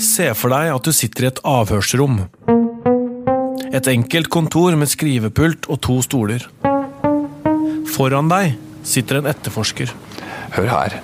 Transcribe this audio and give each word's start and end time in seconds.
Se 0.00 0.30
for 0.34 0.50
deg 0.50 0.70
at 0.72 0.86
du 0.86 0.90
sitter 0.96 1.26
i 1.26 1.28
et 1.28 1.40
avhørsrom. 1.46 2.22
Et 3.68 3.90
enkelt 3.92 4.30
kontor 4.32 4.74
med 4.80 4.88
skrivepult 4.90 5.68
og 5.68 5.78
to 5.84 5.98
stoler. 6.02 6.46
Foran 7.92 8.30
deg 8.32 8.56
sitter 8.88 9.20
en 9.20 9.28
etterforsker. 9.30 9.92
Hør 10.56 10.70
her. 10.72 10.98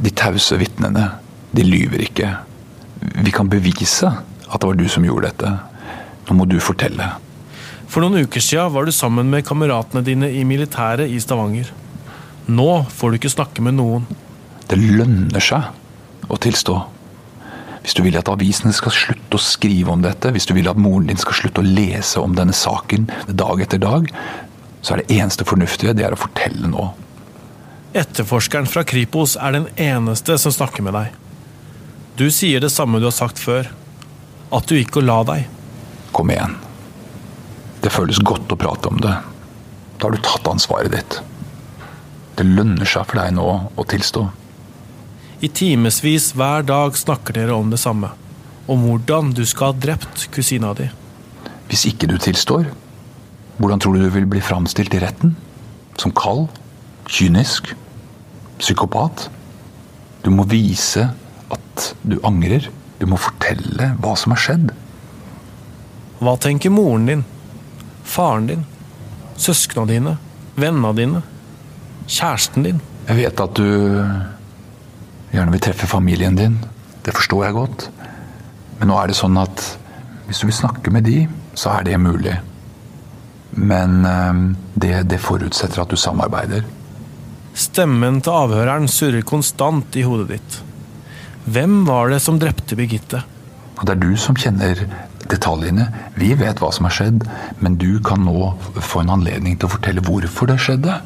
De 0.00 0.10
tause 0.14 0.56
vitnene, 0.58 1.04
de 1.52 1.66
lyver 1.66 2.06
ikke. 2.08 2.32
Vi 3.22 3.34
kan 3.34 3.50
bevise 3.52 4.08
at 4.08 4.60
det 4.60 4.70
var 4.70 4.78
du 4.78 4.86
som 4.88 5.04
gjorde 5.04 5.30
dette. 5.30 5.52
Nå 6.28 6.38
må 6.38 6.48
du 6.48 6.56
fortelle. 6.64 7.12
For 7.88 8.04
noen 8.04 8.24
uker 8.24 8.40
siden 8.40 8.72
var 8.72 8.88
du 8.88 8.92
sammen 8.96 9.28
med 9.32 9.46
kameratene 9.48 10.02
dine 10.06 10.32
i 10.32 10.42
militæret 10.48 11.12
i 11.12 11.20
Stavanger. 11.20 11.68
Nå 12.48 12.70
får 12.88 13.12
du 13.12 13.20
ikke 13.20 13.36
snakke 13.36 13.64
med 13.64 13.76
noen. 13.76 14.08
Det 14.68 14.76
lønner 14.78 15.42
seg 15.42 16.28
å 16.28 16.36
tilstå. 16.36 16.76
Hvis 17.82 17.96
du 17.96 18.02
vil 18.04 18.18
at 18.20 18.28
avisene 18.28 18.74
skal 18.76 18.92
slutte 18.92 19.38
å 19.38 19.40
skrive 19.40 19.94
om 19.94 20.02
dette, 20.04 20.32
hvis 20.34 20.48
du 20.48 20.52
vil 20.56 20.68
at 20.68 20.80
moren 20.80 21.08
din 21.08 21.20
skal 21.20 21.38
slutte 21.38 21.62
å 21.62 21.68
lese 21.68 22.20
om 22.20 22.34
denne 22.36 22.52
saken 22.56 23.06
dag 23.28 23.62
etter 23.64 23.80
dag, 23.80 24.10
så 24.82 24.94
er 24.94 25.02
det 25.02 25.16
eneste 25.16 25.46
fornuftige 25.48 25.94
det 25.96 26.04
er 26.04 26.14
å 26.14 26.20
fortelle 26.20 26.68
nå. 26.68 26.90
Etterforskeren 27.96 28.68
fra 28.68 28.84
Kripos 28.84 29.38
er 29.40 29.56
den 29.56 29.68
eneste 29.80 30.36
som 30.38 30.52
snakker 30.52 30.84
med 30.84 30.94
deg. 30.98 31.14
Du 32.20 32.26
sier 32.34 32.60
det 32.60 32.72
samme 32.74 33.00
du 33.00 33.06
har 33.08 33.16
sagt 33.16 33.40
før. 33.40 33.70
At 34.52 34.68
du 34.68 34.76
gikk 34.76 34.98
og 35.00 35.06
la 35.06 35.22
deg. 35.28 35.48
Kom 36.12 36.32
igjen. 36.32 36.56
Det 37.80 37.92
føles 37.94 38.20
godt 38.20 38.52
å 38.52 38.58
prate 38.58 38.90
om 38.90 39.00
det. 39.00 39.14
Da 39.98 40.08
har 40.08 40.14
du 40.14 40.20
tatt 40.24 40.48
ansvaret 40.50 40.92
ditt. 40.92 41.20
Det 42.36 42.46
lønner 42.46 42.88
seg 42.88 43.06
for 43.08 43.20
deg 43.20 43.32
nå 43.38 43.48
å 43.48 43.86
tilstå. 43.88 44.26
I 45.38 45.48
timevis 45.48 46.32
hver 46.34 46.64
dag 46.66 46.96
snakker 46.98 47.36
dere 47.36 47.54
om 47.54 47.68
det 47.70 47.78
samme. 47.78 48.10
Om 48.66 48.80
hvordan 48.88 49.30
du 49.36 49.44
skal 49.46 49.70
ha 49.70 49.80
drept 49.86 50.24
kusina 50.34 50.72
di. 50.74 50.88
Hvis 51.70 51.84
ikke 51.86 52.08
du 52.10 52.16
tilstår, 52.18 52.66
hvordan 53.58 53.78
tror 53.78 53.94
du 53.94 54.02
du 54.02 54.10
vil 54.16 54.26
bli 54.26 54.42
framstilt 54.42 54.96
i 54.98 55.02
retten? 55.02 55.36
Som 55.98 56.10
kald? 56.10 56.48
Kynisk? 57.06 57.70
Psykopat? 58.58 59.28
Du 60.24 60.30
må 60.34 60.42
vise 60.50 61.06
at 61.54 61.84
du 62.02 62.18
angrer. 62.26 62.66
Du 62.98 63.06
må 63.06 63.18
fortelle 63.20 63.92
hva 64.02 64.16
som 64.18 64.34
har 64.34 64.42
skjedd. 64.42 64.72
Hva 66.18 66.34
tenker 66.42 66.74
moren 66.74 67.06
din? 67.06 67.22
Faren 68.02 68.48
din? 68.50 68.66
Søskna 69.38 69.86
dine? 69.86 70.16
Vennene 70.58 70.90
dine? 70.98 71.22
Kjæresten 72.08 72.66
din? 72.66 72.82
Jeg 73.06 73.20
vet 73.20 73.44
at 73.44 73.54
du 73.54 73.68
gjerne 75.32 75.54
vil 75.54 75.62
treffe 75.62 75.88
familien 75.90 76.36
din. 76.38 76.58
Det 77.04 77.14
forstår 77.16 77.46
jeg 77.46 77.56
godt. 77.56 77.88
Men 78.78 78.92
nå 78.92 78.98
er 79.00 79.10
det 79.10 79.18
sånn 79.18 79.38
at 79.40 79.64
hvis 80.28 80.42
du 80.42 80.48
vil 80.48 80.58
snakke 80.58 80.92
med 80.92 81.06
de, 81.08 81.22
så 81.56 81.78
er 81.78 81.88
det 81.88 82.00
mulig. 82.00 82.36
Men 83.58 84.04
eh, 84.06 84.42
det, 84.74 84.94
det 85.10 85.20
forutsetter 85.24 85.82
at 85.82 85.90
du 85.90 85.98
samarbeider. 85.98 86.66
Stemmen 87.58 88.20
til 88.22 88.36
avhøreren 88.38 88.86
surrer 88.92 89.24
konstant 89.26 89.96
i 89.98 90.04
hodet 90.06 90.28
ditt. 90.36 90.58
Hvem 91.48 91.80
var 91.88 92.12
det 92.12 92.20
som 92.22 92.38
drepte 92.38 92.76
Birgitte? 92.78 93.24
Og 93.78 93.86
det 93.86 93.94
er 93.94 94.02
du 94.02 94.12
som 94.20 94.36
kjenner 94.38 94.84
detaljene. 95.30 95.88
Vi 96.18 96.32
vet 96.38 96.60
hva 96.60 96.70
som 96.74 96.86
har 96.88 96.94
skjedd, 96.94 97.24
men 97.62 97.78
du 97.80 98.02
kan 98.04 98.22
nå 98.26 98.52
få 98.76 99.02
en 99.02 99.14
anledning 99.16 99.56
til 99.56 99.68
å 99.68 99.74
fortelle 99.74 100.04
hvorfor 100.04 100.50
det 100.50 100.58
skjedde. 100.62 100.98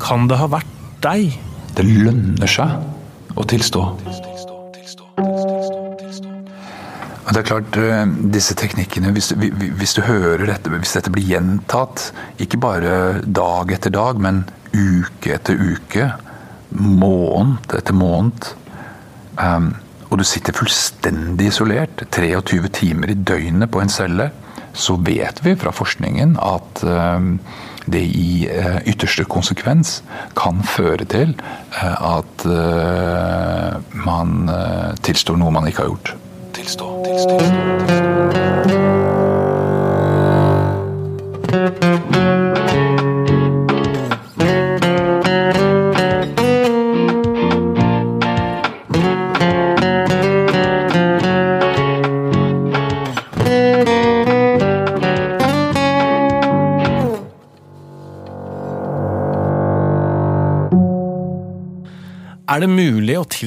Kan 0.00 0.26
det 0.30 0.40
ha 0.40 0.48
vært 0.50 0.76
deg? 1.04 1.36
Det 1.80 1.88
lønner 1.88 2.50
seg 2.50 3.38
å 3.40 3.44
tilstå. 3.48 3.82
Det 7.30 7.38
er 7.38 7.46
klart, 7.46 7.76
eh, 7.80 8.02
disse 8.34 8.52
teknikkene, 8.58 9.14
hvis, 9.16 9.30
hvis, 9.32 9.94
du 9.96 10.02
hører 10.04 10.44
dette, 10.50 10.68
hvis 10.74 10.92
dette 10.98 11.12
blir 11.14 11.24
gjentatt, 11.24 12.10
ikke 12.42 12.60
bare 12.60 12.92
dag 13.24 13.72
etter 13.72 13.94
dag, 13.94 14.20
men 14.20 14.42
uke 14.74 15.32
etter 15.38 15.56
uke, 15.56 16.10
måned 16.76 17.72
etter 17.78 17.96
måned, 17.96 18.50
um, 19.40 19.72
og 20.10 20.20
du 20.20 20.26
sitter 20.26 20.52
fullstendig 20.58 21.48
isolert, 21.48 22.04
23 22.12 22.68
timer 22.76 23.14
i 23.14 23.16
døgnet 23.16 23.72
på 23.72 23.80
en 23.80 23.94
celle, 23.94 24.28
så 24.76 24.98
vet 25.00 25.40
vi 25.46 25.56
fra 25.56 25.72
forskningen 25.72 26.36
at 26.44 26.84
um, 26.84 27.38
det 27.92 28.02
i 28.02 28.48
uh, 28.50 28.78
ytterste 28.88 29.24
konsekvens 29.24 30.00
kan 30.38 30.62
føre 30.66 31.04
til 31.10 31.34
uh, 31.74 32.16
at 32.16 32.46
uh, 32.46 33.76
man 34.06 34.50
tilstår 35.04 35.36
noe 35.40 35.52
man 35.54 35.66
ikke 35.70 35.84
har 35.84 35.92
gjort. 35.92 36.14
Tilstå, 36.56 36.86
tilstå, 37.06 37.38
tilstå. 37.40 37.70
Er 41.50 42.19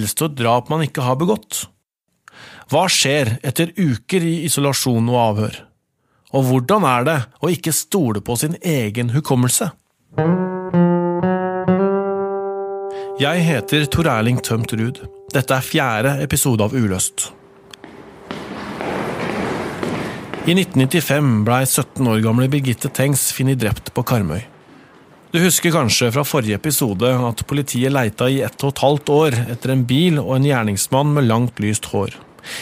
tilstå 0.04 0.34
drap 0.36 0.70
man 0.70 0.84
ikke 0.84 1.04
har 1.06 1.20
begått? 1.20 1.68
Hva 2.72 2.88
skjer 2.92 3.38
etter 3.46 3.72
uker 3.78 4.24
i 4.24 4.44
isolasjon 4.48 5.08
og 5.12 5.20
avhør? 5.22 5.60
Og 6.34 6.48
hvordan 6.50 6.86
er 6.90 7.06
det 7.08 7.18
å 7.44 7.52
ikke 7.54 7.76
stole 7.76 8.24
på 8.26 8.36
sin 8.40 8.58
egen 8.60 9.14
hukommelse? 9.14 9.70
Jeg 13.22 13.44
heter 13.46 13.86
Tor 13.94 14.10
Erling 14.10 14.42
Tømt 14.44 14.74
Ruud. 14.74 15.04
Dette 15.34 15.56
er 15.56 15.66
fjerde 15.66 16.16
episode 16.26 16.66
av 16.66 16.74
Uløst. 16.74 17.30
I 20.44 20.52
1995 20.58 21.30
blei 21.48 21.62
17 21.64 22.10
år 22.10 22.24
gamle 22.26 22.50
Birgitte 22.52 22.92
Tengs 22.92 23.30
funnet 23.32 23.62
drept 23.62 23.94
på 23.96 24.04
Karmøy. 24.04 24.42
Du 25.34 25.40
husker 25.42 25.72
kanskje 25.74 26.12
fra 26.14 26.22
forrige 26.22 26.60
episode 26.60 27.10
at 27.10 27.40
politiet 27.50 27.90
leita 27.90 28.28
i 28.30 28.44
ett 28.46 28.62
og 28.62 28.70
et 28.70 28.82
halvt 28.84 29.10
år 29.10 29.38
etter 29.56 29.72
en 29.74 29.82
bil 29.90 30.20
og 30.22 30.36
en 30.36 30.44
gjerningsmann 30.46 31.10
med 31.16 31.26
langt, 31.26 31.58
lyst 31.58 31.88
hår. 31.90 32.14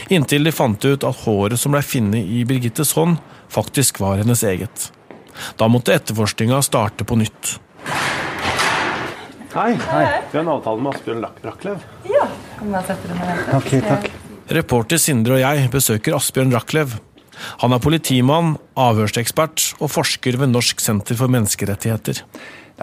Inntil 0.07 0.47
de 0.47 0.53
fant 0.55 0.79
ut 0.87 1.03
at 1.03 1.19
håret 1.25 1.59
som 1.59 1.75
blei 1.75 1.81
funnet 1.83 2.23
i 2.23 2.45
Birgittes 2.47 2.93
hånd, 2.95 3.17
faktisk 3.51 3.99
var 3.99 4.21
hennes 4.21 4.45
eget. 4.47 4.85
Da 5.59 5.67
måtte 5.67 5.97
etterforskninga 5.97 6.61
starte 6.63 7.03
på 7.03 7.19
nytt. 7.19 7.57
Hei. 9.51 9.75
Hei. 9.75 10.07
Vi 10.31 10.39
har 10.39 10.45
en 10.45 10.53
avtale 10.55 10.79
med 10.79 10.95
Asbjørn 10.95 11.27
Raklev. 11.43 11.85
Ja. 12.07 12.23
Kan 12.55 12.71
jeg 12.77 12.87
sette 12.87 13.11
deg 13.11 13.19
ned? 13.19 13.45
Ok, 13.59 13.71
takk. 13.83 14.09
Reporter 14.61 15.03
Sindre 15.09 15.41
og 15.41 15.43
jeg 15.43 15.67
besøker 15.75 16.15
Asbjørn 16.21 16.55
Raklev. 16.55 16.95
Han 17.65 17.73
er 17.75 17.83
politimann, 17.83 18.55
avhørsekspert 18.79 19.73
og 19.81 19.91
forsker 19.91 20.39
ved 20.39 20.51
Norsk 20.53 20.79
senter 20.79 21.17
for 21.19 21.31
menneskerettigheter. 21.31 22.21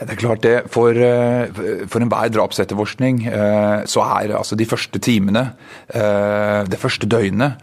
Det 0.04 0.14
er 0.14 0.20
klart 0.20 0.42
det. 0.44 0.56
For, 0.70 0.90
eh, 0.94 1.50
for 1.90 2.04
enhver 2.04 2.30
drapsetterforskning 2.34 3.24
eh, 3.26 3.84
så 3.88 4.04
er 4.20 4.36
altså 4.36 4.58
de 4.58 4.66
første 4.68 4.98
timene, 5.02 5.52
eh, 5.88 6.62
det 6.70 6.78
første 6.78 7.06
døgnet, 7.06 7.58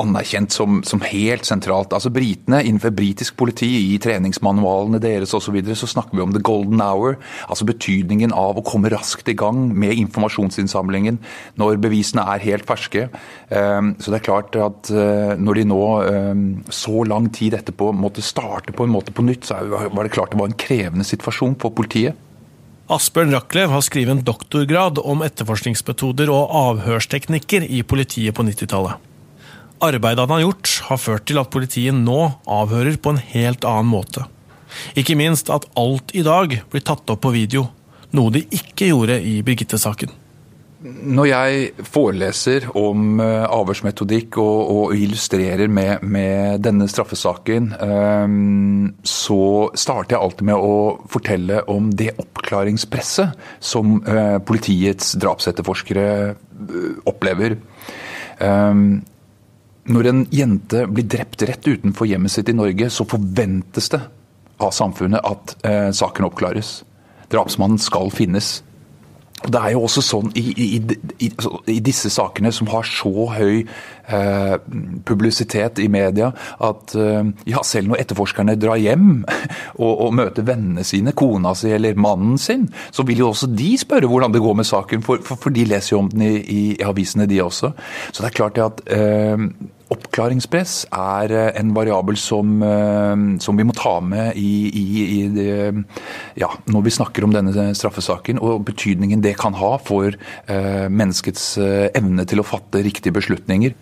anerkjent 0.00 0.54
som, 0.54 0.80
som, 0.86 1.02
helt 1.04 1.44
sentralt. 1.44 1.92
Altså 1.92 2.10
Britene, 2.12 2.62
innenfor 2.64 2.94
britisk 2.96 3.36
politi, 3.36 3.68
i 3.92 3.98
treningsmanualene 4.00 5.00
deres 5.02 5.34
osv., 5.36 5.48
så, 5.48 5.54
videre, 5.54 5.76
så 5.80 5.88
snakker 5.88 6.16
vi 6.16 6.24
om 6.24 6.32
the 6.34 6.42
golden 6.44 6.80
hour. 6.84 7.16
Altså 7.48 7.66
betydningen 7.68 8.34
av 8.36 8.58
å 8.58 8.64
komme 8.64 8.90
raskt 8.92 9.28
i 9.28 9.36
gang 9.38 9.70
med 9.72 9.96
informasjonsinnsamlingen 9.96 11.20
når 11.60 11.80
bevisene 11.80 12.24
er 12.34 12.44
helt 12.44 12.68
ferske. 12.68 13.06
Så 13.48 14.12
det 14.12 14.18
er 14.18 14.26
klart 14.26 14.58
at 14.60 14.92
når 15.40 15.60
de 15.60 15.64
nå, 15.70 15.80
så 16.68 17.04
lang 17.08 17.30
tid 17.32 17.56
etterpå, 17.56 17.90
måtte 17.96 18.24
starte 18.24 18.76
på 18.76 18.84
en 18.84 18.92
måte 18.92 19.14
på 19.16 19.24
nytt, 19.24 19.48
så 19.48 19.62
var 19.64 20.02
det 20.04 20.12
klart 20.12 20.36
det 20.36 20.40
var 20.40 20.52
en 20.52 20.60
krevende 20.60 21.08
situasjon 21.08 21.56
for 21.60 21.72
politiet. 21.76 22.16
Asbjørn 22.88 23.34
Rachlew 23.34 23.68
har 23.68 23.82
skrevet 23.84 24.14
en 24.14 24.24
doktorgrad 24.24 25.00
om 25.02 25.20
etterforskningsmetoder 25.26 26.30
og 26.32 26.54
avhørsteknikker 26.62 27.66
i 27.68 27.82
politiet 27.84 28.36
på 28.36 28.46
90-tallet. 28.48 29.07
Arbeidet 29.84 30.24
han 30.24 30.34
har 30.34 30.42
gjort, 30.42 30.70
har 30.88 30.98
ført 30.98 31.26
til 31.30 31.38
at 31.38 31.50
politiet 31.54 31.94
nå 31.94 32.20
avhører 32.50 32.98
på 32.98 33.14
en 33.14 33.20
helt 33.30 33.66
annen 33.68 33.90
måte. 33.92 34.24
Ikke 34.98 35.16
minst 35.18 35.50
at 35.54 35.68
alt 35.78 36.14
i 36.18 36.24
dag 36.26 36.60
blir 36.70 36.84
tatt 36.84 37.08
opp 37.12 37.22
på 37.24 37.34
video, 37.34 37.68
noe 38.16 38.32
de 38.34 38.42
ikke 38.54 38.90
gjorde 38.90 39.20
i 39.22 39.38
Birgitte-saken. 39.46 40.10
Når 40.78 41.26
jeg 41.26 41.86
foreleser 41.90 42.68
om 42.78 43.18
uh, 43.18 43.48
avhørsmetodikk 43.50 44.36
og, 44.38 44.58
og, 44.70 44.92
illustrerer 44.94 45.66
med, 45.66 46.04
med 46.06 46.62
denne 46.62 46.86
straffesaken, 46.90 47.72
um, 47.82 48.84
så 49.02 49.40
starter 49.74 50.14
jeg 50.14 50.22
alltid 50.22 50.50
med 50.52 50.68
å 50.68 50.76
fortelle 51.10 51.64
om 51.74 51.90
det 51.90 52.12
oppklaringspresset 52.22 53.34
som 53.58 53.98
uh, 54.06 54.38
politiets 54.38 55.16
drapsetterforskere 55.18 56.08
opplever. 57.10 57.58
Um, 58.38 59.00
når 59.88 60.10
en 60.10 60.22
jente 60.34 60.84
blir 60.92 61.08
drept 61.08 61.42
rett 61.48 61.64
utenfor 61.68 62.08
hjemmet 62.08 62.34
sitt 62.34 62.50
i 62.52 62.56
Norge, 62.56 62.90
så 62.92 63.06
forventes 63.08 63.88
det 63.94 64.02
av 64.60 64.72
samfunnet 64.74 65.24
at 65.24 65.54
saken 65.96 66.26
oppklares. 66.26 66.80
Drapsmannen 67.32 67.80
skal 67.80 68.10
finnes. 68.12 68.58
Det 69.46 69.58
er 69.60 69.76
jo 69.76 69.84
også 69.86 70.02
sånn 70.02 70.32
i, 70.38 70.42
i, 70.50 70.66
i, 71.22 71.28
i, 71.70 71.78
disse 71.84 72.10
sakene 72.10 72.50
som 72.54 72.70
har 72.72 72.86
så 72.88 73.28
høy 73.36 73.60
eh, 73.60 73.68
publisitet 75.04 75.78
i 75.78 75.88
media, 75.92 76.30
at 76.64 76.94
eh, 76.96 77.30
ja, 77.50 77.62
selv 77.66 77.92
når 77.92 78.02
etterforskerne 78.04 78.56
drar 78.60 78.80
hjem 78.80 79.22
og, 79.82 79.92
og, 79.92 80.12
møter 80.18 80.46
vennene 80.48 80.84
sine, 80.86 81.14
kona 81.16 81.54
si 81.58 81.72
eller 81.74 81.98
mannen 81.98 82.38
sin, 82.40 82.68
så 82.90 83.04
vil 83.08 83.24
jo 83.24 83.32
også 83.32 83.50
de 83.52 83.72
spørre 83.80 84.10
hvordan 84.10 84.34
det 84.34 84.44
går 84.44 84.60
med 84.60 84.68
saken, 84.68 85.04
for, 85.06 85.22
for, 85.24 85.40
for 85.40 85.54
de 85.54 85.66
leser 85.68 85.96
jo 85.96 86.04
om 86.04 86.12
den 86.12 86.24
i, 86.28 86.62
avisene, 86.84 87.28
de 87.28 87.42
også. 87.42 87.72
Så 88.12 88.22
det 88.22 88.30
er 88.30 88.38
klart 88.38 88.60
at 88.62 88.80
eh, 88.94 89.48
Oppklaringspress 89.88 90.82
er 90.92 91.32
eh, 91.32 91.50
en 91.60 91.72
variabel 91.76 92.18
som, 92.20 92.58
eh, 92.64 93.14
som 93.44 93.58
vi 93.58 93.66
må 93.68 93.76
ta 93.76 93.94
med 94.04 94.36
i, 94.36 94.68
i, 94.68 94.86
i 95.04 95.20
det, 95.32 95.84
ja, 96.40 96.50
når 96.68 96.86
vi 96.86 96.94
snakker 96.98 97.24
om 97.24 97.34
denne 97.34 97.70
straffesaken, 97.76 98.40
og 98.44 98.66
betydningen 98.68 99.24
det 99.24 99.36
kan 99.40 99.56
ha 99.58 99.76
for 99.80 100.16
menneskets 100.48 101.44
evne 101.58 102.24
til 102.28 102.40
å 102.40 102.46
fatte 102.46 102.82
riktige 102.84 103.14
beslutninger. 103.16 103.74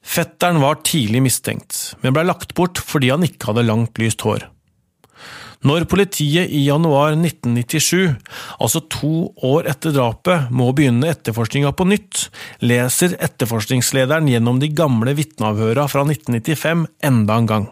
Fetteren 0.00 0.60
var 0.62 0.80
tidlig 0.86 1.20
mistenkt, 1.22 1.76
men 2.00 2.14
ble 2.16 2.24
lagt 2.28 2.54
bort 2.56 2.80
fordi 2.80 3.12
han 3.12 3.26
ikke 3.26 3.50
hadde 3.50 3.66
langt, 3.68 4.00
lyst 4.00 4.24
hår. 4.24 4.46
Når 5.60 5.84
politiet 5.92 6.48
i 6.48 6.62
januar 6.64 7.12
1997, 7.12 8.14
altså 8.64 8.80
to 8.88 9.28
år 9.44 9.68
etter 9.68 9.92
drapet, 9.92 10.48
må 10.48 10.70
begynne 10.72 11.10
etterforskninga 11.12 11.74
på 11.76 11.84
nytt, 11.90 12.30
leser 12.64 13.18
etterforskningslederen 13.20 14.30
gjennom 14.30 14.62
de 14.62 14.70
gamle 14.72 15.12
vitneavhøra 15.18 15.84
fra 15.92 16.06
1995 16.08 16.86
enda 17.04 17.36
en 17.36 17.50
gang. 17.50 17.68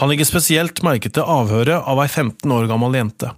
Han 0.00 0.08
legger 0.08 0.30
spesielt 0.30 0.80
merke 0.86 1.12
til 1.12 1.28
avhøret 1.28 1.84
av 1.84 2.00
ei 2.00 2.08
15 2.08 2.56
år 2.56 2.70
gammel 2.70 2.96
jente. 2.96 3.34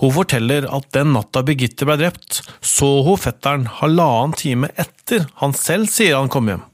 Hun 0.00 0.14
forteller 0.14 0.68
at 0.74 0.88
den 0.96 1.12
natta 1.16 1.42
Birgitte 1.46 1.88
ble 1.88 1.98
drept, 2.00 2.40
så 2.60 2.88
hun 3.06 3.20
fetteren 3.20 3.68
halvannen 3.80 4.36
time 4.38 4.72
etter 4.76 5.28
han 5.42 5.54
selv 5.56 5.90
sier 5.92 6.18
han 6.18 6.32
kom 6.32 6.50
hjem. 6.50 6.64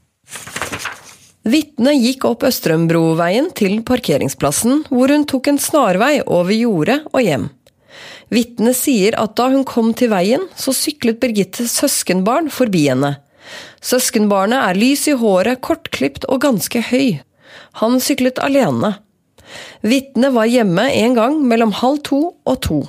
Vitnet 1.45 2.01
gikk 2.01 2.25
opp 2.25 2.43
Østrømbroveien 2.47 3.51
til 3.53 3.77
parkeringsplassen, 3.85 4.87
hvor 4.89 5.11
hun 5.13 5.27
tok 5.29 5.51
en 5.51 5.61
snarvei 5.61 6.15
over 6.25 6.55
jordet 6.55 7.03
og 7.11 7.21
hjem. 7.21 7.51
Vitnet 8.33 8.77
sier 8.79 9.13
at 9.21 9.35
da 9.37 9.51
hun 9.53 9.61
kom 9.67 9.91
til 9.93 10.09
veien, 10.09 10.47
så 10.57 10.73
syklet 10.73 11.19
Birgittes 11.21 11.75
søskenbarn 11.77 12.49
forbi 12.49 12.87
henne. 12.89 13.15
Søskenbarnet 13.85 14.57
er 14.57 14.79
lys 14.79 15.05
i 15.11 15.13
håret, 15.19 15.61
kortklipt 15.61 16.25
og 16.33 16.41
ganske 16.47 16.81
høy. 16.89 17.21
Han 17.81 17.99
syklet 18.01 18.41
alene. 18.41 18.95
Vitnet 19.85 20.33
var 20.35 20.49
hjemme 20.49 20.87
en 20.91 21.17
gang 21.17 21.39
mellom 21.47 21.73
halv 21.81 22.01
to 22.07 22.21
og 22.33 22.61
to. 22.65 22.81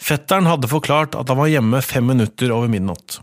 Fetteren 0.00 0.48
hadde 0.50 0.70
forklart 0.70 1.14
at 1.18 1.28
han 1.30 1.38
var 1.38 1.50
hjemme 1.52 1.82
fem 1.84 2.06
minutter 2.10 2.50
over 2.54 2.70
midnatt, 2.72 3.20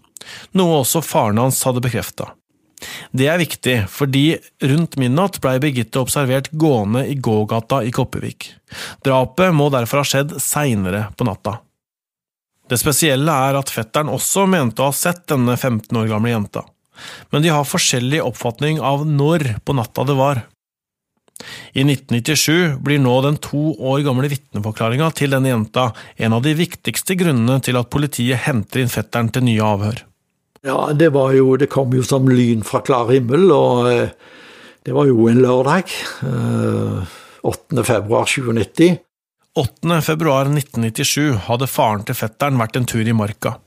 noe 0.56 0.82
også 0.84 1.02
faren 1.04 1.42
hans 1.42 1.60
hadde 1.68 1.84
bekrefta. 1.84 2.32
Det 3.12 3.26
er 3.26 3.40
viktig, 3.42 3.78
fordi 3.90 4.38
rundt 4.70 5.00
midnatt 5.02 5.40
blei 5.42 5.56
Birgitte 5.62 6.02
observert 6.04 6.52
gående 6.54 7.08
i 7.10 7.16
gågata 7.16 7.82
i 7.84 7.94
Kopervik. 7.96 8.52
Drapet 9.06 9.56
må 9.56 9.72
derfor 9.74 10.04
ha 10.04 10.08
skjedd 10.08 10.36
seinere 10.44 11.08
på 11.18 11.26
natta. 11.28 11.58
Det 12.68 12.78
spesielle 12.80 13.34
er 13.48 13.58
at 13.58 13.72
fetteren 13.72 14.12
også 14.12 14.46
mente 14.50 14.84
å 14.84 14.92
ha 14.92 14.96
sett 14.96 15.24
denne 15.32 15.56
15 15.56 15.98
år 15.98 16.10
gamle 16.12 16.34
jenta, 16.34 16.66
men 17.32 17.44
de 17.44 17.54
har 17.54 17.68
forskjellig 17.68 18.22
oppfatning 18.26 18.82
av 18.84 19.08
når 19.08 19.54
på 19.66 19.76
natta 19.78 20.06
det 20.08 20.18
var. 20.20 20.44
I 21.78 21.84
1997 21.86 22.80
blir 22.84 23.02
nå 23.02 23.14
den 23.26 23.38
to 23.44 23.76
år 23.78 24.02
gamle 24.08 24.30
vitneforklaringa 24.32 25.12
til 25.18 25.36
denne 25.36 25.52
jenta 25.52 25.92
en 26.18 26.36
av 26.38 26.42
de 26.46 26.56
viktigste 26.58 27.18
grunnene 27.20 27.60
til 27.64 27.78
at 27.78 27.92
politiet 27.94 28.48
henter 28.48 28.82
inn 28.82 28.92
fetteren 28.92 29.30
til 29.34 29.46
nye 29.46 29.66
avhør. 29.66 30.02
Ja, 30.66 30.80
det 30.98 31.12
var 31.14 31.36
jo 31.38 31.56
Det 31.56 31.70
kom 31.70 31.94
jo 31.94 32.04
som 32.04 32.28
lyn 32.28 32.66
fra 32.66 32.82
klar 32.82 33.12
himmel, 33.14 33.52
og 33.54 33.92
eh, 33.92 34.10
det 34.84 34.96
var 34.96 35.06
jo 35.06 35.28
en 35.30 35.42
lørdag. 35.44 35.94
8. 37.48 37.84
februar 37.84 38.26
2090. 38.26 38.98
8. 39.58 40.02
februar 40.02 40.50
1997 40.50 41.48
hadde 41.48 41.70
faren 41.70 42.04
til 42.06 42.18
fetteren 42.18 42.60
vært 42.60 42.78
en 42.78 42.86
tur 42.90 43.06
i 43.06 43.16
marka. 43.16 43.58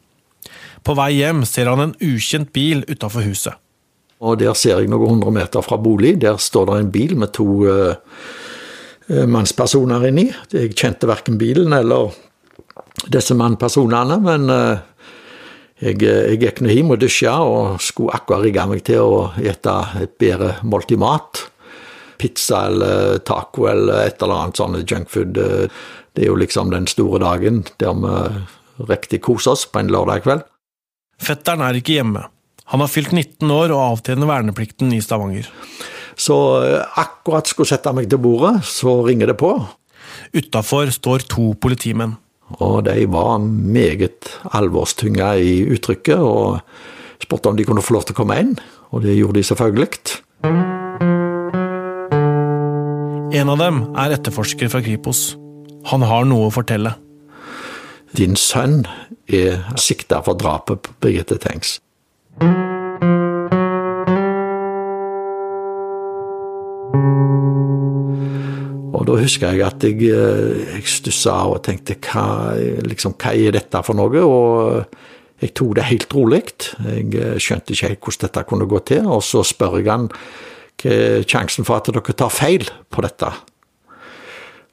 På 0.87 0.94
vei 0.96 1.12
hjem 1.19 1.44
ser 1.49 1.69
han 1.70 1.82
en 1.82 1.96
ukjent 2.00 2.52
bil 2.56 2.84
utafor 2.88 3.26
huset. 3.26 3.56
Og 4.20 4.38
Der 4.40 4.55
ser 4.55 4.81
jeg 4.81 4.90
noen 4.93 5.17
hundre 5.17 5.32
meter 5.32 5.64
fra 5.64 5.78
bolig. 5.81 6.19
Der 6.20 6.37
står 6.37 6.67
det 6.69 6.78
en 6.78 6.93
bil 6.93 7.17
med 7.17 7.32
to 7.32 7.46
uh, 7.64 7.94
mannspersoner 9.08 10.05
inni. 10.11 10.28
Jeg 10.52 10.75
kjente 10.76 11.08
verken 11.08 11.38
bilen 11.40 11.72
eller 11.72 12.12
disse 13.08 13.34
mannpersonene, 13.34 14.19
men 14.20 14.52
uh, 14.52 14.82
jeg, 15.81 16.02
jeg 16.05 16.40
gikk 16.43 16.61
nå 16.61 16.75
hjem 16.75 16.93
og 16.93 17.00
dusja 17.00 17.38
og 17.40 17.81
skulle 17.81 18.12
akkurat 18.19 18.44
rigge 18.44 18.67
meg 18.69 18.84
til 18.84 19.00
å 19.00 19.22
spise 19.38 19.76
et 20.05 20.12
bedre 20.20 20.52
måltid 20.69 21.00
mat. 21.00 21.46
Pizza 22.20 22.67
eller 22.69 23.22
taco 23.25 23.64
eller 23.70 24.05
et 24.05 24.20
eller 24.20 24.43
annet 24.43 24.61
sånn 24.61 24.76
junkfood. 24.84 25.32
Det 25.32 26.20
er 26.20 26.28
jo 26.28 26.37
liksom 26.37 26.69
den 26.75 26.84
store 26.90 27.22
dagen 27.22 27.62
der 27.81 27.96
vi 27.96 28.84
riktig 28.90 29.22
koser 29.25 29.56
oss 29.56 29.64
på 29.64 29.81
en 29.81 29.88
lørdag 29.93 30.26
kveld. 30.26 30.44
Fetteren 31.20 31.64
er 31.64 31.81
ikke 31.81 31.96
hjemme. 31.96 32.26
Han 32.70 32.82
har 32.84 32.90
fylt 32.90 33.11
19 33.11 33.50
år 33.50 33.72
og 33.75 33.82
avtjener 33.96 34.28
verneplikten 34.31 34.93
i 34.94 35.00
Stavanger. 35.02 35.49
Så 36.20 36.37
eh, 36.62 36.99
akkurat 37.02 37.50
skulle 37.50 37.70
sette 37.70 37.90
meg 37.96 38.06
til 38.11 38.20
bordet, 38.22 38.61
så 38.67 39.00
ringer 39.06 39.32
det 39.32 39.38
på. 39.40 39.56
Utafor 40.37 40.93
står 40.94 41.26
to 41.31 41.50
politimenn. 41.58 42.14
Og 42.62 42.84
de 42.87 43.06
var 43.11 43.38
meget 43.43 44.31
alvorstynga 44.55 45.32
i 45.38 45.61
uttrykket, 45.70 46.19
og 46.19 46.61
spurte 47.22 47.50
om 47.50 47.58
de 47.58 47.67
kunne 47.67 47.82
få 47.82 47.94
lov 47.94 48.06
til 48.06 48.17
å 48.17 48.20
komme 48.22 48.38
inn. 48.43 48.56
Og 48.90 49.05
det 49.06 49.19
gjorde 49.19 49.38
de 49.38 49.46
selvfølgelig. 49.50 49.90
En 53.40 53.52
av 53.52 53.61
dem 53.61 53.84
er 53.99 54.17
etterforsker 54.17 54.70
fra 54.70 54.82
Kripos. 54.82 55.34
Han 55.90 56.02
har 56.06 56.26
noe 56.26 56.49
å 56.49 56.55
fortelle. 56.55 56.96
Din 58.19 58.34
sønn 58.38 58.82
er 59.31 59.62
sikta 59.78 60.19
for 60.26 60.38
drapet 60.38 60.82
på 60.82 60.98
Birgitte 61.03 61.39
Tengs. 61.43 61.79
Og 69.01 69.06
da 69.09 69.17
husker 69.17 69.53
jeg 69.53 69.65
at 69.65 69.85
jeg, 69.85 70.01
eh, 70.09 70.77
jeg 70.77 70.85
stussa 70.89 71.37
og 71.53 71.63
tenkte 71.65 71.97
hva, 72.01 72.56
liksom, 72.85 73.17
hva 73.20 73.32
er 73.37 73.56
dette 73.56 73.82
for 73.85 73.97
noe? 73.97 74.25
Og 74.25 74.85
jeg 75.41 75.55
tok 75.56 75.77
det 75.77 75.89
helt 75.89 76.15
rolig. 76.17 76.43
Jeg 76.85 77.13
eh, 77.17 77.37
skjønte 77.41 77.73
ikke 77.73 77.93
helt 77.93 78.01
hvordan 78.05 78.27
dette 78.27 78.47
kunne 78.49 78.69
gå 78.69 78.81
til. 78.89 79.06
Og 79.09 79.23
så 79.25 79.44
spør 79.47 79.79
jeg 79.81 79.89
han 79.93 80.11
hva 80.81 80.93
er 80.97 81.25
sjansen 81.29 81.69
for 81.69 81.77
at 81.77 81.89
dere 81.93 82.17
tar 82.17 82.32
feil 82.32 82.65
på 82.89 83.05
dette? 83.05 83.32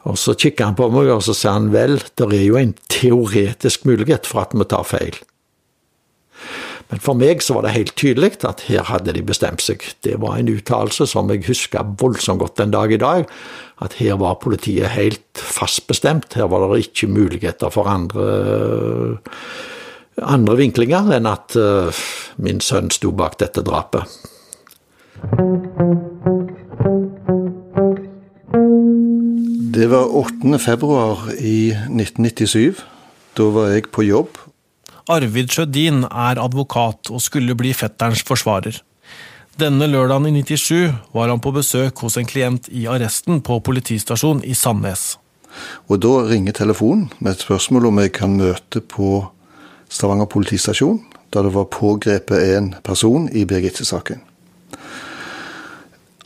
Og 0.08 0.16
så 0.16 0.38
kikker 0.40 0.70
han 0.70 0.78
på 0.78 0.88
meg 0.94 1.10
og 1.12 1.24
så 1.26 1.36
sier 1.36 1.58
han 1.58 1.72
vel, 1.74 1.98
det 2.16 2.28
er 2.32 2.46
jo 2.46 2.56
en 2.60 2.76
teoretisk 2.88 3.84
mulighet 3.90 4.30
for 4.30 4.46
at 4.46 4.56
vi 4.56 4.64
tar 4.64 4.88
feil. 4.88 5.18
Men 6.88 7.02
for 7.04 7.20
meg 7.20 7.42
så 7.44 7.58
var 7.58 7.66
det 7.66 7.76
helt 7.76 7.96
tydelig 8.00 8.38
at 8.48 8.64
her 8.70 8.86
hadde 8.88 9.16
de 9.16 9.24
bestemt 9.26 9.64
seg. 9.64 9.84
Det 10.06 10.16
var 10.24 10.38
en 10.38 10.52
uttalelse 10.52 11.08
som 11.12 11.28
jeg 11.34 11.44
husker 11.50 11.84
voldsomt 12.00 12.40
godt 12.40 12.62
den 12.62 12.72
dag 12.72 12.94
i 12.96 13.02
dag. 13.02 13.28
At 13.84 13.98
her 14.00 14.16
var 14.22 14.40
politiet 14.40 14.96
helt 14.96 15.20
fast 15.36 15.88
bestemt. 15.90 16.38
Her 16.40 16.48
var 16.48 16.64
det 16.72 16.86
ikke 16.88 17.12
muligheter 17.12 17.74
for 17.74 17.92
andre, 17.92 19.20
andre 20.24 20.58
vinklinger 20.64 21.12
enn 21.18 21.28
at 21.30 21.60
uh, 21.60 21.92
min 22.40 22.64
sønn 22.64 22.90
sto 22.94 23.12
bak 23.12 23.36
dette 23.44 23.66
drapet. 23.68 24.08
Det 29.78 29.92
var 29.92 30.08
8. 30.16 30.56
februar 30.64 31.28
i 31.36 31.74
1997. 31.76 32.80
Da 33.38 33.52
var 33.54 33.76
jeg 33.76 33.92
på 33.92 34.08
jobb 34.08 34.40
Arvid 35.08 35.54
Sjødin 35.54 36.02
er 36.04 36.40
advokat 36.44 37.08
og 37.16 37.22
skulle 37.24 37.56
bli 37.56 37.70
fetterens 37.72 38.26
forsvarer. 38.28 38.82
Denne 39.58 39.88
lørdagen 39.88 40.36
i 40.36 40.42
97 40.44 41.14
var 41.16 41.32
han 41.32 41.40
på 41.40 41.54
besøk 41.56 42.04
hos 42.04 42.18
en 42.20 42.28
klient 42.28 42.68
i 42.68 42.84
arresten 42.92 43.40
på 43.40 43.62
politistasjonen 43.64 44.44
i 44.44 44.52
Sandnes. 44.54 45.16
Og 45.88 46.02
da 46.04 46.12
ringer 46.28 46.58
telefonen 46.58 47.08
med 47.20 47.32
et 47.38 47.46
spørsmål 47.46 47.88
om 47.88 48.02
jeg 48.04 48.12
kan 48.20 48.36
møte 48.36 48.84
på 48.84 49.22
Stavanger 49.88 50.28
politistasjon, 50.28 51.00
da 51.32 51.46
det 51.46 51.54
var 51.56 51.72
pågrepet 51.72 52.52
en 52.58 52.70
person 52.84 53.30
i 53.32 53.46
Birgitte-saken. 53.48 54.20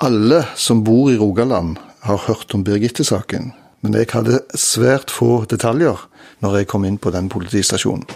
Alle 0.02 0.42
som 0.58 0.82
bor 0.84 1.12
i 1.14 1.20
Rogaland, 1.22 1.78
har 2.02 2.26
hørt 2.26 2.58
om 2.58 2.66
Birgitte-saken, 2.66 3.52
men 3.86 3.94
jeg 3.94 4.10
hadde 4.10 4.42
svært 4.58 5.14
få 5.14 5.44
detaljer 5.46 6.02
når 6.42 6.58
jeg 6.58 6.72
kom 6.74 6.90
inn 6.90 6.98
på 6.98 7.14
den 7.14 7.30
politistasjonen. 7.30 8.10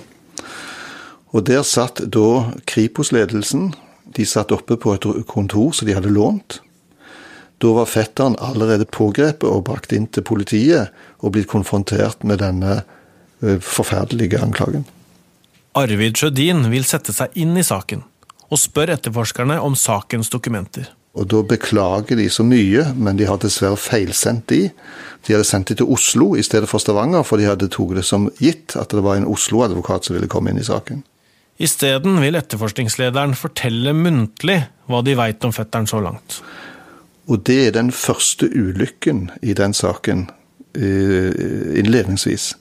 Og 1.35 1.43
der 1.43 1.65
satt 1.67 1.99
da 2.15 2.53
Kripos-ledelsen. 2.69 3.73
De 4.15 4.23
satt 4.23 4.53
oppe 4.55 4.77
på 4.79 4.93
et 4.95 5.07
kontor 5.27 5.73
som 5.75 5.89
de 5.89 5.95
hadde 5.97 6.13
lånt. 6.13 6.61
Da 7.59 7.71
var 7.75 7.89
fetteren 7.91 8.37
allerede 8.39 8.87
pågrepet 8.87 9.47
og 9.47 9.65
brakt 9.67 9.91
inn 9.95 10.07
til 10.07 10.23
politiet 10.27 10.91
og 11.19 11.35
blitt 11.35 11.51
konfrontert 11.51 12.23
med 12.23 12.39
denne 12.43 12.83
forferdelige 13.43 14.39
anklagen. 14.39 14.85
Arvid 15.75 16.15
Sjødin 16.15 16.69
vil 16.71 16.85
sette 16.87 17.11
seg 17.15 17.33
inn 17.35 17.55
i 17.59 17.63
saken, 17.65 18.05
og 18.47 18.61
spør 18.61 18.93
etterforskerne 18.95 19.57
om 19.59 19.75
sakens 19.75 20.31
dokumenter. 20.31 20.87
Og 21.15 21.27
da 21.31 21.41
beklager 21.47 22.19
de 22.19 22.29
så 22.31 22.43
mye, 22.47 22.89
men 22.95 23.19
de 23.19 23.27
har 23.27 23.39
dessverre 23.39 23.79
feilsendt 23.79 24.47
de. 24.51 24.69
De 25.27 25.35
hadde 25.35 25.47
sendt 25.47 25.71
de 25.71 25.79
til 25.79 25.91
Oslo 25.91 26.33
i 26.35 26.43
stedet 26.43 26.67
for 26.71 26.83
Stavanger, 26.83 27.23
for 27.27 27.39
de 27.39 27.47
hadde 27.47 27.69
tatt 27.71 27.95
det 27.99 28.05
som 28.07 28.29
gitt 28.39 28.75
at 28.79 28.91
det 28.91 29.03
var 29.03 29.19
en 29.19 29.27
Oslo-advokat 29.31 30.07
som 30.07 30.15
ville 30.15 30.31
komme 30.31 30.51
inn 30.51 30.59
i 30.63 30.67
saken. 30.67 31.03
Isteden 31.55 32.19
vil 32.19 32.35
etterforskningslederen 32.35 33.35
fortelle 33.39 33.93
muntlig 33.95 34.59
hva 34.91 34.99
de 35.05 35.15
veit 35.15 35.43
om 35.47 35.53
fetteren 35.55 35.87
så 35.87 36.01
langt. 36.03 36.41
Og 37.31 37.45
det 37.47 37.59
er 37.67 37.77
den 37.77 37.91
første 37.95 38.49
ulykken 38.51 39.29
i 39.41 39.55
den 39.57 39.73
saken 39.73 40.27
eh, 40.75 41.31
innledningsvis. 41.79 42.53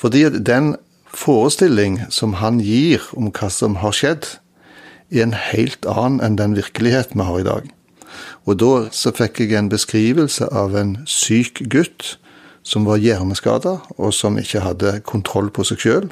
Fordi 0.00 0.22
den 0.38 0.76
forestilling 1.10 1.98
som 2.14 2.38
han 2.40 2.60
gir 2.62 3.02
om 3.18 3.28
hva 3.34 3.50
som 3.52 3.80
har 3.82 3.92
skjedd, 3.96 4.36
er 5.10 5.26
en 5.26 5.34
helt 5.34 5.86
annen 5.90 6.22
enn 6.22 6.38
den 6.38 6.54
virkelighet 6.56 7.16
vi 7.18 7.26
har 7.26 7.40
i 7.42 7.48
dag. 7.48 7.66
Og 8.46 8.56
da 8.62 8.72
så 8.94 9.10
fikk 9.14 9.42
jeg 9.42 9.58
en 9.58 9.70
beskrivelse 9.70 10.46
av 10.54 10.76
en 10.78 10.96
syk 11.10 11.64
gutt 11.70 12.14
som 12.62 12.86
var 12.86 13.02
hjerneskada, 13.02 13.80
og 13.98 14.14
som 14.14 14.38
ikke 14.38 14.62
hadde 14.62 15.00
kontroll 15.08 15.50
på 15.50 15.66
seg 15.66 15.82
sjøl, 15.82 16.08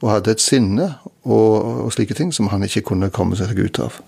og 0.00 0.08
hadde 0.14 0.34
et 0.34 0.42
sinne 0.42 0.86
og, 1.24 1.86
og 1.86 1.92
slike 1.94 2.16
ting 2.16 2.32
som 2.32 2.48
han 2.52 2.64
ikke 2.66 2.86
kunne 2.92 3.12
komme 3.12 3.36
seg 3.38 3.58
ut 3.58 3.80
av. 3.82 3.98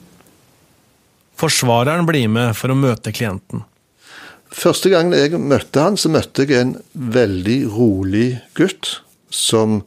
Forsvareren 1.40 2.06
blir 2.08 2.28
med 2.32 2.54
for 2.56 2.72
å 2.72 2.78
møte 2.78 3.12
klienten. 3.14 3.64
Første 4.52 4.92
gangen 4.92 5.16
jeg 5.16 5.40
møtte 5.40 5.80
han, 5.80 5.96
så 5.96 6.10
møtte 6.12 6.44
jeg 6.44 6.60
en 6.60 6.76
veldig 6.92 7.58
rolig 7.72 8.28
gutt 8.58 8.98
som 9.32 9.80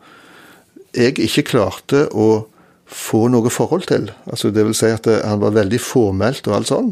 jeg 0.95 1.19
ikke 1.21 1.45
klarte 1.51 2.07
å 2.09 2.47
få 2.89 3.27
noe 3.33 3.51
forhold 3.53 3.87
til. 3.89 4.09
Altså, 4.29 4.51
det 4.53 4.65
vil 4.65 4.77
si 4.77 4.89
at 4.93 5.07
han 5.09 5.41
var 5.41 5.55
veldig 5.57 5.81
fåmælt 5.81 6.49
og 6.49 6.57
alt 6.57 6.71
sånn. 6.71 6.91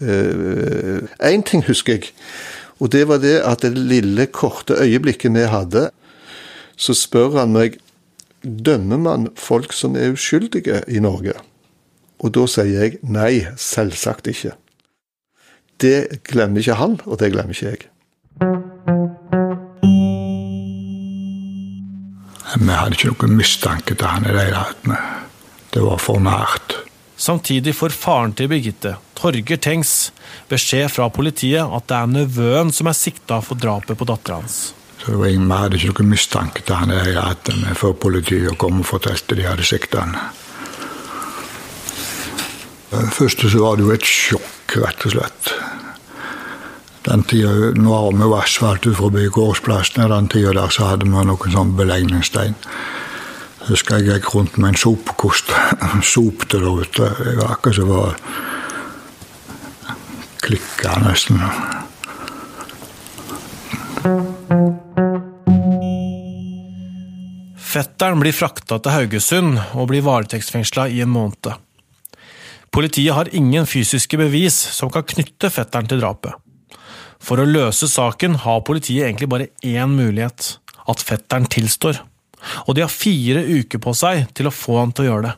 Én 0.00 1.42
uh, 1.42 1.46
ting 1.46 1.64
husker 1.66 1.98
jeg, 1.98 2.14
og 2.80 2.92
det 2.94 3.04
var 3.10 3.20
det 3.20 3.36
at 3.44 3.66
det 3.66 3.76
lille, 3.76 4.24
korte 4.32 4.78
øyeblikket 4.80 5.34
vi 5.34 5.44
hadde, 5.50 5.90
så 6.80 6.96
spør 6.96 7.36
han 7.42 7.52
meg 7.52 7.76
dømmer 8.42 9.00
man 9.00 9.28
folk 9.36 9.72
som 9.76 9.96
er 9.96 10.14
uskyldige 10.14 10.82
i 10.88 11.00
Norge. 11.02 11.34
Og 12.20 12.34
da 12.36 12.44
sier 12.50 12.68
jeg 12.84 12.98
nei, 13.02 13.46
selvsagt 13.56 14.28
ikke. 14.30 14.54
Det 15.80 16.22
glemmer 16.28 16.60
ikke 16.60 16.76
han, 16.76 16.98
og 17.06 17.20
det 17.20 17.32
glemmer 17.32 17.56
ikke 17.56 17.72
jeg. 17.72 17.88
Vi 22.60 22.76
hadde 22.76 22.96
ikke 22.96 23.14
noen 23.14 23.38
mistanke 23.38 23.94
til 23.96 24.10
han 24.10 24.26
i 24.26 24.34
det 24.34 24.46
hele 24.48 24.64
tatt. 24.66 25.18
Det 25.70 25.82
var 25.84 26.00
for 26.02 26.20
nært. 26.20 26.74
Samtidig 27.20 27.76
får 27.76 27.94
faren 27.94 28.32
til 28.34 28.48
Birgitte, 28.50 28.96
Torger 29.14 29.60
Tengs, 29.60 30.10
beskjed 30.48 30.88
fra 30.90 31.10
politiet 31.12 31.62
at 31.62 31.86
det 31.88 31.98
er 31.98 32.12
nevøen 32.16 32.72
som 32.74 32.88
er 32.90 32.96
sikta 32.96 33.42
for 33.44 33.60
drapet 33.60 33.98
på 34.00 34.08
dattera 34.08 34.40
hans. 34.40 34.72
Så 35.00 35.16
Vi 35.16 35.32
hadde 35.36 35.78
ikke 35.78 36.02
noen 36.02 36.12
mistanke 36.12 36.62
til 36.62 36.76
han 36.76 36.92
i 36.92 37.00
det 37.00 37.76
før 37.76 37.92
politiet 37.92 38.58
kom 38.58 38.82
og 38.82 38.86
fortalte 38.86 39.38
de 39.38 39.48
hadde 39.48 39.64
sikta 39.64 40.04
han. 40.04 40.16
Først 42.90 43.46
så 43.46 43.58
var 43.62 43.76
det 43.76 43.86
jo 43.86 43.94
et 43.94 44.06
sjokk, 44.06 44.76
rett 44.82 45.06
og 45.06 45.14
slett. 45.14 45.52
Den 47.06 47.22
tida, 47.24 47.72
Nå 47.74 47.94
har 47.94 48.10
vi 48.12 48.26
jo 48.26 48.34
asfalt 48.36 48.86
ut 48.86 48.98
forbi 48.98 49.28
gårdsplassen, 49.32 50.02
og 50.04 50.10
den 50.12 50.28
tida 50.28 50.52
der 50.52 50.74
så 50.74 50.90
hadde 50.90 51.08
vi 51.08 51.24
noen 51.30 51.54
sånn 51.54 51.76
belegningsstein 51.78 52.58
husker 53.70 54.00
jeg 54.00 54.16
gikk 54.18 54.34
rundt 54.34 54.58
med 54.58 54.72
en 54.72 54.80
sopekost. 54.80 55.52
Sopte 56.14 56.58
der 56.58 56.82
ute. 56.82 57.10
Jeg 57.24 57.40
var 57.40 57.56
akkurat 57.56 57.76
som 57.76 57.88
var 57.88 58.14
klikka 60.40 60.96
nesten. 61.04 61.42
Fetteren 67.70 68.18
blir 68.22 68.34
frakta 68.34 68.80
til 68.82 68.94
Haugesund 68.96 69.58
og 69.78 69.90
blir 69.92 70.02
varetektsfengsla 70.06 70.88
i 70.90 71.02
en 71.04 71.12
måned. 71.12 71.52
Politiet 72.74 73.14
har 73.14 73.30
ingen 73.34 73.66
fysiske 73.66 74.18
bevis 74.18 74.56
som 74.74 74.90
kan 74.90 75.06
knytte 75.06 75.50
fetteren 75.50 75.90
til 75.90 76.02
drapet. 76.02 76.34
For 77.20 77.38
å 77.38 77.46
løse 77.46 77.86
saken 77.90 78.40
har 78.46 78.64
politiet 78.66 79.06
egentlig 79.06 79.30
bare 79.30 79.50
én 79.62 79.96
mulighet– 79.96 80.56
at 80.90 81.02
fetteren 81.06 81.44
tilstår 81.46 82.00
og 82.66 82.76
de 82.76 82.84
har 82.84 82.92
fire 82.92 83.42
uker 83.44 83.82
på 83.82 83.94
seg 83.96 84.28
til 84.36 84.48
å 84.48 84.54
få 84.54 84.78
han 84.80 84.94
til 84.94 85.06
å 85.06 85.10
gjøre 85.10 85.26
det. 85.28 85.34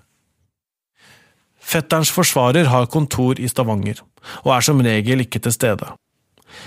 Fetterens 1.72 2.10
forsvarer 2.12 2.68
har 2.72 2.90
kontor 2.90 3.40
i 3.40 3.48
Stavanger, 3.50 4.02
og 4.42 4.54
er 4.56 4.66
som 4.66 4.82
regel 4.82 5.24
ikke 5.24 5.40
til 5.42 5.54
stede. 5.54 5.92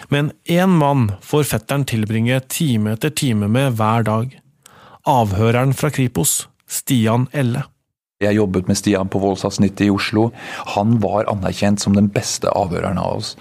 Men 0.10 0.32
én 0.50 0.72
mann 0.80 1.10
får 1.24 1.46
fetteren 1.52 1.86
tilbringe 1.88 2.40
time 2.50 2.96
etter 2.96 3.14
time 3.14 3.50
med 3.52 3.76
hver 3.78 4.08
dag. 4.08 4.32
Avhøreren 5.06 5.76
fra 5.78 5.92
Kripos, 5.94 6.48
Stian 6.66 7.28
Elle. 7.30 7.62
Jeg 8.24 8.40
jobbet 8.40 8.66
med 8.66 8.78
Stian 8.80 9.10
på 9.12 9.20
voldsavsnittet 9.22 9.86
i 9.86 9.92
Oslo. 9.94 10.32
Han 10.74 10.96
var 11.04 11.30
anerkjent 11.30 11.84
som 11.84 11.94
den 11.94 12.08
beste 12.10 12.50
avhøreren 12.50 12.98
av 12.98 13.20
oss. 13.20 13.36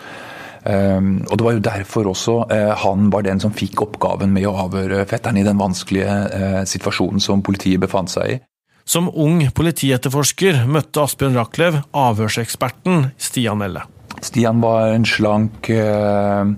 Um, 0.65 1.23
og 1.31 1.39
Det 1.39 1.47
var 1.47 1.57
jo 1.57 1.65
derfor 1.65 2.11
også 2.13 2.35
uh, 2.53 2.75
han 2.85 3.09
var 3.13 3.25
den 3.25 3.41
som 3.41 3.53
fikk 3.53 3.81
oppgaven 3.85 4.33
med 4.33 4.49
å 4.49 4.57
avhøre 4.67 5.07
fetteren 5.09 5.41
i 5.41 5.47
den 5.47 5.61
vanskelige 5.61 6.19
uh, 6.33 6.61
situasjonen 6.69 7.21
som 7.21 7.45
politiet 7.45 7.81
befant 7.81 8.13
seg 8.13 8.37
i. 8.37 8.39
Som 8.85 9.09
ung 9.09 9.41
politietterforsker 9.57 10.67
møtte 10.69 11.01
Asbjørn 11.01 11.41
Rachlew 11.41 11.81
avhørseksperten 11.97 13.09
Stian 13.17 13.65
Elle. 13.65 13.87
Stian 14.25 14.61
var 14.63 14.95
en 14.95 15.05
slank 15.07 15.69
uh, 15.71 16.49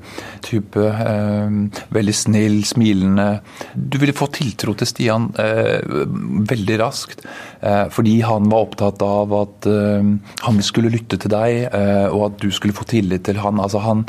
type. 0.46 0.78
Uh, 0.78 1.66
veldig 1.94 2.14
snill, 2.14 2.61
smilende. 2.68 3.40
Du 3.75 3.99
ville 4.02 4.16
få 4.16 4.28
tiltro 4.35 4.76
til 4.78 4.90
Stian 4.90 5.30
uh, 5.38 6.06
veldig 6.46 6.80
raskt. 6.82 7.26
fordi 7.90 8.20
han 8.23 8.50
var 8.52 8.66
opptatt 8.66 9.00
av 9.02 9.32
at 9.35 9.66
han 10.44 10.58
skulle 10.62 10.90
lytte 10.92 11.16
til 11.18 11.32
deg, 11.32 11.73
og 12.12 12.20
at 12.26 12.37
du 12.42 12.50
skulle 12.54 12.76
få 12.76 12.85
tillit 12.87 13.25
til 13.26 13.40
han. 13.42 13.58
Altså 13.58 13.80
han 13.82 14.04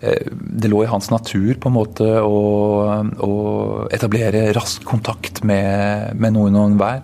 det 0.00 0.70
lå 0.70 0.84
i 0.84 0.88
hans 0.88 1.10
natur 1.10 1.58
på 1.60 1.68
en 1.68 1.74
måte 1.74 2.06
å, 2.22 2.38
å 3.18 3.34
etablere 3.92 4.46
rask 4.56 4.86
kontakt 4.88 5.42
med, 5.44 6.14
med 6.16 6.36
noen 6.38 6.56
og 6.56 6.70
enhver. 6.70 7.02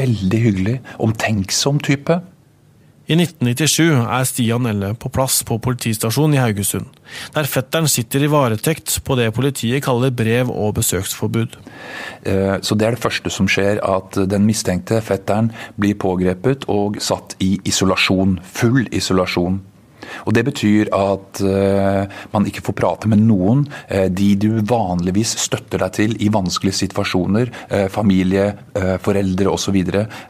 Veldig 0.00 0.42
hyggelig. 0.44 0.76
Omtenksom 1.06 1.80
type. 1.86 2.18
I 3.10 3.16
1997 3.18 4.04
er 4.06 4.26
Stian 4.28 4.68
Elle 4.70 4.92
på 4.94 5.08
plass 5.10 5.40
på 5.42 5.56
politistasjonen 5.58 6.36
i 6.36 6.38
Haugesund, 6.38 6.86
der 7.34 7.48
fetteren 7.50 7.88
sitter 7.90 8.22
i 8.22 8.28
varetekt 8.30 9.00
på 9.02 9.16
det 9.18 9.32
politiet 9.34 9.82
kaller 9.82 10.12
brev- 10.14 10.52
og 10.52 10.76
besøksforbud. 10.76 11.56
Eh, 12.22 12.60
så 12.62 12.78
Det 12.78 12.86
er 12.86 12.94
det 12.94 13.02
første 13.02 13.30
som 13.30 13.48
skjer, 13.50 13.82
at 13.82 14.14
den 14.30 14.46
mistenkte 14.46 15.02
fetteren 15.02 15.50
blir 15.76 15.98
pågrepet 15.98 16.68
og 16.68 17.00
satt 17.02 17.34
i 17.40 17.58
isolasjon. 17.64 18.38
Full 18.44 18.86
isolasjon. 18.92 19.60
Og 20.26 20.34
Det 20.34 20.44
betyr 20.46 20.90
at 20.94 21.40
uh, 21.44 22.04
man 22.34 22.46
ikke 22.48 22.64
får 22.66 22.76
prate 22.78 23.10
med 23.10 23.22
noen. 23.24 23.64
Uh, 23.90 24.08
de 24.08 24.32
du 24.40 24.50
vanligvis 24.66 25.36
støtter 25.44 25.82
deg 25.84 25.96
til 25.96 26.16
i 26.22 26.30
vanskelige 26.32 26.80
situasjoner, 26.84 27.50
uh, 27.72 27.88
familie, 27.92 28.50
foreldre 29.02 29.50
osv., 29.50 29.76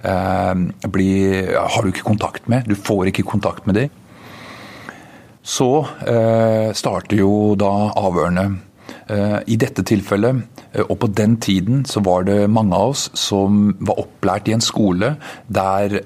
har 0.01 1.83
du 1.83 1.89
ikke 1.91 2.07
kontakt 2.07 2.49
med. 2.51 2.67
Du 2.69 2.75
får 2.75 3.11
ikke 3.11 3.27
kontakt 3.29 3.67
med 3.69 3.77
dem. 3.77 3.93
Så 5.43 5.69
starter 6.77 7.21
jo 7.21 7.55
da 7.59 7.71
avhørene. 8.01 8.47
I 9.47 9.57
dette 9.61 9.85
tilfellet, 9.87 10.43
og 10.87 10.97
på 11.03 11.11
den 11.21 11.37
tiden, 11.43 11.85
så 11.89 12.03
var 12.05 12.27
det 12.29 12.51
mange 12.51 12.77
av 12.77 12.95
oss 12.95 13.09
som 13.19 13.73
var 13.81 14.03
opplært 14.03 14.51
i 14.51 14.57
en 14.57 14.65
skole 14.65 15.15
der 15.49 15.97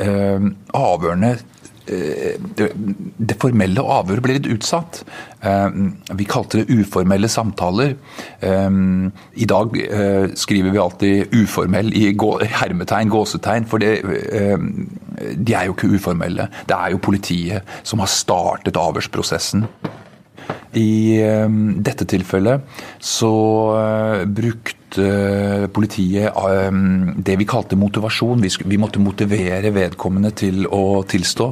avhørene 0.75 1.35
Eh, 1.35 1.54
det 1.87 3.37
formelle 3.41 3.83
avhøret 3.83 4.25
ble 4.25 4.37
litt 4.39 4.49
utsatt. 4.49 5.03
Eh, 5.45 5.79
vi 6.17 6.27
kalte 6.29 6.63
det 6.63 6.73
uformelle 6.73 7.29
samtaler. 7.29 7.97
Eh, 8.41 8.71
I 9.35 9.49
dag 9.51 9.77
skriver 10.35 10.71
vi 10.71 10.79
alltid 10.79 11.35
'uformell' 11.35 11.93
i 11.93 12.07
hermetegn, 12.61 13.11
gåsetegn, 13.11 13.67
for 13.67 13.79
det, 13.79 14.03
de 15.37 15.55
er 15.55 15.67
jo 15.67 15.75
ikke 15.75 15.95
uformelle. 15.95 16.49
Det 16.67 16.77
er 16.77 16.91
jo 16.91 16.99
politiet 16.99 17.63
som 17.83 17.99
har 17.99 18.09
startet 18.09 18.77
avhørsprosessen. 18.77 19.67
I 20.75 21.21
dette 21.79 22.05
tilfellet 22.05 22.61
så 22.99 24.27
brukte 24.27 24.84
politiet 25.75 26.37
det 27.27 27.37
vi 27.41 27.47
kalte 27.49 27.79
motivasjon. 27.79 28.45
Vi 28.65 28.79
måtte 28.81 29.03
motivere 29.03 29.73
vedkommende 29.75 30.31
til 30.37 30.67
å 30.67 31.03
tilstå. 31.09 31.49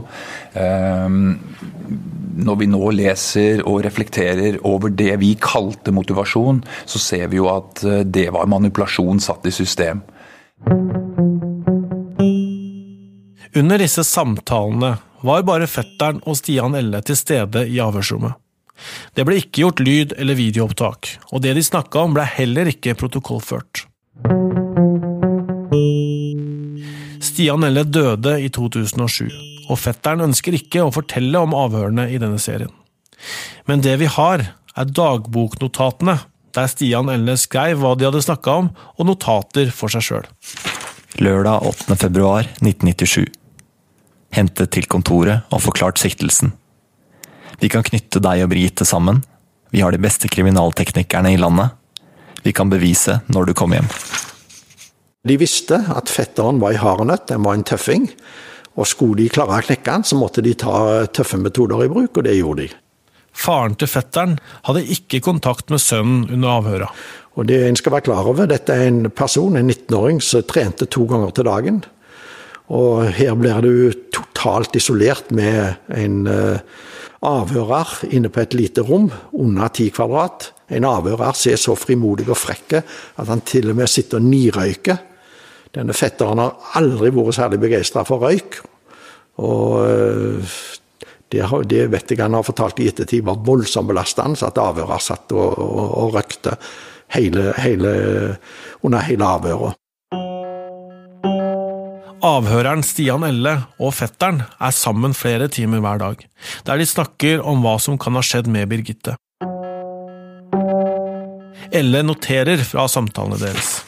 Når 2.33 2.57
vi 2.57 2.69
nå 2.71 2.91
leser 2.97 3.63
og 3.69 3.83
reflekterer 3.85 4.59
over 4.69 4.93
det 4.97 5.13
vi 5.21 5.35
kalte 5.41 5.93
motivasjon, 5.93 6.63
så 6.89 7.01
ser 7.03 7.29
vi 7.33 7.41
jo 7.41 7.51
at 7.53 7.83
eh, 7.85 8.05
det 8.09 8.31
var 8.33 8.49
manipulasjon 8.51 9.21
satt 9.21 9.47
i 9.47 9.53
system. 9.53 10.01
Under 13.53 13.83
disse 13.83 14.05
samtalene 14.09 14.95
var 15.23 15.45
bare 15.47 15.69
fetteren 15.69 16.23
og 16.25 16.39
Stian 16.41 16.75
Elle 16.79 17.03
til 17.05 17.19
stede 17.21 17.67
i 17.69 17.83
avhørsrommet. 17.85 18.42
Det 19.15 19.27
ble 19.29 19.39
ikke 19.41 19.65
gjort 19.65 19.83
lyd- 19.83 20.15
eller 20.19 20.39
videoopptak, 20.39 21.17
og 21.33 21.43
det 21.45 21.55
de 21.59 21.65
snakka 21.65 22.07
om 22.07 22.17
ble 22.17 22.27
heller 22.27 22.71
ikke 22.73 22.97
protokollført. 22.99 23.87
Stian 27.23 27.65
Elle 27.65 27.85
døde 27.85 28.35
i 28.43 28.49
2007, 28.53 29.31
og 29.71 29.79
fetteren 29.81 30.25
ønsker 30.27 30.57
ikke 30.59 30.83
å 30.85 30.93
fortelle 30.95 31.41
om 31.41 31.55
avhørene 31.57 32.09
i 32.13 32.19
denne 32.21 32.41
serien. 32.43 32.73
Men 33.69 33.83
det 33.85 33.97
vi 34.03 34.11
har, 34.11 34.45
er 34.77 34.95
dagboknotatene, 34.99 36.19
der 36.53 36.69
Stian 36.69 37.09
Elle 37.13 37.37
skrev 37.41 37.81
hva 37.81 37.95
de 37.97 38.09
hadde 38.09 38.25
snakka 38.25 38.57
om, 38.65 38.73
og 38.99 39.09
notater 39.09 39.71
for 39.73 39.93
seg 39.93 40.05
sjøl. 40.05 40.27
Lørdag 41.23 41.65
8. 41.69 41.97
februar 42.01 42.49
1997. 42.61 43.29
Hentet 44.33 44.73
til 44.73 44.89
kontoret 44.89 45.49
og 45.53 45.61
forklart 45.61 46.01
siktelsen. 46.01 46.55
Vi 47.61 47.71
kan 47.73 47.85
knytte 47.87 48.23
deg 48.23 48.45
og 48.45 48.53
Brigitte 48.53 48.87
sammen. 48.89 49.23
Vi 49.73 49.81
har 49.81 49.93
de 49.93 50.01
beste 50.03 50.29
kriminalteknikerne 50.29 51.33
i 51.33 51.41
landet. 51.41 51.73
Vi 52.43 52.53
kan 52.53 52.71
bevise 52.73 53.21
når 53.33 53.51
du 53.51 53.55
kommer 53.57 53.81
hjem. 53.81 53.91
De 55.23 55.37
visste 55.39 55.79
at 55.95 56.11
fetteren 56.11 56.59
var 56.63 56.75
i 56.75 56.81
harenøtt, 56.83 57.29
den 57.31 57.45
var 57.47 57.55
en 57.55 57.67
tøffing. 57.67 58.09
Og 58.75 58.89
skulle 58.89 59.21
de 59.21 59.31
klare 59.33 59.61
å 59.61 59.67
knekke 59.67 59.95
han, 59.95 60.05
så 60.05 60.19
måtte 60.19 60.43
de 60.43 60.55
ta 60.59 61.05
tøffe 61.13 61.39
metoder 61.39 61.85
i 61.85 61.91
bruk, 61.93 62.17
og 62.17 62.27
det 62.27 62.39
gjorde 62.39 62.65
de. 62.65 62.71
Faren 63.33 63.77
til 63.81 63.89
fetteren 63.89 64.37
hadde 64.67 64.85
ikke 64.93 65.23
kontakt 65.25 65.71
med 65.73 65.81
sønnen 65.81 66.27
under 66.33 66.59
avhøra. 66.59 66.89
Og 67.39 67.49
det 67.49 67.63
en 67.65 67.79
skal 67.79 67.95
være 67.95 68.09
klar 68.11 68.29
over, 68.29 68.49
Dette 68.51 68.75
er 68.75 68.91
en 68.91 69.07
person, 69.11 69.57
en 69.57 69.71
19-åring, 69.71 70.21
som 70.21 70.45
trente 70.45 70.89
to 70.91 71.07
ganger 71.09 71.33
til 71.37 71.49
dagen. 71.49 71.83
Og 72.73 73.05
her 73.13 73.37
blir 73.37 73.61
du 73.65 73.75
totalt 74.15 74.77
isolert 74.79 75.31
med 75.35 75.93
en 75.93 76.23
uh, 76.25 76.57
avhører 77.23 78.09
inne 78.11 78.31
på 78.33 78.43
et 78.43 78.57
lite 78.57 78.85
rom 78.87 79.11
under 79.37 79.71
ti 79.77 79.91
kvadrat. 79.95 80.51
En 80.73 80.87
avhører 80.89 81.37
ser 81.37 81.61
så 81.61 81.77
frimodig 81.79 82.27
og 82.31 82.39
frekk 82.41 82.79
at 82.81 83.29
han 83.29 83.45
til 83.47 83.71
og 83.71 83.79
med 83.79 83.91
sitter 83.93 84.19
og 84.23 84.29
nirøyker. 84.31 85.03
Denne 85.73 85.97
fetteren 85.97 86.41
har 86.43 86.79
aldri 86.81 87.13
vært 87.15 87.37
særlig 87.39 87.61
begeistra 87.63 88.05
for 88.09 88.25
røyk. 88.25 88.59
Og 89.41 89.79
eh, 89.87 90.57
det, 91.33 91.45
det, 91.71 91.85
vet 91.93 92.13
jeg 92.13 92.21
han 92.21 92.37
har 92.37 92.45
fortalt 92.45 92.83
i 92.83 92.91
ettertid 92.91 93.25
var 93.25 93.41
voldsomt 93.47 93.89
belastende, 93.89 94.41
at 94.45 94.61
avhører 94.61 95.01
satt 95.01 95.33
og, 95.33 95.55
og, 95.57 95.87
og 96.03 96.17
røykte 96.19 96.57
hele, 97.17 97.53
hele, 97.61 97.95
under 98.85 99.07
hele 99.09 99.31
avhøret. 99.39 99.82
Avhøreren 102.23 102.85
Stian 102.87 103.25
Elle 103.27 103.57
og 103.83 103.97
fetteren 103.99 104.45
er 104.63 104.75
sammen 104.77 105.11
flere 105.17 105.49
timer 105.51 105.81
hver 105.83 105.99
dag, 105.99 106.21
der 106.63 106.79
de 106.79 106.85
snakker 106.87 107.41
om 107.43 107.65
hva 107.65 107.75
som 107.83 107.97
kan 107.99 108.15
ha 108.15 108.23
skjedd 108.23 108.47
med 108.47 108.69
Birgitte. 108.71 109.17
Elle 111.75 112.03
noterer 112.07 112.63
fra 112.69 112.85
samtalene 112.87 113.41
deres. 113.41 113.81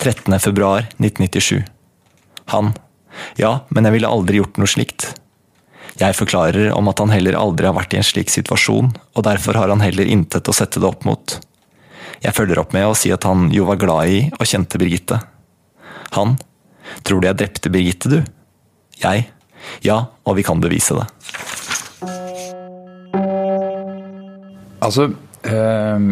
13. 0.00 0.34
februar 0.42 0.88
1997. 0.98 1.62
Han. 2.50 2.72
Ja, 3.38 3.60
men 3.70 3.86
jeg 3.86 3.94
ville 3.94 4.10
aldri 4.10 4.40
gjort 4.40 4.58
noe 4.58 4.70
slikt. 4.70 5.12
Jeg 6.00 6.18
forklarer 6.18 6.72
om 6.74 6.90
at 6.90 6.98
han 6.98 7.14
heller 7.14 7.38
aldri 7.38 7.70
har 7.70 7.78
vært 7.78 7.94
i 7.94 8.00
en 8.00 8.08
slik 8.10 8.32
situasjon, 8.32 8.90
og 9.14 9.26
derfor 9.28 9.60
har 9.60 9.70
han 9.70 9.86
heller 9.86 10.10
intet 10.10 10.50
å 10.50 10.56
sette 10.56 10.82
det 10.82 10.90
opp 10.90 11.06
mot. 11.06 11.38
Jeg 12.26 12.34
følger 12.34 12.58
opp 12.58 12.74
med 12.74 12.90
å 12.90 12.98
si 12.98 13.14
at 13.14 13.22
han 13.28 13.52
jo 13.54 13.70
var 13.70 13.78
glad 13.78 14.10
i 14.10 14.20
og 14.34 14.44
kjente 14.50 14.82
Birgitte. 14.82 15.22
Han. 16.18 16.34
Tror 17.06 17.20
du 17.20 17.28
jeg 17.28 17.38
drepte 17.38 17.72
Birgitte, 17.72 18.10
du? 18.10 18.20
Jeg? 19.02 19.28
Ja, 19.84 20.04
og 20.24 20.36
vi 20.38 20.44
kan 20.46 20.60
bevise 20.62 20.96
det. 20.96 21.06
Altså 24.86 25.08
eh, 25.48 26.06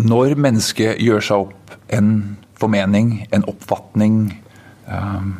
Når 0.00 0.34
mennesket 0.40 1.02
gjør 1.02 1.22
seg 1.22 1.46
opp 1.46 1.74
en 1.94 2.10
formening, 2.58 3.26
en 3.34 3.46
oppfatning, 3.50 4.20
eh, 4.88 5.32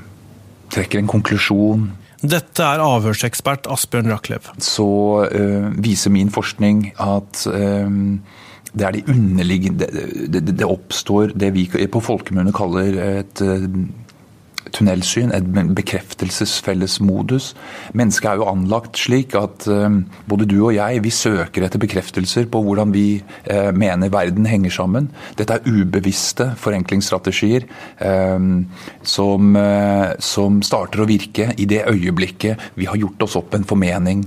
trekker 0.75 1.01
en 1.01 1.11
konklusjon 1.11 1.89
Dette 2.25 2.65
er 2.65 2.81
avhørsekspert 2.81 3.67
Asbjørn 3.69 4.09
Rachlew. 4.09 4.47
Så 4.63 4.89
eh, 5.29 5.67
viser 5.85 6.15
min 6.15 6.31
forskning 6.33 6.87
at 7.03 7.45
det 8.75 8.87
er 8.87 8.97
de 8.97 9.05
underliggende 9.13 9.87
det, 9.87 10.41
det, 10.41 10.57
det, 10.59 10.67
oppstår 10.67 11.35
det 11.39 11.53
vi 11.55 11.69
på 11.71 12.03
folkemunne 12.03 12.55
kaller 12.55 12.99
et 13.05 13.43
eh, 13.45 13.69
tunnelsyn, 14.75 15.31
et 15.31 15.47
bekreftelsesfellesmodus. 15.77 17.53
Mennesket 17.95 18.31
er 18.31 18.41
jo 18.41 18.49
anlagt 18.51 18.99
slik 18.99 19.37
at 19.39 19.69
uh, 19.71 20.01
både 20.27 20.49
du 20.51 20.57
og 20.65 20.73
jeg 20.75 21.03
vi 21.05 21.13
søker 21.15 21.67
etter 21.67 21.79
bekreftelser 21.83 22.49
på 22.51 22.63
hvordan 22.65 22.95
vi 22.95 23.21
uh, 23.23 23.71
mener 23.77 24.11
verden 24.11 24.49
henger 24.51 24.75
sammen. 24.75 25.11
Dette 25.39 25.61
er 25.61 25.69
ubevisste 25.69 26.51
forenklingsstrategier 26.59 27.69
som, 29.07 29.57
som 30.19 30.57
starter 30.67 31.03
å 31.03 31.07
virke 31.09 31.53
i 31.61 31.67
det 31.71 31.85
øyeblikket 31.91 32.73
vi 32.81 32.89
har 32.89 32.99
gjort 32.99 33.23
oss 33.29 33.37
opp 33.39 33.55
en 33.55 33.67
formening. 33.69 34.25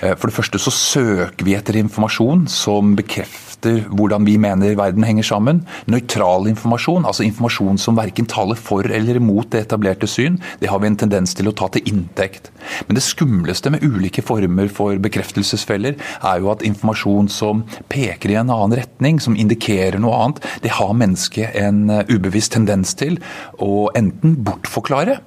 For 0.00 0.28
det 0.28 0.36
første 0.36 0.60
så 0.62 0.72
søker 0.74 1.46
vi 1.46 1.56
etter 1.58 1.78
informasjon 1.80 2.46
som 2.50 2.94
bekrefter 2.98 3.50
hvordan 3.90 4.24
vi 4.24 4.36
mener 4.40 4.76
verden 4.78 5.04
henger 5.04 5.26
sammen. 5.26 5.62
Nøytral 5.90 6.48
informasjon, 6.48 7.04
altså 7.04 7.26
informasjon 7.26 7.80
som 7.80 7.98
verken 7.98 8.28
taler 8.30 8.56
for 8.56 8.86
eller 8.86 9.20
imot 9.20 9.50
det 9.52 9.66
etablerte 9.66 10.08
syn, 10.08 10.38
det 10.60 10.70
har 10.70 10.80
vi 10.80 10.90
en 10.90 10.98
tendens 11.00 11.34
til 11.36 11.50
å 11.50 11.54
ta 11.56 11.68
til 11.72 11.86
inntekt. 11.90 12.50
Men 12.88 12.96
det 12.96 13.04
skumleste 13.04 13.72
med 13.72 13.84
ulike 13.84 14.24
former 14.24 14.70
for 14.72 14.96
bekreftelsesfeller, 15.02 15.98
er 16.00 16.40
jo 16.40 16.52
at 16.52 16.64
informasjon 16.66 17.28
som 17.32 17.64
peker 17.92 18.32
i 18.32 18.38
en 18.40 18.52
annen 18.52 18.78
retning, 18.80 19.20
som 19.20 19.36
indikerer 19.36 20.00
noe 20.00 20.16
annet, 20.16 20.44
det 20.64 20.76
har 20.78 20.96
mennesket 20.96 21.56
en 21.60 21.88
eh, 21.90 22.06
ubevisst 22.08 22.54
tendens 22.56 22.94
til 22.98 23.20
å 23.60 23.90
enten 23.98 24.38
bortforklare 24.44 25.20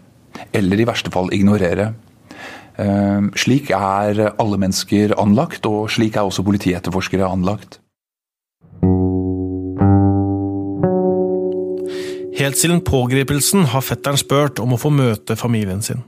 eller 0.54 0.82
i 0.82 0.88
verste 0.89 1.12
fall 1.13 1.30
ignorere. 1.36 1.92
Eh, 2.80 3.22
slik 3.38 3.70
er 3.70 4.34
alle 4.42 4.58
mennesker 4.58 5.14
anlagt, 5.22 5.66
og 5.70 5.92
slik 5.94 6.18
er 6.18 6.26
også 6.26 6.46
politietterforskere 6.46 7.30
anlagt. 7.30 7.80
Helt 12.34 12.58
siden 12.58 12.82
pågripelsen 12.82 13.68
har 13.72 13.86
fetteren 13.86 14.18
spurt 14.18 14.60
om 14.60 14.74
å 14.74 14.82
få 14.82 14.90
møte 14.90 15.38
familien 15.38 15.84
sin. 15.86 16.02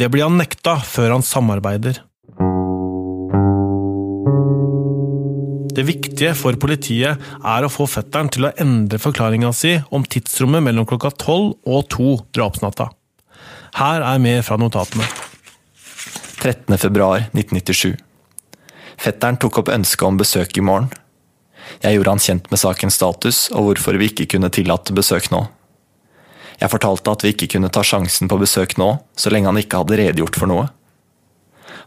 Det 0.00 0.08
blir 0.08 0.24
han 0.24 0.38
nekta 0.40 0.78
før 0.80 1.18
han 1.18 1.26
samarbeider. 1.26 2.00
Det 5.78 5.84
viktige 5.86 6.32
for 6.34 6.56
politiet 6.58 7.20
er 7.20 7.62
å 7.62 7.70
få 7.70 7.84
fetteren 7.86 8.32
til 8.32 8.48
å 8.48 8.54
endre 8.58 8.98
forklaringa 8.98 9.52
si 9.54 9.76
om 9.94 10.02
tidsrommet 10.02 10.64
mellom 10.64 10.88
klokka 10.88 11.12
tolv 11.20 11.54
og 11.68 11.86
to 11.92 12.16
drapsnatta. 12.34 12.88
Her 13.78 14.02
er 14.02 14.24
mer 14.24 14.42
fra 14.42 14.58
notatene. 14.58 15.06
13. 16.38 16.78
februar 16.78 17.18
1997. 17.32 17.96
Fetteren 18.98 19.36
tok 19.42 19.58
opp 19.58 19.70
ønsket 19.74 20.06
om 20.06 20.18
besøk 20.18 20.58
i 20.58 20.62
morgen. 20.62 20.86
Jeg 21.82 21.96
gjorde 21.96 22.14
han 22.14 22.22
kjent 22.22 22.46
med 22.50 22.60
sakens 22.62 22.98
status 22.98 23.40
og 23.50 23.66
hvorfor 23.66 23.98
vi 23.98 24.08
ikke 24.12 24.28
kunne 24.34 24.50
tillate 24.54 24.94
besøk 24.94 25.32
nå. 25.34 25.44
Jeg 26.58 26.70
fortalte 26.70 27.14
at 27.14 27.24
vi 27.26 27.34
ikke 27.34 27.50
kunne 27.54 27.70
ta 27.74 27.82
sjansen 27.86 28.30
på 28.30 28.38
besøk 28.38 28.76
nå, 28.78 28.90
så 29.18 29.30
lenge 29.34 29.50
han 29.50 29.58
ikke 29.60 29.82
hadde 29.82 29.98
redegjort 29.98 30.38
for 30.38 30.50
noe. 30.50 30.68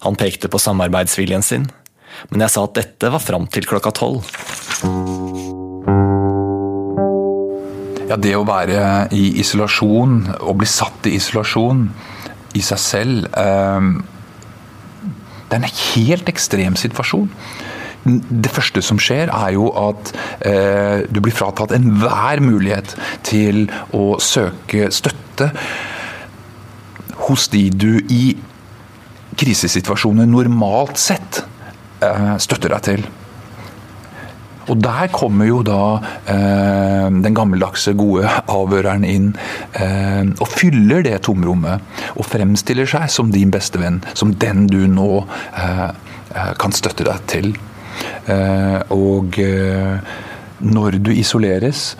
Han 0.03 0.19
pekte 0.19 0.51
på 0.51 0.59
samarbeidsviljen 0.59 1.43
sin, 1.43 1.67
men 2.29 2.43
jeg 2.43 2.53
sa 2.53 2.67
at 2.67 2.75
dette 2.75 3.11
var 3.11 3.23
fram 3.23 3.47
til 3.51 3.67
klokka 3.67 3.91
tolv. 3.95 4.27
Ja, 8.11 8.17
det 8.19 8.35
å 8.35 8.47
være 8.47 9.07
i 9.15 9.29
isolasjon, 9.39 10.25
og 10.43 10.57
bli 10.59 10.67
satt 10.67 11.07
i 11.07 11.15
isolasjon, 11.15 11.85
i 12.59 12.63
seg 12.63 12.79
selv 12.83 13.27
eh, 13.39 13.91
Det 15.51 15.57
er 15.57 15.65
en 15.65 15.79
helt 15.95 16.29
ekstrem 16.31 16.77
situasjon. 16.79 17.27
Det 18.05 18.49
første 18.49 18.81
som 18.81 18.97
skjer, 19.03 19.29
er 19.29 19.51
jo 19.53 19.67
at 19.77 20.13
eh, 20.47 21.03
du 21.11 21.19
blir 21.21 21.35
fratatt 21.35 21.73
enhver 21.75 22.39
mulighet 22.41 22.95
til 23.27 23.67
å 23.93 24.15
søke 24.23 24.87
støtte 24.95 25.51
hos 27.27 27.49
de 27.51 27.67
du 27.69 27.99
i 28.09 28.23
krisesituasjoner 29.37 30.29
normalt 30.31 30.97
sett 31.01 31.43
eh, 31.99 32.37
støtter 32.41 32.73
deg 32.73 32.87
til. 32.87 33.05
Og 34.71 34.79
der 34.79 35.09
kommer 35.11 35.49
jo 35.49 35.59
da 35.67 35.81
eh, 36.31 37.07
den 37.11 37.35
gammeldagse, 37.35 37.93
gode 37.99 38.29
avhøreren 38.51 39.03
inn 39.07 39.31
eh, 39.75 40.23
og 40.39 40.47
fyller 40.47 41.03
det 41.05 41.17
tomrommet. 41.27 41.83
Og 42.15 42.27
fremstiller 42.27 42.87
seg 42.89 43.09
som 43.11 43.33
din 43.33 43.51
beste 43.53 43.81
venn, 43.81 43.99
som 44.15 44.33
den 44.39 44.67
du 44.71 44.85
nå 44.87 45.25
eh, 45.59 45.87
eh 46.31 46.53
kan 46.61 46.71
støtte 46.71 47.03
deg 47.07 47.27
til. 47.27 47.53
Eh, 48.31 48.79
og 48.95 49.39
eh, 49.43 49.99
når 50.61 50.99
du 51.01 51.09
isoleres 51.11 51.95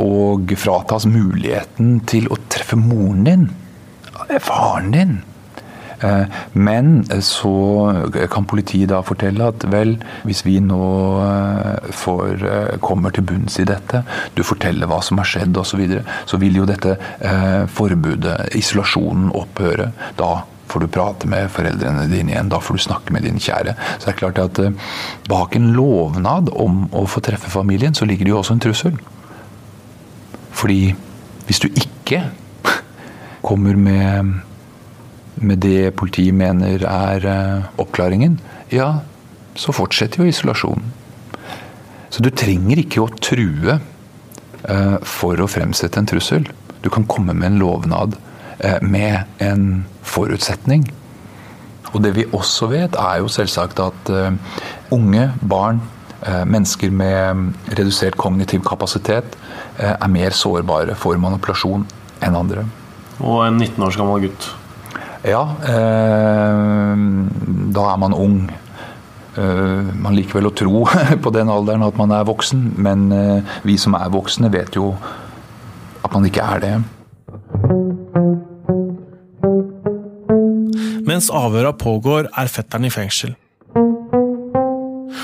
og 0.00 0.54
fratas 0.56 1.04
muligheten 1.04 1.98
til 2.08 2.30
å 2.32 2.38
treffe 2.48 2.78
moren 2.80 3.26
din, 3.26 3.42
faren 4.40 4.88
din 4.94 5.12
men 6.52 7.04
så 7.22 7.54
kan 8.32 8.46
politiet 8.48 8.90
da 8.92 9.00
fortelle 9.04 9.50
at 9.52 9.66
vel, 9.70 9.96
hvis 10.24 10.42
vi 10.46 10.56
nå 10.64 10.80
eh, 11.24 11.90
får, 11.96 12.44
eh, 12.46 12.78
kommer 12.84 13.14
til 13.14 13.26
bunns 13.28 13.58
i 13.60 13.66
dette, 13.68 14.02
du 14.34 14.42
forteller 14.46 14.88
hva 14.90 15.00
som 15.04 15.20
har 15.20 15.28
skjedd 15.28 15.56
osv., 15.56 15.70
så, 15.70 15.78
videre, 15.78 16.02
så 16.26 16.38
vil 16.42 16.56
jo 16.58 16.64
dette 16.66 16.96
forbudet, 17.70 18.50
isolasjonen, 18.58 19.28
opphøre. 19.38 19.86
Da 20.18 20.42
får 20.70 20.82
du 20.82 20.88
prate 20.92 21.28
med 21.30 21.46
foreldrene 21.54 22.08
dine 22.10 22.34
igjen, 22.34 22.50
da 22.50 22.58
får 22.62 22.76
du 22.76 22.82
snakke 22.88 23.14
med 23.14 23.24
din 23.24 23.38
kjære. 23.40 23.76
Så 23.94 24.08
det 24.08 24.12
er 24.12 24.18
klart 24.18 24.42
at 24.42 24.60
bak 25.30 25.54
en 25.56 25.70
lovnad 25.76 26.50
om 26.50 26.82
å 26.90 27.06
få 27.10 27.22
treffe 27.24 27.52
familien, 27.54 27.94
så 27.94 28.08
ligger 28.08 28.26
det 28.26 28.34
jo 28.34 28.40
også 28.42 28.58
en 28.58 28.64
trussel. 28.66 29.00
Fordi 30.60 30.82
hvis 31.46 31.62
du 31.62 31.70
ikke 31.70 32.24
kommer 33.46 33.78
med 33.78 34.40
med 35.40 35.62
det 35.64 35.92
politiet 35.98 36.36
mener 36.36 36.84
er 36.84 37.26
eh, 37.26 37.68
oppklaringen, 37.80 38.38
ja, 38.72 39.00
så 39.58 39.74
fortsetter 39.74 40.22
jo 40.22 40.30
isolasjonen. 40.30 40.92
Så 42.10 42.22
du 42.24 42.30
trenger 42.34 42.80
ikke 42.82 43.04
å 43.04 43.10
true 43.22 43.76
eh, 43.76 44.96
for 45.06 45.40
å 45.40 45.48
fremsette 45.50 46.00
en 46.00 46.08
trussel. 46.10 46.48
Du 46.84 46.90
kan 46.92 47.06
komme 47.08 47.34
med 47.36 47.52
en 47.52 47.60
lovnad 47.62 48.18
eh, 48.58 48.80
med 48.82 49.30
en 49.42 49.84
forutsetning. 50.06 50.88
Og 51.94 52.02
det 52.04 52.14
vi 52.18 52.28
også 52.36 52.70
vet, 52.70 52.94
er 52.98 53.22
jo 53.22 53.30
selvsagt 53.32 53.80
at 53.82 54.10
unge, 54.94 55.24
barn, 55.42 55.80
mennesker 56.46 56.92
med 56.94 57.72
redusert 57.74 58.14
kognitiv 58.20 58.60
kapasitet 58.68 59.34
er 59.80 60.12
mer 60.12 60.36
sårbare 60.36 60.94
for 61.00 61.18
manipulasjon 61.18 61.88
enn 62.22 62.36
andre. 62.38 62.62
Og 63.18 63.40
en 63.48 63.58
19 63.58 63.88
års 63.88 63.98
gammel 63.98 64.28
gutt 64.28 64.50
ja, 65.26 65.42
eh, 65.68 67.00
da 67.74 67.86
er 67.92 67.98
man 68.00 68.14
ung. 68.16 68.38
Eh, 69.36 69.90
man 70.00 70.16
liker 70.16 70.40
vel 70.40 70.48
å 70.50 70.54
tro 70.56 70.84
på 71.24 71.32
den 71.34 71.50
alderen 71.52 71.84
at 71.86 71.98
man 72.00 72.14
er 72.16 72.26
voksen, 72.28 72.72
men 72.80 73.10
eh, 73.14 73.58
vi 73.66 73.76
som 73.80 73.94
er 73.98 74.10
voksne, 74.12 74.50
vet 74.52 74.78
jo 74.78 74.94
at 76.00 76.10
man 76.14 76.26
ikke 76.26 76.46
er 76.56 76.64
det. 76.64 76.74
Mens 81.06 81.30
avhøra 81.34 81.72
pågår, 81.76 82.30
er 82.38 82.50
fetteren 82.50 82.86
i 82.86 82.92
fengsel. 82.94 83.34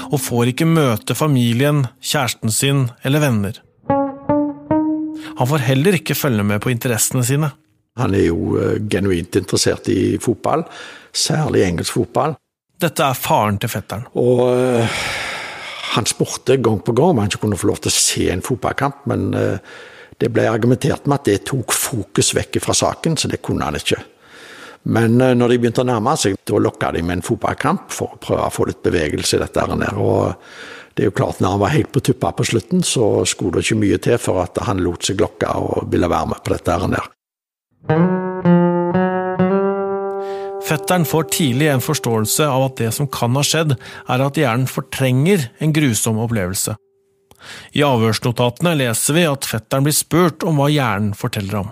Og 0.07 0.19
får 0.23 0.53
ikke 0.53 0.69
møte 0.69 1.17
familien, 1.19 1.87
kjæresten 2.05 2.53
sin 2.55 2.89
eller 3.07 3.23
venner. 3.23 3.63
Han 5.37 5.49
får 5.51 5.65
heller 5.67 5.99
ikke 5.99 6.17
følge 6.17 6.45
med 6.47 6.63
på 6.65 6.73
interessene 6.73 7.25
sine. 7.27 7.51
Han 8.01 8.15
er 8.17 8.27
jo 8.29 8.57
eh, 8.61 8.77
genuint 8.93 9.39
interessert 9.41 9.89
i 9.93 10.17
fotball, 10.23 10.67
særlig 11.17 11.65
engelsk 11.65 11.97
fotball. 11.97 12.37
Dette 12.77 13.07
er 13.07 13.17
faren 13.17 13.57
til 13.61 13.73
fetteren. 13.73 14.05
Og 14.21 14.43
uh, 14.53 14.97
han 15.95 16.09
spurte 16.09 16.59
gang 16.61 16.83
på 16.85 16.93
gang 16.97 17.15
om 17.15 17.23
han 17.23 17.31
ikke 17.31 17.47
kunne 17.47 17.57
få 17.57 17.71
lov 17.71 17.81
til 17.81 17.89
å 17.93 17.97
se 17.97 18.27
en 18.33 18.45
fotballkamp, 18.45 19.07
men 19.09 19.31
uh, 19.33 19.79
det 20.21 20.29
ble 20.33 20.45
argumentert 20.51 21.09
med 21.09 21.23
at 21.23 21.31
det 21.31 21.47
tok 21.49 21.73
fokus 21.73 22.35
vekk 22.37 22.61
fra 22.65 22.77
saken, 22.77 23.17
så 23.17 23.33
det 23.33 23.41
kunne 23.45 23.65
han 23.65 23.81
ikke. 23.81 24.03
Men 24.93 25.17
uh, 25.23 25.33
når 25.33 25.55
de 25.55 25.61
begynte 25.63 25.87
å 25.87 25.89
nærme 25.89 26.19
seg, 26.21 26.37
da 26.45 26.61
lokka 26.61 26.93
de 26.93 27.01
med 27.01 27.23
en 27.23 27.27
fotballkamp 27.31 27.89
for 27.97 28.13
å 28.13 28.21
prøve 28.29 28.45
å 28.45 28.53
få 28.53 28.69
litt 28.69 28.85
bevegelse 28.85 29.41
i 29.41 29.45
dette. 29.47 29.65
her. 29.73 29.97
Og 29.97 30.37
det 30.93 31.07
er 31.07 31.15
jo 31.15 31.17
klart, 31.17 31.41
når 31.41 31.57
han 31.57 31.65
var 31.65 31.77
helt 31.79 31.93
på 31.97 32.05
tuppa 32.05 32.37
på 32.37 32.45
slutten, 32.53 32.85
så 32.85 33.25
skulle 33.25 33.57
det 33.57 33.71
ikke 33.71 33.83
mye 33.87 34.05
til 34.05 34.21
for 34.21 34.45
at 34.45 34.61
han 34.69 34.85
lot 34.85 35.09
seg 35.09 35.25
lokke 35.25 35.49
og 35.49 35.89
ville 35.93 36.13
være 36.13 36.35
med 36.35 36.45
på 36.45 36.59
dette. 36.59 36.77
her. 36.77 37.16
Fetteren 40.67 41.05
får 41.07 41.23
tidlig 41.23 41.69
en 41.71 41.81
forståelse 41.85 42.47
av 42.51 42.65
at 42.65 42.81
det 42.81 42.91
som 42.95 43.07
kan 43.07 43.37
ha 43.39 43.43
skjedd, 43.47 43.77
er 44.11 44.25
at 44.25 44.39
hjernen 44.41 44.67
fortrenger 44.71 45.49
en 45.63 45.75
grusom 45.75 46.19
opplevelse. 46.25 46.75
I 47.79 47.85
avhørsnotatene 47.87 48.75
leser 48.81 49.15
vi 49.15 49.27
at 49.31 49.47
fetteren 49.47 49.87
blir 49.87 49.95
spurt 49.95 50.43
om 50.47 50.59
hva 50.59 50.67
hjernen 50.73 51.15
forteller 51.15 51.61
om. 51.63 51.71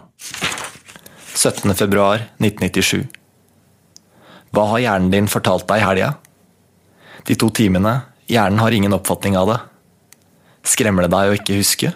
17.2.1997 1.34 3.02
Hva 4.54 4.68
har 4.70 4.84
hjernen 4.84 5.10
din 5.10 5.30
fortalt 5.30 5.66
deg 5.70 5.82
i 5.82 5.86
helga? 5.88 6.14
De 7.26 7.34
to 7.40 7.50
timene, 7.50 7.96
hjernen 8.30 8.62
har 8.62 8.70
ingen 8.76 8.94
oppfatning 8.94 9.34
av 9.40 9.50
det. 9.50 9.60
Skremmer 10.64 11.04
det 11.04 11.12
deg 11.16 11.32
å 11.32 11.38
ikke 11.40 11.58
huske? 11.58 11.90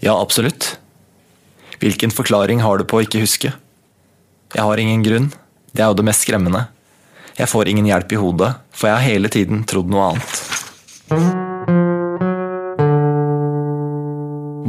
Ja, 0.00 0.16
absolutt. 0.16 0.81
Hvilken 1.82 2.12
forklaring 2.14 2.60
har 2.62 2.78
du 2.78 2.84
på 2.86 3.00
å 3.00 3.02
ikke 3.02 3.24
huske? 3.24 3.50
Jeg 4.54 4.62
har 4.62 4.78
ingen 4.78 5.02
grunn. 5.02 5.24
Det 5.74 5.82
er 5.82 5.88
jo 5.90 5.96
det 5.98 6.04
mest 6.06 6.22
skremmende. 6.22 6.68
Jeg 7.34 7.50
får 7.50 7.70
ingen 7.72 7.88
hjelp 7.88 8.12
i 8.14 8.20
hodet, 8.22 8.50
for 8.70 8.86
jeg 8.86 8.94
har 8.94 9.08
hele 9.08 9.30
tiden 9.32 9.64
trodd 9.66 9.90
noe 9.90 10.12
annet. 10.12 10.30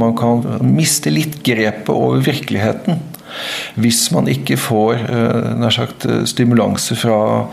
Man 0.02 0.16
kan 0.18 0.42
miste 0.66 1.12
litt 1.14 1.38
grepet 1.46 1.94
over 1.94 2.18
virkeligheten 2.24 2.98
hvis 3.78 4.08
man 4.14 4.26
ikke 4.30 4.58
får 4.58 5.06
eh, 5.06 5.54
nær 5.58 5.74
sagt, 5.74 6.06
eh, 6.10 6.26
stimulanse 6.26 6.98
fra, 6.98 7.46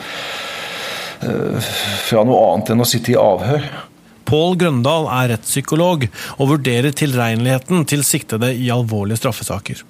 eh, 1.22 1.72
fra 2.10 2.26
noe 2.26 2.42
annet 2.50 2.74
enn 2.74 2.82
å 2.82 2.90
sitte 2.90 3.14
i 3.14 3.18
avhør. 3.18 3.66
Pål 4.32 4.54
Grøndal 4.56 5.10
er 5.12 5.34
rettspsykolog 5.34 6.06
og 6.38 6.50
vurderer 6.54 6.94
tilregneligheten 6.96 7.84
til 7.90 8.06
siktede 8.08 8.54
i 8.56 8.70
alvorlige 8.72 9.20
straffesaker. 9.20 9.82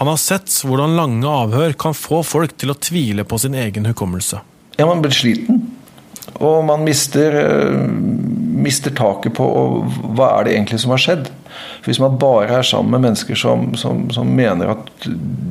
Han 0.00 0.10
har 0.10 0.18
sett 0.18 0.50
hvordan 0.66 0.96
lange 0.98 1.30
avhør 1.30 1.76
kan 1.78 1.94
få 1.94 2.24
folk 2.26 2.56
til 2.58 2.74
å 2.74 2.78
tvile 2.78 3.22
på 3.22 3.38
sin 3.38 3.54
egen 3.54 3.86
hukommelse. 3.86 4.40
Ja, 4.78 4.86
Man 4.86 5.02
blir 5.02 5.14
sliten, 5.14 5.62
og 6.38 6.64
man 6.68 6.84
mister, 6.86 7.34
eh, 7.40 7.78
mister 8.68 8.94
taket 8.94 9.34
på 9.38 9.48
hva 10.14 10.30
er 10.38 10.46
det 10.46 10.54
egentlig 10.54 10.80
som 10.84 10.94
har 10.94 11.02
skjedd. 11.02 11.30
Hvis 11.86 11.98
man 12.02 12.18
bare 12.20 12.60
er 12.60 12.66
sammen 12.66 12.92
med 12.94 13.08
mennesker 13.08 13.38
som, 13.38 13.72
som, 13.74 14.06
som 14.14 14.30
mener 14.36 14.74
at 14.74 15.08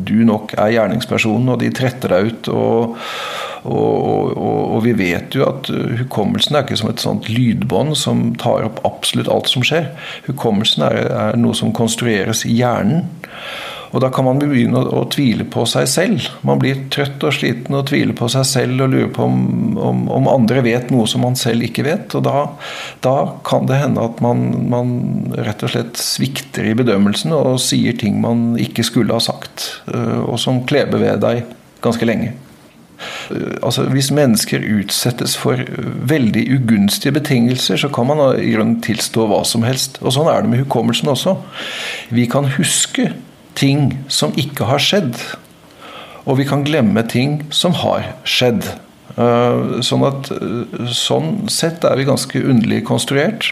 du 0.08 0.16
nok 0.28 0.54
er 0.56 0.76
gjerningspersonen, 0.76 1.50
og 1.52 1.60
de 1.64 1.74
tretter 1.76 2.14
deg 2.14 2.32
ut 2.32 2.50
og 2.54 2.98
og, 3.68 4.38
og, 4.38 4.60
og, 4.78 4.78
vi 4.86 4.94
vet 4.96 5.36
jo 5.36 5.44
at 5.44 5.68
hukommelsen 6.00 6.56
er 6.56 6.64
ikke 6.64 6.78
som 6.80 6.92
et 6.92 7.04
sånt 7.04 7.26
lydbånd 7.28 7.98
som 8.00 8.30
tar 8.40 8.64
opp 8.64 8.80
absolutt 8.88 9.28
alt 9.34 9.50
som 9.52 9.66
skjer. 9.66 9.90
Hukommelsen 10.30 10.86
er, 10.88 11.00
er 11.12 11.40
noe 11.42 11.58
som 11.58 11.74
konstrueres 11.76 12.46
i 12.48 12.54
hjernen. 12.62 13.10
Og 13.94 14.02
da 14.04 14.10
kan 14.14 14.26
man 14.28 14.40
begynne 14.42 14.82
å, 14.82 15.02
å, 15.02 15.04
tvile 15.12 15.46
på 15.48 15.64
seg 15.70 15.88
selv. 15.92 16.30
Man 16.48 16.60
blir 16.62 16.86
trøtt 16.94 17.24
og 17.24 17.36
sliten 17.38 17.78
og 17.78 17.86
tviler 17.90 18.16
på 18.18 18.30
seg 18.32 18.48
selv 18.50 18.86
og 18.86 18.94
lurer 18.94 19.12
på 19.16 19.28
om, 19.28 19.78
om, 19.80 20.02
om 20.14 20.32
andre 20.32 20.64
vet 20.66 20.92
noe 20.94 21.08
som 21.10 21.24
man 21.26 21.38
selv 21.40 21.68
ikke 21.68 21.86
vet. 21.88 22.18
Og 22.18 22.26
da, 22.28 22.48
da 23.06 23.16
kan 23.48 23.70
det 23.70 23.82
hende 23.82 24.04
at 24.04 24.24
man, 24.24 24.48
man, 24.72 24.96
rett 25.38 25.64
og 25.64 25.74
slett 25.74 26.02
svikter 26.02 26.68
i 26.68 26.76
bedømmelsen 26.78 27.36
og 27.36 27.62
sier 27.64 27.96
ting 27.98 28.20
man 28.24 28.50
ikke 28.62 28.86
skulle 28.88 29.16
ha 29.16 29.24
sagt, 29.24 29.70
uh, 29.92 30.26
og 30.26 30.38
som 30.42 30.66
kleber 30.68 31.02
ved 31.02 31.24
deg 31.24 31.46
ganske 31.84 32.08
lenge. 32.08 32.34
Altså, 33.62 33.84
hvis 33.94 34.10
mennesker 34.16 34.64
utsettes 34.80 35.36
for 35.38 35.62
veldig 36.10 36.44
ugunstige 36.56 37.14
betingelser, 37.14 37.78
så 37.78 37.92
kan 37.94 38.10
man 38.10 38.22
i 38.40 38.54
grunnen 38.56 38.80
tilstå 38.82 39.28
hva 39.30 39.44
som 39.46 39.66
helst. 39.68 40.00
Og 40.02 40.16
Sånn 40.16 40.30
er 40.32 40.42
det 40.42 40.52
med 40.52 40.64
hukommelsen 40.64 41.12
også. 41.14 41.36
Vi 42.10 42.26
kan 42.32 42.50
huske 42.58 43.12
ting 43.58 43.98
som 44.08 44.36
ikke 44.40 44.70
har 44.70 44.82
skjedd. 44.82 45.18
Og 46.28 46.40
vi 46.42 46.48
kan 46.48 46.66
glemme 46.68 47.04
ting 47.08 47.42
som 47.56 47.76
har 47.82 48.14
skjedd. 48.28 48.66
Eh, 49.18 49.80
sånn 49.86 50.04
at 50.06 50.30
eh, 50.36 50.90
sånn 50.94 51.48
sett 51.50 51.86
er 51.88 51.98
vi 51.98 52.08
ganske 52.08 52.42
underlig 52.44 52.84
konstruert. 52.88 53.50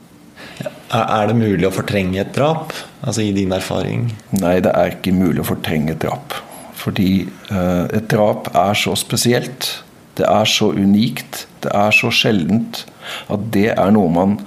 Er 0.96 1.28
det 1.28 1.38
mulig 1.38 1.66
å 1.68 1.74
fortrenge 1.74 2.22
et 2.22 2.36
drap? 2.36 2.74
Altså 3.02 3.26
i 3.26 3.34
din 3.36 3.54
erfaring? 3.56 4.12
Nei, 4.38 4.60
det 4.64 4.76
er 4.78 4.94
ikke 4.94 5.16
mulig 5.16 5.42
å 5.42 5.50
fortrenge 5.50 5.96
et 5.96 6.04
drap. 6.04 6.38
Fordi 6.78 7.26
eh, 7.50 7.86
et 7.98 8.08
drap 8.12 8.52
er 8.54 8.78
så 8.78 8.94
spesielt. 9.00 9.72
Det 10.16 10.28
er 10.30 10.48
så 10.48 10.70
unikt. 10.76 11.46
Det 11.66 11.74
er 11.74 11.96
så 11.96 12.12
sjeldent 12.14 12.86
at 13.32 13.50
det 13.54 13.72
er 13.74 13.92
noe 13.94 14.10
man 14.12 14.40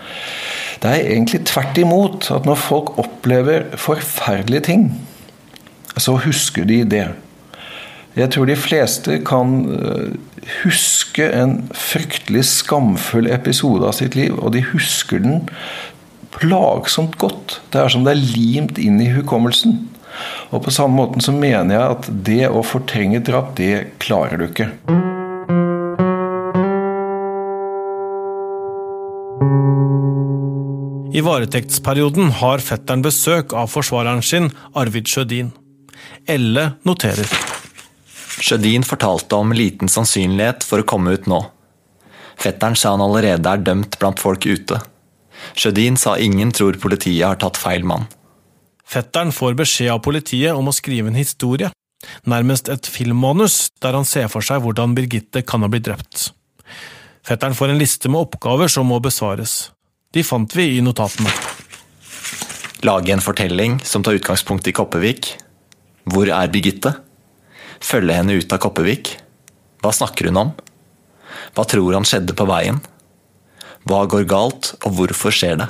Det 0.83 0.91
er 0.91 1.09
egentlig 1.11 1.43
tvert 1.51 1.79
imot. 1.83 2.31
At 2.31 2.47
når 2.47 2.61
folk 2.63 2.95
opplever 3.03 3.67
forferdelige 3.75 4.69
ting, 4.71 4.85
så 6.03 6.17
husker 6.23 6.67
de 6.69 6.83
det. 6.89 7.07
Jeg 8.19 8.33
tror 8.35 8.49
de 8.49 8.57
fleste 8.59 9.21
kan 9.27 9.59
eh, 9.75 10.17
huske 10.65 11.29
en 11.35 11.61
fryktelig 11.77 12.47
skamfull 12.51 13.29
episode 13.31 13.87
av 13.87 13.95
sitt 13.99 14.17
liv, 14.19 14.35
og 14.39 14.57
de 14.57 14.65
husker 14.73 15.23
den 15.23 15.45
plagsomt 16.35 17.19
godt. 17.21 17.61
Det 17.73 17.83
er 17.83 17.93
som 17.93 18.07
det 18.07 18.17
er 18.17 18.27
limt 18.35 18.81
inn 18.83 18.99
i 19.03 19.13
hukommelsen. 19.13 19.79
Og 20.51 20.65
på 20.65 20.75
samme 20.75 20.99
måten 20.99 21.23
så 21.23 21.35
mener 21.35 21.77
jeg 21.77 21.95
at 21.95 22.11
det 22.27 22.43
å 22.51 22.65
fortrenge 22.67 23.23
drap, 23.25 23.55
det 23.59 24.01
klarer 24.03 24.41
du 24.41 24.49
ikke. 24.49 24.73
I 31.19 31.23
varetektsperioden 31.25 32.35
har 32.39 32.63
fetteren 32.63 33.03
besøk 33.03 33.55
av 33.57 33.71
forsvareren 33.73 34.23
sin, 34.23 34.53
Arvid 34.79 35.09
Sjødin. 35.11 35.51
Elle 36.27 36.73
noterer. 36.89 37.29
Sjødin 38.39 38.85
fortalte 38.87 39.39
om 39.39 39.53
liten 39.55 39.91
sannsynlighet 39.91 40.67
for 40.67 40.83
å 40.83 40.87
komme 40.89 41.17
ut 41.17 41.27
nå. 41.31 41.41
Fetteren 42.39 42.77
sa 42.79 42.95
han 42.95 43.03
allerede 43.03 43.51
er 43.51 43.65
dømt 43.67 43.99
blant 43.99 44.21
folk 44.23 44.47
ute. 44.47 44.79
Sjødin 45.59 45.99
sa 45.99 46.17
ingen 46.19 46.53
tror 46.55 46.79
politiet 46.79 47.27
har 47.27 47.41
tatt 47.41 47.59
feil 47.59 47.87
mann. 47.87 48.07
Fetteren 48.89 49.35
får 49.35 49.59
beskjed 49.59 49.93
av 49.93 50.03
politiet 50.05 50.57
om 50.57 50.71
å 50.71 50.75
skrive 50.75 51.11
en 51.11 51.19
historie, 51.19 51.71
nærmest 52.25 52.71
et 52.73 52.87
filmmanus, 52.89 53.69
der 53.83 53.99
han 53.99 54.07
ser 54.09 54.31
for 54.33 54.45
seg 54.45 54.63
hvordan 54.65 54.95
Birgitte 54.97 55.43
kan 55.45 55.65
ha 55.65 55.69
blitt 55.69 55.89
drept. 55.91 56.31
Fetteren 57.27 57.59
får 57.59 57.75
en 57.75 57.81
liste 57.83 58.09
med 58.09 58.23
oppgaver 58.23 58.71
som 58.73 58.89
må 58.89 59.01
besvares. 59.05 59.75
De 60.15 60.23
fant 60.25 60.55
vi 60.57 60.79
i 60.79 60.85
notatene. 60.85 61.29
Lage 62.87 63.13
en 63.13 63.21
fortelling 63.21 63.77
som 63.85 64.05
tar 64.07 64.17
utgangspunkt 64.17 64.71
i 64.71 64.73
Koppevik. 64.73 65.35
Hvor 66.09 66.31
er 66.33 66.51
Birgitte? 66.53 66.95
Følge 67.85 68.17
henne 68.17 68.39
ut 68.41 68.53
av 68.55 68.61
Koppevik. 68.63 69.15
Hva 69.83 69.93
snakker 69.95 70.31
hun 70.31 70.41
om? 70.41 70.53
Hva 71.55 71.65
tror 71.69 71.95
han 71.97 72.07
skjedde 72.09 72.35
på 72.39 72.47
veien? 72.49 72.81
Hva 73.89 74.05
går 74.11 74.27
galt, 74.29 74.73
og 74.85 74.97
hvorfor 74.99 75.35
skjer 75.35 75.61
det? 75.63 75.69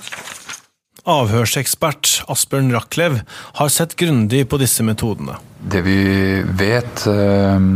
Avhørsekspert 1.09 2.18
Asbjørn 2.29 2.72
Rachlew 2.74 3.20
har 3.57 3.70
sett 3.72 3.94
grundig 4.01 4.42
på 4.51 4.59
disse 4.61 4.85
metodene. 4.85 5.38
Det 5.59 5.81
vi 5.87 6.01
vet, 6.59 7.05
eh, 7.09 7.68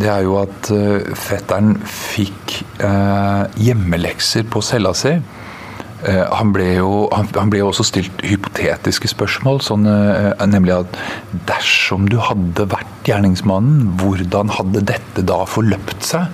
det 0.00 0.08
er 0.08 0.24
jo 0.24 0.38
at 0.40 0.70
eh, 0.74 1.10
fetteren 1.18 1.74
fikk 1.84 2.56
eh, 2.80 3.42
hjemmelekser 3.66 4.48
på 4.48 4.64
cella 4.64 4.94
si. 4.96 5.12
Han 6.08 6.54
ble, 6.54 6.64
jo, 6.78 7.10
han 7.12 7.50
ble 7.52 7.58
jo 7.60 7.66
også 7.68 7.84
stilt 7.84 8.22
hypotetiske 8.24 9.10
spørsmål, 9.12 9.58
sånn, 9.60 9.84
nemlig 10.48 10.72
at 10.78 10.96
dersom 11.50 12.06
du 12.08 12.16
hadde 12.24 12.64
vært 12.72 13.10
gjerningsmannen, 13.10 13.98
hvordan 14.00 14.54
hadde 14.56 14.86
dette 14.94 15.26
da 15.28 15.42
forløpt 15.44 16.08
seg? 16.08 16.32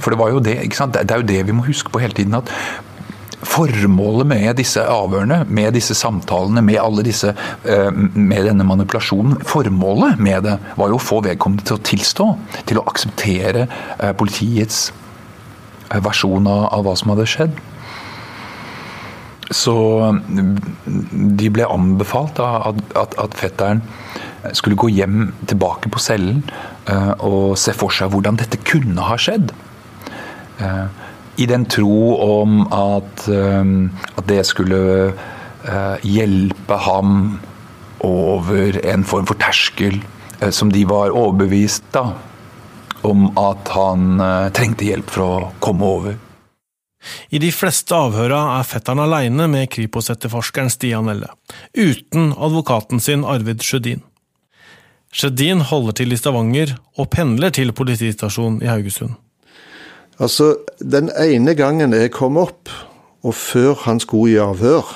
For 0.00 0.12
det 0.12 0.20
var 0.20 0.32
jo 0.32 0.42
det, 0.42 0.58
ikke 0.64 0.80
sant? 0.80 0.96
det 0.96 1.12
er 1.12 1.22
jo 1.22 1.28
det 1.28 1.42
vi 1.46 1.54
må 1.56 1.66
huske 1.66 1.92
på 1.92 2.00
hele 2.02 2.16
tiden. 2.16 2.38
at 2.40 2.50
Formålet 3.46 4.26
med 4.26 4.56
disse 4.58 4.80
avhørene, 4.80 5.44
med 5.48 5.76
disse 5.76 5.94
samtalene, 5.94 6.62
med 6.64 6.80
alle 6.80 7.04
disse, 7.06 7.34
eh, 7.64 7.90
med 7.92 8.48
denne 8.48 8.64
manipulasjonen, 8.64 9.36
formålet 9.44 10.18
med 10.18 10.42
det 10.48 10.58
var 10.76 10.88
jo 10.88 10.96
å 10.98 11.04
få 11.04 11.20
vedkommende 11.22 11.66
til 11.68 11.76
å 11.76 11.84
tilstå. 11.84 12.26
Til 12.66 12.80
å 12.80 12.86
akseptere 12.88 13.66
eh, 13.68 14.12
politiets 14.16 14.90
eh, 15.90 16.00
versjon 16.00 16.48
av 16.48 16.82
hva 16.86 16.96
som 16.96 17.12
hadde 17.12 17.28
skjedd. 17.28 17.60
Så 19.54 19.74
de 21.38 21.50
ble 21.54 21.66
anbefalt 21.70 22.40
at, 22.42 22.80
at, 22.98 23.14
at 23.22 23.36
fetteren 23.38 23.82
skulle 24.56 24.78
gå 24.78 24.90
hjem 24.90 25.30
tilbake 25.46 25.90
på 25.92 26.02
cellen 26.02 26.42
og 27.22 27.56
se 27.58 27.74
for 27.74 27.94
seg 27.94 28.10
hvordan 28.12 28.38
dette 28.40 28.60
kunne 28.66 29.06
ha 29.06 29.16
skjedd. 29.18 29.52
I 31.36 31.46
den 31.50 31.66
tro 31.70 32.16
om 32.22 32.60
at, 32.72 33.26
um, 33.28 33.90
at 34.16 34.28
det 34.30 34.42
skulle 34.48 35.12
hjelpe 36.06 36.78
ham 36.86 37.16
over 38.06 38.78
en 38.86 39.04
form 39.08 39.26
for 39.26 39.38
terskel 39.40 39.98
som 40.54 40.70
de 40.72 40.84
var 40.88 41.14
overbevist 41.16 41.86
da, 41.94 42.10
om 43.06 43.30
at 43.40 43.70
han 43.74 44.20
trengte 44.54 44.86
hjelp 44.86 45.10
for 45.10 45.26
å 45.26 45.50
komme 45.64 45.90
over. 45.98 46.18
I 47.30 47.40
de 47.42 47.52
fleste 47.54 47.94
avhøra 47.94 48.40
er 48.58 48.66
fetteren 48.68 49.02
aleine 49.04 49.48
med 49.50 49.70
Kripos-etterforskeren 49.74 50.72
Stian 50.72 51.10
Elle, 51.12 51.28
uten 51.76 52.32
advokaten 52.32 53.02
sin 53.02 53.24
Arvid 53.24 53.64
Sjødin. 53.64 54.02
Sjødin 55.12 55.62
holder 55.64 55.96
til 55.96 56.12
i 56.12 56.18
Stavanger 56.20 56.74
og 56.98 57.10
pendler 57.14 57.54
til 57.54 57.72
politistasjonen 57.72 58.60
i 58.64 58.68
Haugesund. 58.68 59.14
Altså, 60.18 60.56
den 60.80 61.10
ene 61.20 61.54
gangen 61.56 61.92
jeg 61.92 62.12
kom 62.16 62.38
opp, 62.40 62.70
og 63.24 63.34
før 63.34 63.74
han 63.84 64.00
skulle 64.00 64.34
i 64.34 64.40
avhør, 64.40 64.86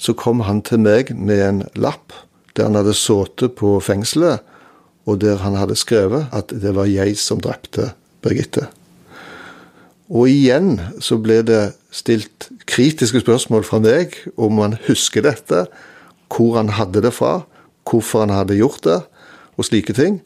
så 0.00 0.12
kom 0.16 0.42
han 0.44 0.62
til 0.64 0.80
meg 0.82 1.12
med 1.16 1.44
en 1.44 1.62
lapp 1.76 2.12
der 2.56 2.66
han 2.66 2.76
hadde 2.80 2.96
sittet 2.98 3.54
på 3.58 3.76
fengselet, 3.84 4.40
og 5.08 5.20
der 5.22 5.40
han 5.44 5.56
hadde 5.56 5.78
skrevet 5.78 6.28
at 6.34 6.52
det 6.62 6.74
var 6.76 6.90
jeg 6.90 7.16
som 7.18 7.40
drepte 7.40 7.92
Birgitte. 8.20 8.66
Og 10.10 10.26
igjen 10.26 10.74
så 10.98 11.20
ble 11.22 11.38
det 11.46 11.62
stilt 11.94 12.48
kritiske 12.70 13.22
spørsmål 13.22 13.64
fra 13.66 13.78
meg 13.82 14.16
om 14.34 14.58
han 14.62 14.74
husker 14.88 15.22
dette, 15.22 15.64
hvor 16.30 16.56
han 16.58 16.72
hadde 16.74 17.02
det 17.04 17.14
fra, 17.14 17.44
hvorfor 17.86 18.26
han 18.26 18.34
hadde 18.34 18.58
gjort 18.58 18.82
det, 18.86 19.00
og 19.58 19.66
slike 19.66 19.94
ting. 19.94 20.20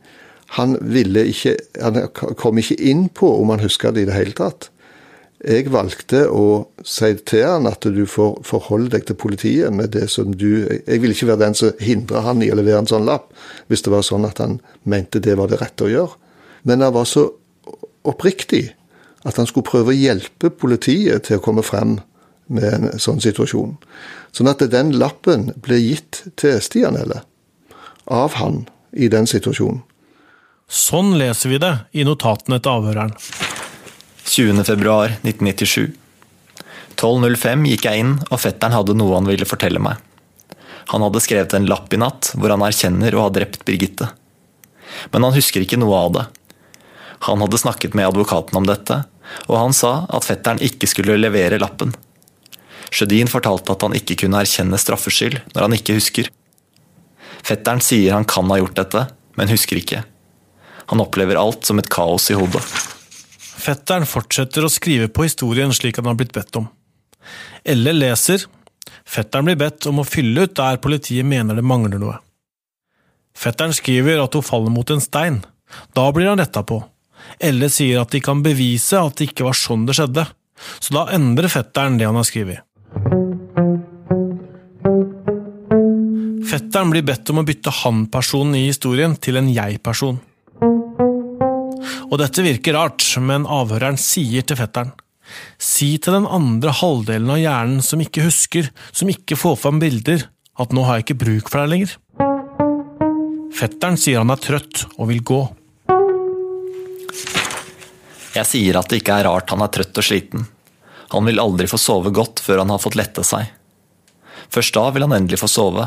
Han, 0.57 0.77
ikke, 0.79 1.57
han 1.81 1.99
kom 2.13 2.61
ikke 2.61 2.79
inn 2.81 3.09
på 3.13 3.29
om 3.41 3.53
han 3.53 3.65
huska 3.65 3.93
det 3.93 4.05
i 4.05 4.09
det 4.09 4.17
hele 4.17 4.37
tatt. 4.39 4.71
Jeg 5.45 5.69
valgte 5.75 6.23
å 6.33 6.71
si 6.87 7.11
til 7.29 7.43
han 7.45 7.69
at 7.69 7.85
du 7.85 8.05
får 8.09 8.39
forholde 8.49 8.95
deg 8.95 9.05
til 9.09 9.19
politiet 9.21 9.75
med 9.77 9.91
det 9.93 10.07
som 10.09 10.31
du 10.33 10.65
Jeg 10.65 11.03
ville 11.03 11.13
ikke 11.13 11.29
være 11.35 11.43
den 11.43 11.57
som 11.59 11.75
hindra 11.85 12.23
han 12.25 12.41
i 12.41 12.49
å 12.49 12.57
levere 12.57 12.81
en 12.81 12.89
sånn 12.89 13.05
lapp, 13.05 13.35
hvis 13.69 13.85
det 13.85 13.93
var 13.93 14.07
sånn 14.07 14.25
at 14.25 14.41
han 14.41 14.63
mente 14.89 15.21
det 15.21 15.37
var 15.37 15.53
det 15.53 15.61
rette 15.61 15.85
å 15.85 15.93
gjøre. 15.93 16.17
Men 16.65 16.81
han 16.81 16.95
var 16.97 17.05
så 17.05 17.27
oppriktig 18.09 18.71
at 19.25 19.39
han 19.41 19.49
skulle 19.49 19.67
prøve 19.69 19.93
å 19.93 19.97
hjelpe 19.97 20.51
politiet 20.53 21.29
til 21.29 21.41
å 21.41 21.45
komme 21.45 21.65
frem 21.65 21.99
med 22.53 22.69
en 22.77 23.01
sånn 23.01 23.23
situasjon. 23.25 23.77
Sånn 24.37 24.51
at 24.51 24.63
den 24.71 24.93
lappen 25.01 25.51
ble 25.65 25.79
gitt 25.81 26.25
til 26.41 26.61
Stian 26.65 26.99
Elle 27.01 27.23
av 28.05 28.37
han 28.37 28.67
i 28.93 29.09
den 29.09 29.27
situasjonen. 29.27 29.83
Sånn 30.69 31.15
leser 31.21 31.53
vi 31.53 31.61
det 31.61 31.73
i 31.93 32.05
notatene 32.05 32.59
til 32.61 32.81
avhøreren. 32.81 33.13
20.2.1997. 34.25 35.93
12.05 36.95 37.65
gikk 37.69 37.87
jeg 37.89 38.01
inn, 38.01 38.15
og 38.31 38.41
fetteren 38.41 38.77
hadde 38.77 38.97
noe 38.97 39.17
han 39.19 39.29
ville 39.29 39.49
fortelle 39.49 39.83
meg. 39.83 40.01
Han 40.93 41.05
hadde 41.05 41.23
skrevet 41.25 41.57
en 41.57 41.69
lapp 41.69 41.93
i 41.93 42.01
natt 42.01 42.33
hvor 42.37 42.53
han 42.53 42.65
erkjenner 42.65 43.17
å 43.17 43.27
ha 43.27 43.33
drept 43.33 43.65
Birgitte. 43.69 44.11
Men 45.13 45.27
han 45.27 45.37
husker 45.37 45.65
ikke 45.65 45.81
noe 45.81 46.01
av 46.07 46.15
det. 46.17 46.25
Han 47.29 47.41
hadde 47.41 47.61
snakket 47.61 47.97
med 47.97 48.09
advokaten 48.11 48.57
om 48.61 48.67
dette, 48.69 49.03
og 49.49 49.57
han 49.59 49.77
sa 49.77 50.05
at 50.13 50.27
fetteren 50.27 50.63
ikke 50.65 50.89
skulle 50.91 51.19
levere 51.21 51.61
lappen. 51.63 51.95
Sjødin 52.95 53.31
fortalte 53.31 53.75
at 53.75 53.85
han 53.87 53.97
ikke 53.99 54.17
kunne 54.25 54.41
erkjenne 54.45 54.79
straffskyld 54.79 55.41
når 55.55 55.67
han 55.67 55.77
ikke 55.77 55.97
husker. 55.99 56.31
Fetteren 57.45 57.83
sier 57.85 58.15
han 58.15 58.27
kan 58.29 58.49
ha 58.53 58.61
gjort 58.61 58.79
dette, 58.79 59.07
men 59.37 59.51
husker 59.51 59.81
ikke. 59.81 60.05
Han 60.93 61.03
opplever 61.03 61.41
alt 61.41 61.67
som 61.67 61.81
et 61.81 61.91
kaos 61.93 62.31
i 62.31 62.37
hodet. 62.39 62.63
Fetteren 63.65 64.07
fortsetter 64.09 64.65
å 64.65 64.73
skrive 64.73 65.09
på 65.09 65.27
historien 65.27 65.73
slik 65.73 65.99
han 66.01 66.11
har 66.11 66.19
blitt 66.19 66.35
bedt 66.37 66.61
om. 66.61 66.69
Elle 67.65 67.95
leser. 67.97 68.45
Fetteren 69.09 69.49
blir 69.49 69.59
bedt 69.61 69.89
om 69.89 70.01
å 70.01 70.09
fylle 70.09 70.45
ut 70.45 70.57
der 70.57 70.81
politiet 70.85 71.27
mener 71.29 71.57
det 71.57 71.65
mangler 71.65 72.01
noe. 72.01 72.19
Fetteren 73.35 73.75
skriver 73.75 74.21
at 74.23 74.37
hun 74.37 74.45
faller 74.45 74.73
mot 74.73 74.91
en 74.93 75.03
stein. 75.03 75.41
Da 75.97 76.07
blir 76.15 76.31
han 76.31 76.41
retta 76.41 76.63
på. 76.63 76.83
Elle 77.43 77.71
sier 77.73 78.01
at 78.03 78.13
de 78.15 78.21
kan 78.23 78.43
bevise 78.45 78.99
at 78.99 79.19
det 79.19 79.31
ikke 79.31 79.49
var 79.49 79.59
sånn 79.59 79.87
det 79.89 79.97
skjedde, 79.99 80.27
så 80.79 80.95
da 80.95 81.09
endrer 81.17 81.51
fetteren 81.53 81.99
det 81.99 82.09
han 82.09 82.19
har 82.19 82.29
skrevet. 82.29 82.63
Fetteren 86.45 86.93
blir 86.93 87.03
bedt 87.07 87.31
om 87.33 87.41
å 87.41 87.47
bytte 87.47 87.73
han-personen 87.83 88.55
i 88.61 88.69
historien 88.69 89.17
til 89.19 89.41
en 89.41 89.49
jeg-person. 89.51 90.21
Og 92.11 92.21
dette 92.21 92.45
virker 92.45 92.77
rart, 92.77 93.03
men 93.19 93.49
avhøreren 93.51 93.99
sier 93.99 94.47
til 94.47 94.61
fetteren 94.61 94.93
Si 95.59 95.95
til 95.99 96.15
den 96.19 96.27
andre 96.29 96.71
halvdelen 96.77 97.31
av 97.33 97.41
hjernen 97.41 97.83
som 97.83 98.03
ikke 98.03 98.27
husker, 98.27 98.69
som 98.93 99.11
ikke 99.11 99.39
får 99.41 99.57
fram 99.63 99.81
bilder, 99.83 100.27
at 100.61 100.75
nå 100.77 100.85
har 100.87 101.01
jeg 101.01 101.07
ikke 101.07 101.21
bruk 101.25 101.51
for 101.51 101.63
deg 101.63 101.73
lenger. 101.73 101.95
Fetteren 103.55 103.97
sier 103.99 104.21
han 104.21 104.35
er 104.35 104.43
trøtt 104.43 104.85
og 104.99 105.09
vil 105.11 105.23
gå. 105.25 105.41
Jeg 108.35 108.51
sier 108.51 108.79
at 108.79 108.91
det 108.91 108.99
ikke 109.01 109.21
er 109.21 109.29
rart 109.29 109.53
han 109.55 109.63
er 109.63 109.71
trøtt 109.71 110.01
og 110.01 110.07
sliten. 110.07 110.47
Han 111.15 111.29
vil 111.29 111.39
aldri 111.39 111.69
få 111.71 111.79
sove 111.79 112.11
godt 112.15 112.43
før 112.43 112.65
han 112.65 112.73
har 112.75 112.83
fått 112.83 112.99
lette 112.99 113.23
seg. 113.27 113.47
Først 114.51 114.75
da 114.75 114.89
vil 114.95 115.07
han 115.07 115.15
endelig 115.15 115.39
få 115.43 115.51
sove. 115.51 115.87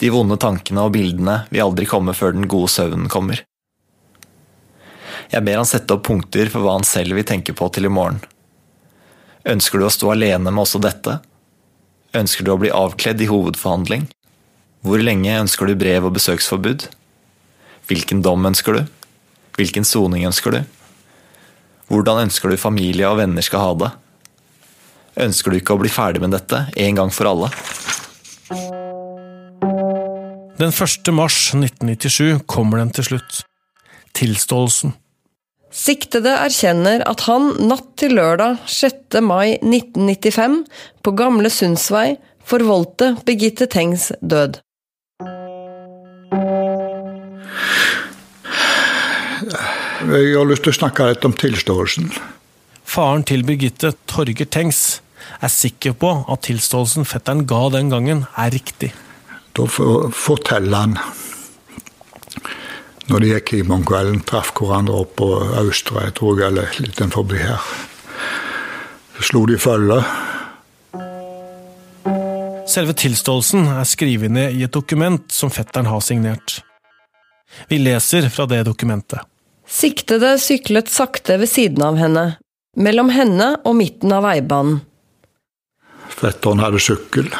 De 0.00 0.10
vonde 0.12 0.36
tankene 0.40 0.84
og 0.84 0.92
bildene 0.94 1.42
vil 1.50 1.64
aldri 1.64 1.88
komme 1.88 2.12
før 2.16 2.36
den 2.36 2.48
gode 2.48 2.68
søvnen 2.72 3.08
kommer. 3.12 3.40
Jeg 5.30 5.44
ber 5.46 5.60
han 5.60 5.68
sette 5.68 5.94
opp 5.94 6.04
punkter 6.08 6.50
for 6.52 6.64
hva 6.64 6.76
han 6.78 6.86
selv 6.86 7.16
vil 7.16 7.26
tenke 7.28 7.54
på 7.56 7.68
til 7.72 7.86
i 7.88 7.92
morgen. 7.92 8.20
Ønsker 9.48 9.80
du 9.80 9.86
å 9.86 9.92
stå 9.92 10.12
alene 10.12 10.50
med 10.50 10.62
også 10.64 10.80
dette? 10.82 11.20
Ønsker 12.16 12.44
du 12.44 12.52
å 12.52 12.58
bli 12.60 12.72
avkledd 12.74 13.22
i 13.22 13.28
hovedforhandling? 13.30 14.08
Hvor 14.84 15.00
lenge 15.00 15.38
ønsker 15.44 15.68
du 15.68 15.78
brev 15.78 16.08
og 16.08 16.16
besøksforbud? 16.16 16.88
Hvilken 17.88 18.24
dom 18.24 18.44
ønsker 18.48 18.76
du? 18.76 18.82
Hvilken 19.56 19.86
soning 19.88 20.26
ønsker 20.28 20.56
du? 20.56 20.60
Hvordan 21.90 22.28
ønsker 22.28 22.52
du 22.52 22.60
familie 22.60 23.08
og 23.10 23.18
venner 23.18 23.42
skal 23.42 23.64
ha 23.64 23.70
det? 23.80 23.90
Ønsker 25.26 25.50
du 25.50 25.58
ikke 25.58 25.74
å 25.74 25.80
bli 25.80 25.90
ferdig 25.90 26.22
med 26.22 26.30
dette 26.36 26.68
en 26.78 26.98
gang 27.00 27.10
for 27.10 27.26
alle? 27.26 27.50
Den 30.60 30.70
1. 30.70 31.10
mars 31.16 31.50
1997 31.56 32.44
kommer 32.46 32.78
den 32.78 32.92
til 32.94 33.08
slutt. 33.10 33.42
Tilståelsen. 34.14 34.94
Siktede 35.70 36.32
erkjenner 36.34 37.02
at 37.06 37.24
han 37.28 37.52
natt 37.66 37.92
til 37.98 38.16
lørdag 38.18 38.58
6. 38.70 39.20
mai 39.22 39.56
1995 39.58 40.64
på 41.02 41.14
Gamle 41.18 41.50
Sundsvei 41.50 42.18
forvoldte 42.46 43.14
Birgitte 43.26 43.70
Tengs 43.70 44.10
død. 44.20 44.58
Jeg 50.00 50.32
har 50.32 50.48
lyst 50.48 50.64
til 50.64 50.72
å 50.72 50.78
snakke 50.78 51.10
litt 51.10 51.24
om 51.28 51.34
tilståelsen. 51.36 52.10
Faren 52.88 53.24
til 53.28 53.44
Birgitte, 53.46 53.92
Torger 54.08 54.48
Tengs, 54.48 55.00
er 55.44 55.52
sikker 55.52 55.92
på 56.00 56.12
at 56.32 56.46
tilståelsen 56.46 57.04
fetteren 57.08 57.44
ga 57.48 57.66
den 57.74 57.92
gangen, 57.92 58.24
er 58.40 58.54
riktig. 58.54 58.94
Da 59.54 59.66
forteller 59.68 60.86
han 60.86 60.96
når 63.10 63.24
de 63.24 63.30
gikk 63.32 63.52
hjem 63.56 63.72
om 63.74 63.82
kvelden, 63.82 64.20
traff 64.22 64.52
hverandre 64.54 65.00
opp 65.02 65.16
på 65.18 65.26
Austra, 65.58 66.04
jeg 66.06 66.14
tror 66.20 66.38
jeg, 66.38 66.52
eller 66.52 66.76
litt 66.78 67.00
forbi 67.10 67.40
her. 67.42 67.64
Så 69.16 69.26
slo 69.32 69.42
de 69.50 69.56
følge. 69.58 69.98
Selve 72.70 72.94
tilståelsen 72.94 73.66
er 73.74 73.88
skrevet 73.90 74.30
ned 74.30 74.54
i 74.54 74.62
et 74.62 74.74
dokument 74.76 75.26
som 75.34 75.50
fetteren 75.50 75.90
har 75.90 76.04
signert. 76.06 76.60
Vi 77.66 77.80
leser 77.82 78.30
fra 78.30 78.46
det 78.46 78.62
dokumentet. 78.68 79.26
Siktede 79.70 80.34
syklet 80.42 80.90
sakte 80.90 81.36
ved 81.38 81.48
siden 81.48 81.84
av 81.86 81.98
henne, 82.00 82.24
mellom 82.74 83.12
henne 83.14 83.52
og 83.62 83.76
midten 83.78 84.10
av 84.16 84.24
veibanen. 84.26 84.80
Fetteren 86.10 86.60
hadde 86.60 86.82
sykkel. 86.82 87.30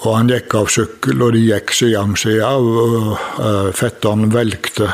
Og 0.00 0.10
han 0.16 0.32
gikk 0.32 0.56
av 0.58 0.68
sykkel, 0.72 1.22
og 1.22 1.36
de 1.36 1.44
gikk 1.44 1.72
side 1.76 2.02
om 2.02 2.16
side. 2.18 2.42
Og 2.42 3.14
uh, 3.38 3.70
fetteren 3.76 4.32
velgte 4.34 4.90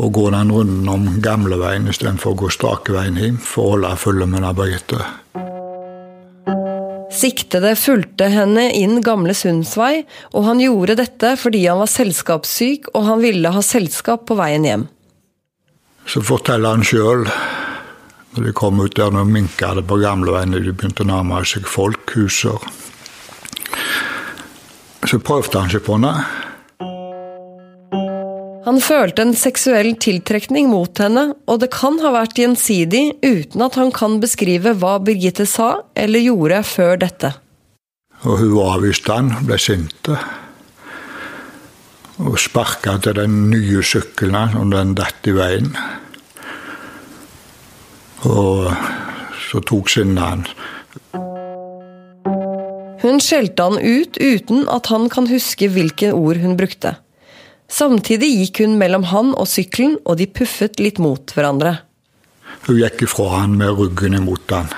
å 0.00 0.08
gå 0.08 0.28
den 0.34 0.50
runden 0.50 0.88
om 0.88 1.08
gamleveien 1.22 1.86
istedenfor 1.92 2.34
å 2.34 2.40
gå 2.42 2.52
strake 2.52 2.94
veien 2.96 3.20
hjem 3.20 3.38
for 3.38 3.68
å 3.68 3.74
holde 3.76 3.96
følge 4.00 4.28
med 4.34 4.48
Birgitte. 4.58 4.98
Siktede 7.12 7.74
fulgte 7.76 8.28
henne 8.32 8.70
inn 8.72 9.02
Gamle 9.04 9.34
Sundsvei, 9.36 10.04
og 10.32 10.46
han 10.48 10.62
gjorde 10.62 10.96
dette 11.02 11.34
fordi 11.40 11.66
han 11.66 11.82
var 11.82 11.90
selskapssyk 11.92 12.88
og 12.94 13.06
han 13.08 13.22
ville 13.24 13.52
ha 13.52 13.62
selskap 13.64 14.24
på 14.28 14.36
veien 14.38 14.66
hjem. 14.68 14.86
Så 16.08 16.22
forteller 16.24 16.74
han 16.74 16.86
sjøl, 16.86 17.26
når 18.32 18.46
de 18.48 18.54
kom 18.56 18.80
ut 18.80 18.96
der 18.96 19.12
og 19.12 19.28
minka 19.28 19.74
det 19.76 19.84
på 19.88 20.00
gamleveien, 20.02 20.56
de 20.56 20.72
begynte 20.72 21.04
å 21.04 21.10
nærme 21.12 21.42
seg 21.46 21.68
folk, 21.68 22.16
huser. 22.16 22.58
Så 25.06 25.20
prøvde 25.22 25.60
han 25.60 25.70
seg 25.70 25.84
på 25.86 25.98
henne. 25.98 26.14
Han 28.62 28.78
følte 28.78 29.24
en 29.24 29.34
seksuell 29.34 29.96
tiltrekning 29.98 30.68
mot 30.70 30.98
henne, 31.02 31.32
og 31.50 31.62
det 31.64 31.72
kan 31.74 31.96
ha 32.02 32.12
vært 32.14 32.38
gjensidig 32.38 33.16
uten 33.24 33.64
at 33.66 33.78
han 33.80 33.90
kan 33.94 34.20
beskrive 34.22 34.76
hva 34.78 34.98
Birgitte 35.02 35.48
sa 35.50 35.80
eller 35.98 36.22
gjorde 36.22 36.62
før 36.68 37.00
dette. 37.02 37.32
Og 38.22 38.38
hun 38.38 38.54
avviste 38.62 39.16
han, 39.16 39.32
ble 39.48 39.58
sint 39.58 40.12
og 42.22 42.36
sparka 42.38 42.94
til 43.02 43.16
den 43.18 43.48
nye 43.50 43.82
sykkelen 43.82 44.54
og 44.60 44.70
den 44.70 44.94
datt 44.94 45.26
i 45.26 45.34
veien. 45.34 45.72
Og 48.28 48.70
så 49.48 49.62
tok 49.66 49.90
sinnet 49.90 50.22
hans. 50.22 50.52
Hun 53.02 53.18
skjelte 53.18 53.64
han 53.66 53.80
ut 53.82 54.20
uten 54.22 54.68
at 54.70 54.86
han 54.92 55.08
kan 55.10 55.26
huske 55.26 55.66
hvilke 55.74 56.12
ord 56.14 56.38
hun 56.38 56.54
brukte. 56.60 56.94
Samtidig 57.72 58.28
gikk 58.36 58.60
hun 58.66 58.76
mellom 58.80 59.06
han 59.08 59.32
og 59.32 59.48
sykkelen, 59.48 59.96
og 60.04 60.18
de 60.20 60.26
puffet 60.28 60.80
litt 60.82 61.00
mot 61.00 61.32
hverandre. 61.32 61.78
Hun 62.66 62.78
gikk 62.82 63.06
ifra 63.06 63.30
han 63.38 63.56
med 63.56 63.72
ryggen 63.78 64.18
imot 64.18 64.52
han. 64.52 64.68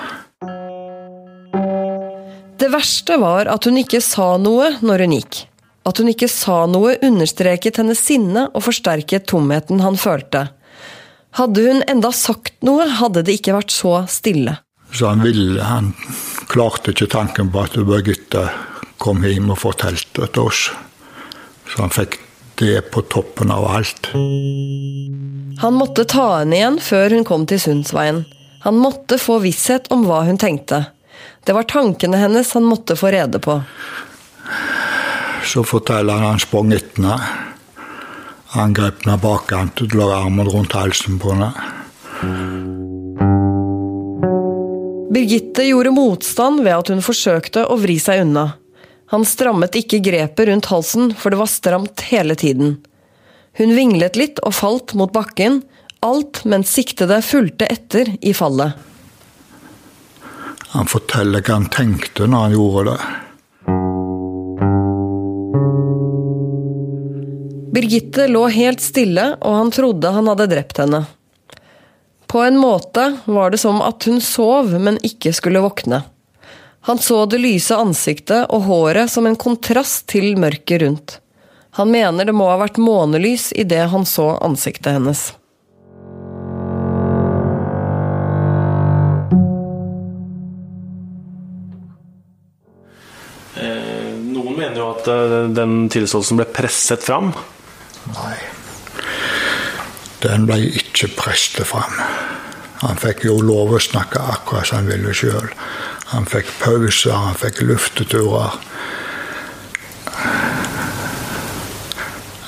Det 2.55 2.69
verste 2.71 3.17
var 3.19 3.49
at 3.51 3.67
hun 3.67 3.81
ikke 3.81 3.99
sa 4.01 4.35
noe 4.39 4.77
når 4.79 5.05
hun 5.05 5.17
gikk. 5.17 5.41
At 5.85 5.99
hun 6.01 6.09
ikke 6.09 6.29
sa 6.31 6.63
noe 6.71 6.95
understreket 7.05 7.81
hennes 7.81 7.99
sinne 7.99 8.47
og 8.55 8.63
forsterket 8.65 9.27
tomheten 9.29 9.83
han 9.83 9.99
følte. 9.99 10.47
Hadde 11.35 11.65
hun 11.67 11.83
enda 11.91 12.13
sagt 12.15 12.55
noe, 12.65 12.87
hadde 12.87 13.25
det 13.27 13.35
ikke 13.37 13.57
vært 13.57 13.75
så 13.75 13.97
stille. 14.09 14.55
Så 14.95 15.11
han 15.11 15.21
ville, 15.25 15.59
han 15.59 15.91
klarte 16.47 16.95
ikke 16.95 17.11
tanken 17.11 17.51
på 17.51 17.65
at 17.67 17.75
Birgitte 17.75 18.47
kom 19.03 19.25
hjem 19.27 19.51
og 19.51 19.59
fortalte 19.59 20.29
til 20.31 20.47
oss. 20.47 20.69
Så 21.67 21.83
han 21.83 21.91
fikk 21.91 22.21
det 22.59 22.71
er 22.77 22.85
på 22.87 23.03
toppen 23.11 23.51
av 23.51 23.65
alt. 23.67 24.11
Han 25.61 25.77
måtte 25.79 26.05
ta 26.07 26.27
henne 26.39 26.55
igjen 26.57 26.79
før 26.83 27.15
hun 27.17 27.27
kom 27.27 27.45
til 27.49 27.59
Sundsveien. 27.61 28.23
Han 28.65 28.79
måtte 28.81 29.19
få 29.21 29.39
visshet 29.43 29.91
om 29.93 30.07
hva 30.07 30.23
hun 30.25 30.39
tenkte. 30.41 30.85
Det 31.45 31.53
var 31.53 31.67
tankene 31.69 32.17
hennes 32.17 32.53
han 32.55 32.65
måtte 32.65 32.97
få 32.97 33.11
rede 33.13 33.39
på. 33.43 33.59
Så 35.45 35.63
forteller 35.67 36.17
han 36.17 36.33
han 36.33 36.41
sprang 36.41 36.73
etter 36.73 37.03
henne. 37.03 37.19
Han 38.55 38.73
grep 38.73 39.03
henne 39.03 39.19
bakkant 39.19 39.81
og 39.83 39.95
la 39.99 40.11
armen 40.21 40.47
rundt 40.49 40.73
halsen 40.73 41.19
på 41.21 41.35
henne. 41.35 41.51
Birgitte 45.15 45.63
gjorde 45.67 45.93
motstand 45.95 46.63
ved 46.63 46.73
at 46.75 46.89
hun 46.91 47.03
forsøkte 47.05 47.67
å 47.69 47.77
vri 47.79 47.99
seg 48.01 48.23
unna. 48.25 48.53
Han 49.13 49.25
strammet 49.25 49.75
ikke 49.77 50.01
grepet 50.01 50.47
rundt 50.49 50.69
halsen, 50.71 51.11
for 51.13 51.29
det 51.29 51.39
var 51.39 51.49
stramt 51.51 52.07
hele 52.09 52.35
tiden. 52.35 52.77
Hun 53.57 53.75
vinglet 53.77 54.17
litt 54.17 54.41
og 54.43 54.55
falt 54.57 54.95
mot 54.97 55.13
bakken, 55.13 55.61
alt 56.05 56.41
mens 56.45 56.73
siktede 56.73 57.21
fulgte 57.25 57.69
etter 57.71 58.15
i 58.21 58.33
fallet. 58.35 58.73
Han 60.75 60.89
forteller 60.91 61.45
hva 61.45 61.59
han 61.59 61.69
tenkte 61.71 62.27
når 62.27 62.47
han 62.47 62.55
gjorde 62.57 62.89
det. 62.89 62.97
Birgitte 67.75 68.25
lå 68.31 68.47
helt 68.55 68.81
stille, 68.83 69.35
og 69.43 69.55
han 69.59 69.71
trodde 69.75 70.11
han 70.15 70.27
hadde 70.31 70.49
drept 70.51 70.79
henne. 70.79 71.05
På 72.31 72.41
en 72.43 72.57
måte 72.59 73.17
var 73.25 73.51
det 73.51 73.59
som 73.61 73.81
at 73.83 74.07
hun 74.07 74.21
sov, 74.23 74.71
men 74.79 74.99
ikke 75.05 75.33
skulle 75.35 75.63
våkne. 75.63 76.01
Han 76.85 76.99
så 76.99 77.23
det 77.25 77.39
lyse 77.41 77.73
ansiktet 77.73 78.51
og 78.53 78.67
håret 78.67 79.09
som 79.09 79.25
en 79.25 79.37
kontrast 79.41 80.03
til 80.11 80.35
mørket 80.37 80.83
rundt. 80.83 81.15
Han 81.79 81.89
mener 81.89 82.27
det 82.29 82.35
må 82.37 82.45
ha 82.45 82.59
vært 82.61 82.77
månelys 82.77 83.47
i 83.57 83.65
det 83.65 83.87
han 83.89 84.05
så 84.05 84.27
ansiktet 84.45 84.93
hennes. 84.93 85.23
Eh, 93.57 94.13
noen 94.29 94.53
mener 94.53 94.77
jo 94.77 94.91
at 94.91 95.09
eh, 95.09 95.35
den 95.57 95.87
tilståelsen 95.89 96.37
ble 96.37 96.45
presset 96.53 97.01
fram. 97.01 97.33
Nei. 98.13 98.37
Den 100.21 100.45
ble 100.45 100.61
ikke 100.69 101.09
presset 101.17 101.65
fram. 101.65 101.97
Han 102.85 103.01
fikk 103.01 103.25
jo 103.25 103.39
lov 103.41 103.73
å 103.73 103.81
snakke 103.81 104.21
akkurat 104.37 104.69
som 104.69 104.83
han 104.83 104.93
ville 104.93 105.17
sjøl. 105.17 105.49
Han 106.15 106.23
fikk 106.31 106.47
pauser, 106.61 107.11
han 107.11 107.35
fikk 107.35 107.57
lufteturer. 107.67 108.53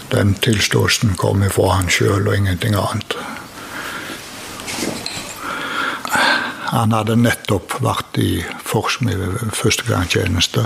Den 0.08 0.32
tilståelsen 0.40 1.18
kom 1.20 1.44
ifra 1.44 1.74
han 1.74 1.90
sjøl 1.92 2.30
og 2.30 2.36
ingenting 2.38 2.78
annet. 2.80 3.18
Han 6.72 6.96
hadde 6.96 7.20
nettopp 7.20 7.76
vært 7.84 8.16
i 8.24 8.40
førstegangstjeneste. 8.64 10.64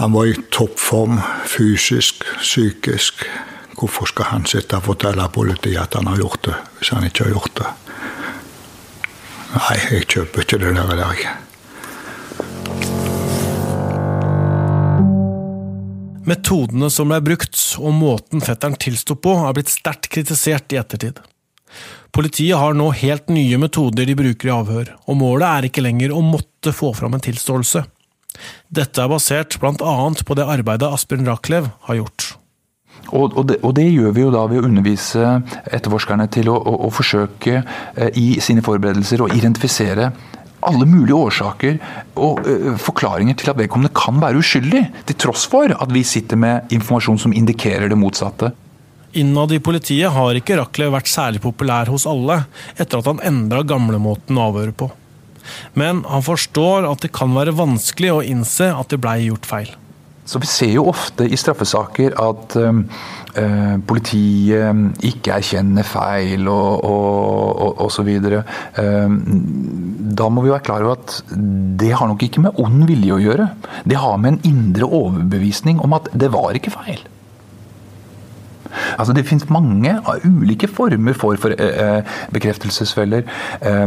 Han 0.00 0.16
var 0.16 0.32
i 0.32 0.40
toppform 0.56 1.20
fysisk, 1.44 2.24
psykisk. 2.40 3.28
Hvorfor 3.76 4.08
skal 4.08 4.32
han 4.32 4.48
sitte 4.48 4.80
og 4.80 4.88
fortelle 4.88 5.28
politiet 5.28 5.84
at 5.84 6.00
han 6.00 6.08
har 6.08 6.16
gjort 6.24 6.48
det, 6.48 6.56
hvis 6.78 6.96
han 6.96 7.04
ikke 7.04 7.28
har 7.28 7.36
gjort 7.36 7.60
det? 7.60 7.68
Nei, 9.54 9.76
jeg 9.92 10.08
kjøper 10.10 10.42
ikke 10.42 10.58
det 10.62 10.74
der. 10.74 10.96
der. 10.98 11.26
Metodene 16.26 16.88
som 16.90 17.12
ble 17.12 17.20
brukt, 17.22 17.54
og 17.78 17.94
måten 17.94 18.42
fetteren 18.42 18.74
tilsto 18.82 19.14
på, 19.14 19.36
er 19.46 19.54
blitt 19.54 19.70
sterkt 19.70 20.08
kritisert 20.10 20.74
i 20.74 20.80
ettertid. 20.80 21.20
Politiet 22.16 22.58
har 22.58 22.74
nå 22.74 22.88
helt 22.98 23.30
nye 23.30 23.60
metoder 23.62 24.08
de 24.08 24.16
bruker 24.18 24.50
i 24.50 24.54
avhør, 24.54 24.90
og 25.06 25.20
målet 25.20 25.46
er 25.46 25.68
ikke 25.68 25.84
lenger 25.84 26.14
å 26.16 26.24
måtte 26.24 26.74
få 26.74 26.90
fram 26.98 27.14
en 27.14 27.22
tilståelse. 27.22 27.84
Dette 28.74 29.02
er 29.02 29.12
basert 29.12 29.58
blant 29.62 29.84
annet 29.84 30.24
på 30.26 30.34
det 30.36 30.48
arbeidet 30.50 30.90
Asbjørn 30.90 31.30
Rachlew 31.30 31.70
har 31.86 32.00
gjort. 32.00 32.25
Og, 33.12 33.36
og, 33.36 33.44
det, 33.46 33.60
og, 33.62 33.74
det, 33.76 33.86
gjør 33.92 34.14
vi 34.16 34.24
jo 34.24 34.32
da 34.34 34.42
ved 34.50 34.62
å 34.62 34.66
undervise 34.66 35.36
etterforskerne 35.70 36.26
til 36.32 36.50
å, 36.50 36.56
å, 36.58 36.74
å 36.88 36.90
forsøke 36.94 37.60
eh, 37.60 38.10
i 38.18 38.40
sine 38.42 38.64
forberedelser 38.66 39.22
å 39.22 39.30
identifisere 39.30 40.10
alle 40.66 40.86
mulige 40.88 41.14
årsaker 41.14 41.76
og 42.18 42.40
uh, 42.46 42.74
forklaringer 42.80 43.36
til 43.38 43.52
at 43.52 43.58
vedkommende 43.60 43.94
kan 43.94 44.18
være 44.22 44.40
uskyldig, 44.42 44.82
til 45.06 45.18
tross 45.26 45.46
for 45.50 45.70
at 45.70 45.92
vi 45.94 46.02
sitter 46.06 46.40
med 46.40 46.72
informasjon 46.74 47.20
som 47.22 47.34
indikerer 47.36 47.92
det 47.92 47.98
motsatte. 48.00 48.50
Innad 49.16 49.54
i 49.54 49.62
politiet 49.62 50.12
har 50.12 50.36
ikke 50.36 50.58
Rachlew 50.58 50.90
vært 50.92 51.08
særlig 51.08 51.40
populær 51.44 51.88
hos 51.92 52.08
alle, 52.10 52.42
etter 52.76 53.00
at 53.00 53.08
han 53.08 53.22
endra 53.24 53.62
gamlemåten 53.64 54.36
å 54.36 54.50
avhøre 54.50 54.74
på. 54.76 54.90
Men 55.78 56.02
han 56.10 56.24
forstår 56.26 56.88
at 56.90 57.04
det 57.04 57.14
kan 57.14 57.32
være 57.36 57.54
vanskelig 57.56 58.12
å 58.12 58.22
innse 58.26 58.72
at 58.74 58.90
det 58.92 59.00
blei 59.00 59.20
gjort 59.28 59.46
feil. 59.48 59.70
Så 60.26 60.40
Vi 60.42 60.48
ser 60.50 60.72
jo 60.74 60.88
ofte 60.90 61.26
i 61.30 61.38
straffesaker 61.38 62.16
at 62.18 62.56
eh, 62.58 63.76
politiet 63.86 65.02
ikke 65.06 65.36
erkjenner 65.38 65.86
feil 65.86 66.48
og, 66.50 66.86
og, 67.76 67.90
så 67.94 68.02
videre. 68.06 68.42
Uh, 68.74 69.12
da 70.16 70.28
må 70.32 70.42
vi 70.42 70.50
være 70.50 70.64
klar 70.66 70.82
over 70.82 70.96
at 70.96 71.18
det 71.78 71.92
har 71.94 72.08
nok 72.10 72.24
ikke 72.26 72.42
med 72.42 72.58
ond 72.62 72.86
vilje 72.88 73.14
å 73.14 73.20
gjøre. 73.22 73.50
Det 73.86 74.00
har 74.02 74.16
med 74.18 74.34
en 74.34 74.50
indre 74.50 74.88
overbevisning 74.88 75.82
om 75.84 75.94
at 75.98 76.10
det 76.16 76.32
var 76.34 76.58
ikke 76.58 76.74
feil. 76.74 77.04
Altså 78.96 79.12
Det 79.16 79.26
finnes 79.26 79.48
mange 79.50 79.92
ulike 80.24 80.68
former 80.68 81.16
for, 81.16 81.36
for 81.40 81.54
eh, 81.58 82.02
bekreftelsesfeller. 82.34 83.26
Eh, 83.60 83.86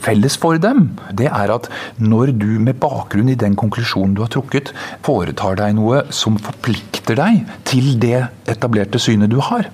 felles 0.00 0.36
for 0.40 0.60
dem 0.60 0.88
det 1.16 1.28
er 1.30 1.52
at 1.54 1.68
når 1.98 2.34
du 2.38 2.48
med 2.62 2.78
bakgrunn 2.80 3.28
i 3.32 3.38
den 3.38 3.56
konklusjonen 3.58 4.14
du 4.16 4.22
har 4.24 4.32
trukket, 4.32 4.72
foretar 5.06 5.58
deg 5.60 5.76
noe 5.78 6.04
som 6.14 6.38
forplikter 6.40 7.18
deg 7.18 7.44
til 7.68 7.96
det 8.00 8.28
etablerte 8.50 9.00
synet 9.02 9.32
du 9.32 9.40
har 9.50 9.70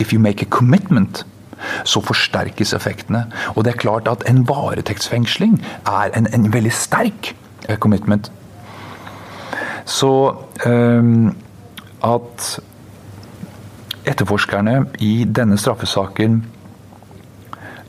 If 0.00 0.12
you 0.12 0.20
make 0.20 0.42
a 0.44 0.48
commitment, 0.50 1.24
så 1.84 2.02
forsterkes 2.04 2.74
effektene. 2.76 3.22
Og 3.54 3.64
det 3.64 3.72
er 3.72 3.80
klart 3.80 4.08
at 4.10 4.26
en 4.28 4.42
varetektsfengsling 4.48 5.56
er 5.88 6.12
en, 6.12 6.28
en 6.34 6.52
veldig 6.52 6.72
sterk 6.72 7.32
commitment. 7.80 8.30
Så 9.86 10.34
um, 10.66 11.36
at 12.04 12.58
etterforskerne 14.06 14.84
i 15.02 15.24
denne 15.24 15.58
straffesaken 15.58 16.44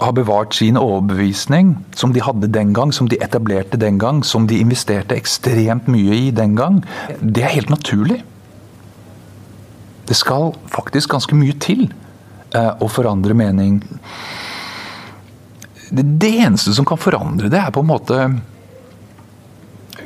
har 0.01 0.13
bevart 0.13 0.55
sin 0.55 0.77
overbevisning, 0.77 1.73
som 1.95 2.13
de 2.13 2.21
hadde 2.21 2.51
den 2.53 2.73
gang, 2.73 2.93
som 2.93 3.09
de 3.09 3.17
etablerte 3.23 3.79
den 3.81 3.97
gang, 3.99 4.25
som 4.25 4.47
de 4.47 4.59
investerte 4.61 5.17
ekstremt 5.17 5.87
mye 5.89 6.15
i 6.27 6.31
den 6.31 6.55
gang, 6.55 6.83
det 7.21 7.43
er 7.43 7.55
helt 7.55 7.69
naturlig. 7.73 8.21
Det 10.07 10.15
skal 10.15 10.53
faktisk 10.71 11.11
ganske 11.11 11.35
mye 11.35 11.57
til 11.59 11.87
eh, 12.53 12.73
å 12.79 12.87
forandre 12.87 13.33
mening. 13.33 13.81
Det 15.91 16.29
eneste 16.29 16.75
som 16.77 16.85
kan 16.85 17.01
forandre 17.01 17.49
det, 17.49 17.59
er 17.59 17.73
på 17.73 17.81
en 17.81 17.89
måte 17.89 18.21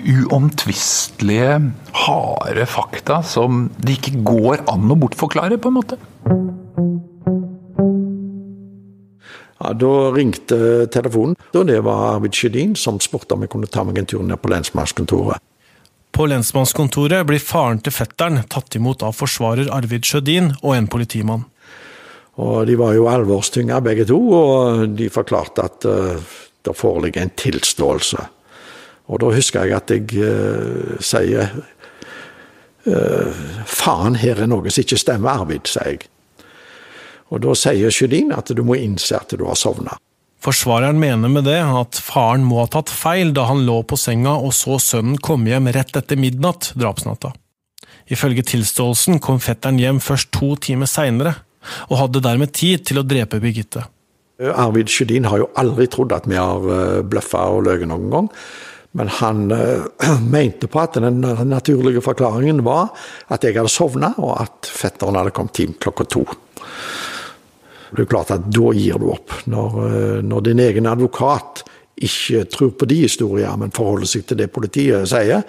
uomtvistelige, 0.06 1.60
harde 2.06 2.66
fakta 2.70 3.22
som 3.26 3.68
det 3.82 4.00
ikke 4.00 4.24
går 4.26 4.66
an 4.72 4.92
å 4.92 4.98
bortforklare, 5.00 5.60
på 5.62 5.72
en 5.72 5.78
måte. 5.78 6.00
Ja, 9.62 9.74
Da 9.78 9.94
ringte 10.16 10.88
telefonen, 10.92 11.36
og 11.54 11.68
det 11.70 11.80
var 11.86 12.16
Arvid 12.16 12.34
Sjødin 12.34 12.76
som 12.76 13.00
spurte 13.00 13.36
om 13.36 13.46
jeg 13.46 13.54
kunne 13.54 13.70
ta 13.70 13.86
meg 13.86 14.00
en 14.02 14.10
tur 14.10 14.24
ned 14.26 14.42
på 14.42 14.50
lensmannskontoret. 14.50 15.38
På 16.12 16.26
lensmannskontoret 16.28 17.24
blir 17.28 17.40
faren 17.40 17.80
til 17.80 17.94
fetteren 17.96 18.42
tatt 18.52 18.76
imot 18.76 19.06
av 19.06 19.16
forsvarer 19.16 19.72
Arvid 19.72 20.04
Sjødin 20.04 20.52
og 20.60 20.76
en 20.76 20.90
politimann. 20.92 21.46
Og 22.42 22.66
De 22.68 22.76
var 22.80 22.96
jo 22.96 23.08
alvorstynga 23.12 23.80
begge 23.84 24.08
to, 24.10 24.18
og 24.18 24.98
de 24.98 25.10
forklarte 25.14 25.64
at 25.68 25.86
uh, 25.86 26.36
det 26.66 26.76
foreligger 26.78 27.22
en 27.22 27.36
tilståelse. 27.38 28.28
Og 29.12 29.20
da 29.20 29.32
husker 29.36 29.68
jeg 29.68 29.76
at 29.76 29.92
jeg 29.92 30.08
uh, 30.24 30.96
sier 31.04 31.52
uh, 32.88 33.42
Faen, 33.68 34.16
her 34.22 34.40
er 34.40 34.50
noe 34.50 34.72
som 34.72 34.86
ikke 34.86 35.00
stemmer, 35.00 35.44
Arvid, 35.44 35.68
sier 35.70 35.96
jeg. 35.96 36.08
Og 37.32 37.44
da 37.44 37.56
sier 37.56 37.92
Sjødin 37.94 38.34
at 38.36 38.52
du 38.56 38.64
må 38.68 38.80
innse 38.80 39.16
at 39.20 39.36
du 39.38 39.46
har 39.48 39.60
sovna. 39.60 39.98
Forsvareren 40.42 40.98
mener 41.00 41.30
med 41.30 41.46
det 41.46 41.60
at 41.62 42.00
faren 42.02 42.44
må 42.48 42.64
ha 42.64 42.70
tatt 42.72 42.90
feil 42.90 43.30
da 43.36 43.46
han 43.48 43.62
lå 43.68 43.78
på 43.88 44.00
senga 44.00 44.34
og 44.42 44.56
så 44.58 44.80
sønnen 44.82 45.20
komme 45.22 45.52
hjem 45.52 45.70
rett 45.76 45.96
etter 46.00 46.20
midnatt 46.20 46.72
drapsnatta. 46.74 47.32
Ifølge 48.12 48.44
tilståelsen 48.50 49.22
kom 49.24 49.40
fetteren 49.40 49.80
hjem 49.80 50.02
først 50.04 50.32
to 50.36 50.56
timer 50.60 50.90
seinere, 50.90 51.36
og 51.94 52.00
hadde 52.00 52.24
dermed 52.26 52.52
tid 52.58 52.88
til 52.90 53.00
å 53.00 53.06
drepe 53.06 53.40
Birgitte. 53.40 53.86
Arvid 54.42 54.90
Sjødin 54.90 55.30
har 55.30 55.44
jo 55.44 55.52
aldri 55.62 55.86
trodd 55.94 56.16
at 56.16 56.26
vi 56.28 56.40
har 56.40 56.66
bløffa 57.06 57.46
og 57.54 57.68
løyet 57.68 57.86
noen 57.88 58.10
gang. 58.12 58.32
Men 58.92 59.08
han 59.08 59.52
uh, 59.52 59.86
mente 60.32 60.68
på 60.68 60.80
at 60.82 61.00
den 61.00 61.22
naturlige 61.48 62.04
forklaringen 62.04 62.64
var 62.66 62.92
at 63.32 63.44
jeg 63.44 63.56
hadde 63.56 63.72
sovna, 63.72 64.14
og 64.20 64.36
at 64.44 64.68
fetteren 64.68 65.20
hadde 65.20 65.36
kommet 65.36 65.62
hjem 65.64 65.78
klokka 65.80 66.08
to. 66.12 66.26
Det 67.92 68.06
er 68.06 68.08
klart 68.12 68.32
at 68.32 68.48
Da 68.52 68.72
gir 68.76 69.00
du 69.00 69.10
opp. 69.12 69.36
Når, 69.52 69.78
uh, 69.80 70.18
når 70.24 70.48
din 70.48 70.64
egen 70.64 70.90
advokat 70.92 71.64
ikke 72.02 72.46
tror 72.50 72.72
på 72.76 72.88
de 72.90 73.04
historiene, 73.04 73.58
men 73.62 73.76
forholder 73.76 74.10
seg 74.10 74.26
til 74.28 74.40
det 74.42 74.52
politiet 74.54 75.10
sier, 75.12 75.44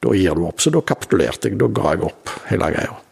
da 0.00 0.14
gir 0.14 0.36
du 0.36 0.46
opp. 0.46 0.62
Så 0.62 0.72
da 0.72 0.84
kapitulerte 0.86 1.50
jeg. 1.50 1.58
Da 1.60 1.68
ga 1.72 1.94
jeg 1.96 2.06
opp 2.06 2.32
hele 2.50 2.72
greia. 2.76 3.02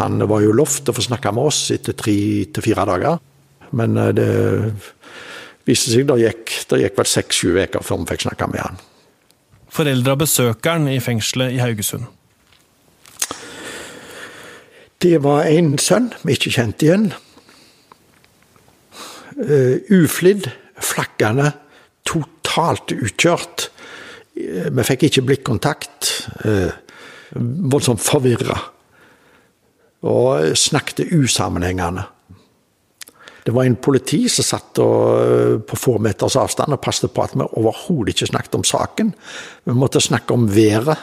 Han 0.00 0.22
var 0.24 0.40
jo 0.40 0.54
lovt 0.56 0.88
å 0.88 0.94
få 0.96 1.02
snakke 1.04 1.32
med 1.36 1.50
oss 1.50 1.66
etter 1.74 1.92
tre 1.98 2.16
til 2.48 2.64
fire 2.64 2.86
dager. 2.88 3.18
Men 3.76 3.94
det 4.16 4.30
viste 5.68 5.92
seg 5.92 6.08
det 6.08 6.20
gikk, 6.22 6.54
det 6.70 6.80
gikk 6.84 6.96
vel 6.98 7.10
seks-sju 7.10 7.50
uker 7.54 7.84
før 7.84 8.02
vi 8.02 8.10
fikk 8.12 8.24
snakka 8.26 8.48
med 8.50 8.64
han. 8.64 8.80
Foreldra 9.70 10.16
besøker 10.18 10.78
han 10.78 10.88
i 10.90 10.98
fengselet 11.02 11.54
i 11.54 11.60
Haugesund. 11.62 12.08
Det 15.00 15.16
var 15.24 15.46
en 15.48 15.76
sønn 15.80 16.10
vi 16.26 16.34
ikke 16.36 16.52
kjente 16.52 16.84
igjen. 16.84 17.06
Uh, 19.40 19.78
uflidd, 19.96 20.50
flakkende, 20.76 21.54
totalt 22.04 22.92
utkjørt. 22.92 23.70
Uh, 24.36 24.68
vi 24.68 24.84
fikk 24.90 25.06
ikke 25.08 25.24
blikkontakt. 25.30 26.10
Uh, 26.44 26.74
voldsomt 27.32 28.02
forvirra. 28.04 28.58
Og 30.04 30.52
snakket 30.58 31.14
usammenhengende. 31.14 32.04
Det 33.44 33.54
var 33.56 33.64
en 33.64 33.78
politi 33.80 34.24
som 34.28 34.44
satt 34.44 34.80
og, 34.82 35.62
på 35.68 35.78
få 35.78 35.96
meters 36.02 36.36
avstand 36.40 36.76
og 36.76 36.82
passet 36.84 37.12
på 37.14 37.24
at 37.24 37.36
vi 37.36 37.46
overhodet 37.46 38.14
ikke 38.14 38.30
snakket 38.32 38.58
om 38.58 38.66
saken. 38.68 39.14
Vi 39.64 39.76
måtte 39.76 40.02
snakke 40.04 40.36
om 40.36 40.48
været, 40.52 40.96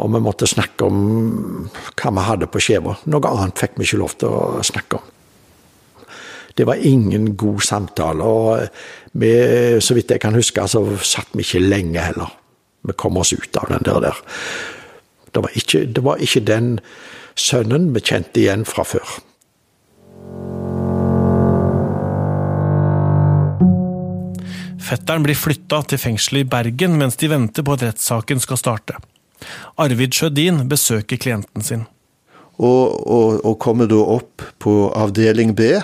og 0.00 0.12
vi 0.14 0.20
måtte 0.24 0.48
snakke 0.48 0.88
om 0.88 1.00
hva 2.00 2.12
vi 2.16 2.28
hadde 2.28 2.48
på 2.48 2.62
skiva. 2.62 2.96
Noe 3.12 3.32
annet 3.32 3.60
fikk 3.60 3.76
vi 3.76 3.88
ikke 3.88 4.00
lov 4.00 4.14
til 4.20 4.32
å 4.32 4.62
snakke 4.64 5.00
om. 5.00 5.10
Det 6.56 6.66
var 6.68 6.80
ingen 6.84 7.30
god 7.36 7.60
samtale, 7.64 8.24
og 8.24 9.16
vi, 9.20 9.32
så 9.80 9.96
vidt 9.96 10.12
jeg 10.12 10.20
kan 10.20 10.36
huske, 10.36 10.64
så 10.68 10.84
satt 11.00 11.32
vi 11.32 11.44
ikke 11.44 11.64
lenge 11.64 12.04
heller. 12.04 12.32
Vi 12.82 12.96
kom 12.98 13.16
oss 13.20 13.32
ut 13.32 13.56
av 13.60 13.70
den 13.72 13.86
der. 13.86 14.20
Det 15.32 15.42
var 15.44 15.56
ikke, 15.56 15.84
det 15.88 16.04
var 16.04 16.20
ikke 16.20 16.44
den 16.44 16.74
sønnen 17.38 17.92
vi 17.94 18.04
kjente 18.04 18.42
igjen 18.42 18.66
fra 18.68 18.84
før. 18.84 19.20
Fetteren 24.92 25.24
blir 25.24 25.38
flytta 25.38 25.78
til 25.88 25.96
fengselet 25.96 26.44
i 26.44 26.48
Bergen 26.52 26.98
mens 27.00 27.14
de 27.16 27.30
venter 27.32 27.64
på 27.64 27.78
at 27.78 27.84
rettssaken 27.86 28.42
skal 28.44 28.58
starte. 28.60 28.98
Arvid 29.80 30.12
Sjødin 30.12 30.66
besøker 30.68 31.16
klienten 31.16 31.64
sin. 31.64 31.86
Og, 32.60 33.00
og, 33.00 33.38
og, 33.40 33.54
kommer 33.56 33.88
da 33.88 34.02
opp 34.18 34.44
på 34.60 34.74
avdeling 34.92 35.54
B. 35.56 35.78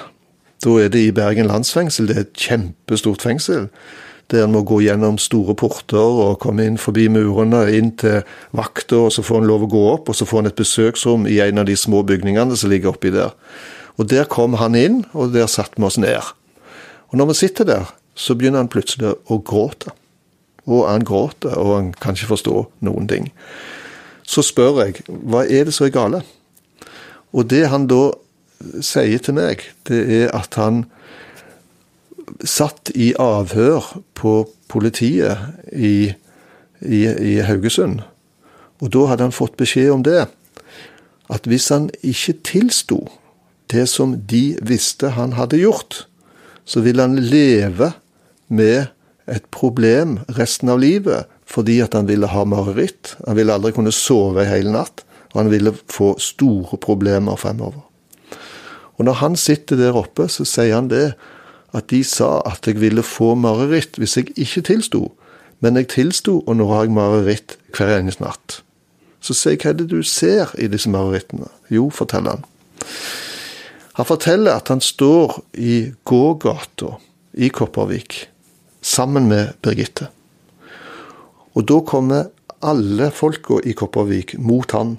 Da 0.61 0.75
er 0.83 0.93
det 0.93 1.07
i 1.07 1.15
Bergen 1.17 1.49
landsfengsel. 1.49 2.11
Det 2.11 2.19
er 2.19 2.27
et 2.27 2.37
kjempestort 2.37 3.25
fengsel. 3.25 3.71
der 4.29 4.45
en 4.45 4.53
må 4.53 4.61
gå 4.61 4.83
gjennom 4.85 5.17
store 5.17 5.55
porter 5.57 5.97
og 5.97 6.37
komme 6.43 6.67
inn 6.69 6.77
forbi 6.77 7.07
murene, 7.09 7.63
inn 7.73 7.95
til 7.97 8.21
vakta, 8.53 9.07
og 9.07 9.13
så 9.15 9.25
får 9.25 9.41
en 9.41 9.49
lov 9.49 9.65
å 9.65 9.71
gå 9.73 9.85
opp, 9.89 10.11
og 10.13 10.19
så 10.19 10.29
får 10.29 10.43
en 10.43 10.51
et 10.51 10.59
besøksrom 10.59 11.25
i 11.25 11.39
en 11.41 11.63
av 11.63 11.65
de 11.65 11.77
små 11.77 12.03
bygningene 12.05 12.57
som 12.57 12.69
ligger 12.69 12.93
oppi 12.93 13.09
der. 13.15 13.33
Og 13.97 14.13
der 14.13 14.29
kom 14.29 14.61
han 14.61 14.77
inn, 14.77 15.07
og 15.17 15.33
der 15.33 15.49
satte 15.49 15.81
vi 15.81 15.89
oss 15.89 15.97
ned. 15.97 16.21
Og 17.09 17.17
når 17.17 17.33
vi 17.33 17.39
sitter 17.41 17.65
der, 17.65 17.89
så 18.19 18.35
begynner 18.35 18.65
han 18.65 18.71
plutselig 18.73 19.15
å 19.31 19.39
gråte. 19.47 19.95
Og 20.69 20.85
han 20.89 21.07
gråter, 21.07 21.55
og 21.57 21.75
han 21.77 21.91
kan 21.97 22.19
ikke 22.19 22.35
forstå 22.35 22.65
noen 22.85 23.07
ting. 23.09 23.31
Så 24.29 24.45
spør 24.45 24.83
jeg 24.83 25.05
hva 25.09 25.47
er 25.47 25.69
det 25.69 25.75
som 25.77 25.87
er 25.87 25.95
gale? 25.95 26.23
Og 27.33 27.49
det 27.49 27.69
han 27.73 27.87
da 27.89 28.11
sier 28.85 29.23
til 29.23 29.39
meg, 29.39 29.63
det 29.89 30.03
er 30.19 30.33
at 30.37 30.59
han 30.59 30.85
satt 32.45 32.91
i 32.95 33.13
avhør 33.23 33.87
på 34.19 34.33
politiet 34.69 35.39
i, 35.73 36.13
i, 36.83 37.01
i 37.07 37.39
Haugesund. 37.47 38.03
Og 38.83 38.93
da 38.95 39.07
hadde 39.11 39.29
han 39.29 39.35
fått 39.35 39.57
beskjed 39.59 39.91
om 39.95 40.05
det. 40.07 40.27
At 41.33 41.49
hvis 41.49 41.71
han 41.73 41.89
ikke 42.03 42.37
tilsto 42.47 43.01
det 43.73 43.87
som 43.91 44.17
de 44.29 44.59
visste 44.65 45.13
han 45.17 45.35
hadde 45.37 45.61
gjort, 45.61 46.05
så 46.69 46.83
ville 46.85 47.05
han 47.05 47.17
leve 47.17 47.93
med 48.49 48.89
et 49.29 49.45
problem 49.53 50.19
resten 50.39 50.73
av 50.73 50.81
livet 50.83 51.29
fordi 51.49 51.79
at 51.81 51.95
han 51.97 52.09
ville 52.09 52.29
ha 52.29 52.45
mareritt. 52.45 53.15
Han 53.27 53.39
ville 53.39 53.55
aldri 53.55 53.73
kunne 53.77 53.93
sove 53.95 54.43
en 54.43 54.51
hel 54.51 54.69
natt, 54.73 55.01
og 55.33 55.39
han 55.41 55.53
ville 55.53 55.73
få 55.89 56.11
store 56.21 56.77
problemer 56.77 57.41
fremover. 57.41 57.81
Og 58.99 59.07
når 59.09 59.21
han 59.23 59.37
sitter 59.37 59.79
der 59.81 59.97
oppe, 59.97 60.27
så 60.29 60.45
sier 60.45 60.75
han 60.77 60.91
det 60.93 61.15
at 61.77 61.89
de 61.93 62.03
sa 62.05 62.43
at 62.49 62.69
jeg 62.69 62.81
ville 62.81 63.05
få 63.05 63.35
mareritt 63.39 63.97
hvis 64.01 64.19
jeg 64.19 64.35
ikke 64.37 64.67
tilsto. 64.69 65.07
Men 65.65 65.81
jeg 65.81 65.89
tilsto, 65.95 66.43
og 66.47 66.59
nå 66.59 66.69
har 66.69 66.85
jeg 66.85 66.97
mareritt 66.97 67.57
hver 67.77 67.97
eneste 67.97 68.25
natt. 68.25 68.61
Så 69.25 69.35
sier 69.35 69.57
jeg 69.57 69.65
hva 69.65 69.73
er 69.73 69.81
det 69.81 69.89
du 69.91 70.03
ser 70.07 70.53
i 70.61 70.69
disse 70.71 70.91
marerittene? 70.93 71.49
Jo, 71.73 71.89
forteller 71.91 72.39
han. 72.39 72.47
Han 73.99 74.07
forteller 74.07 74.61
at 74.61 74.69
han 74.71 74.85
står 74.85 75.41
i 75.59 75.95
gågata 76.07 76.99
i 77.35 77.49
Kopervik 77.51 78.29
sammen 78.83 79.29
med 79.29 79.55
Birgitte. 79.63 80.09
Og 81.55 81.67
da 81.67 81.81
kommer 81.87 82.31
alle 82.63 83.11
folka 83.15 83.61
i 83.65 83.75
Kopervik 83.77 84.37
mot 84.39 84.71
han, 84.75 84.97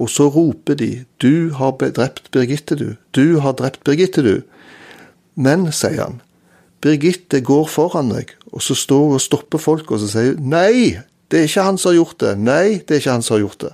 og 0.00 0.10
så 0.10 0.26
roper 0.28 0.74
de 0.74 1.04
'Du 1.18 1.54
har 1.54 1.72
drept 1.72 2.30
Birgitte, 2.30 2.74
du. 2.74 2.96
Du 3.12 3.40
har 3.40 3.52
drept 3.52 3.84
Birgitte, 3.84 4.22
du'. 4.22 4.42
Men, 5.36 5.72
sier 5.72 6.02
han, 6.02 6.20
Birgitte 6.80 7.40
går 7.40 7.66
foran 7.66 8.10
deg, 8.10 8.34
og 8.52 8.62
så 8.62 8.74
står 8.74 9.04
hun 9.04 9.14
og 9.14 9.20
stopper 9.20 9.58
folk, 9.58 9.90
og 9.90 10.00
så 10.00 10.08
sier 10.08 10.34
hun 10.34 10.50
'Nei, 10.50 11.00
det 11.30 11.38
er 11.38 11.48
ikke 11.48 11.62
han 11.62 11.78
som 11.78 11.90
har 11.90 12.04
gjort 12.04 12.18
det'. 12.18 12.36
Nei, 12.36 12.68
det 12.78 12.90
er 12.90 13.00
ikke 13.00 13.12
han 13.12 13.22
som 13.22 13.34
har 13.34 13.46
gjort 13.46 13.60
det. 13.60 13.72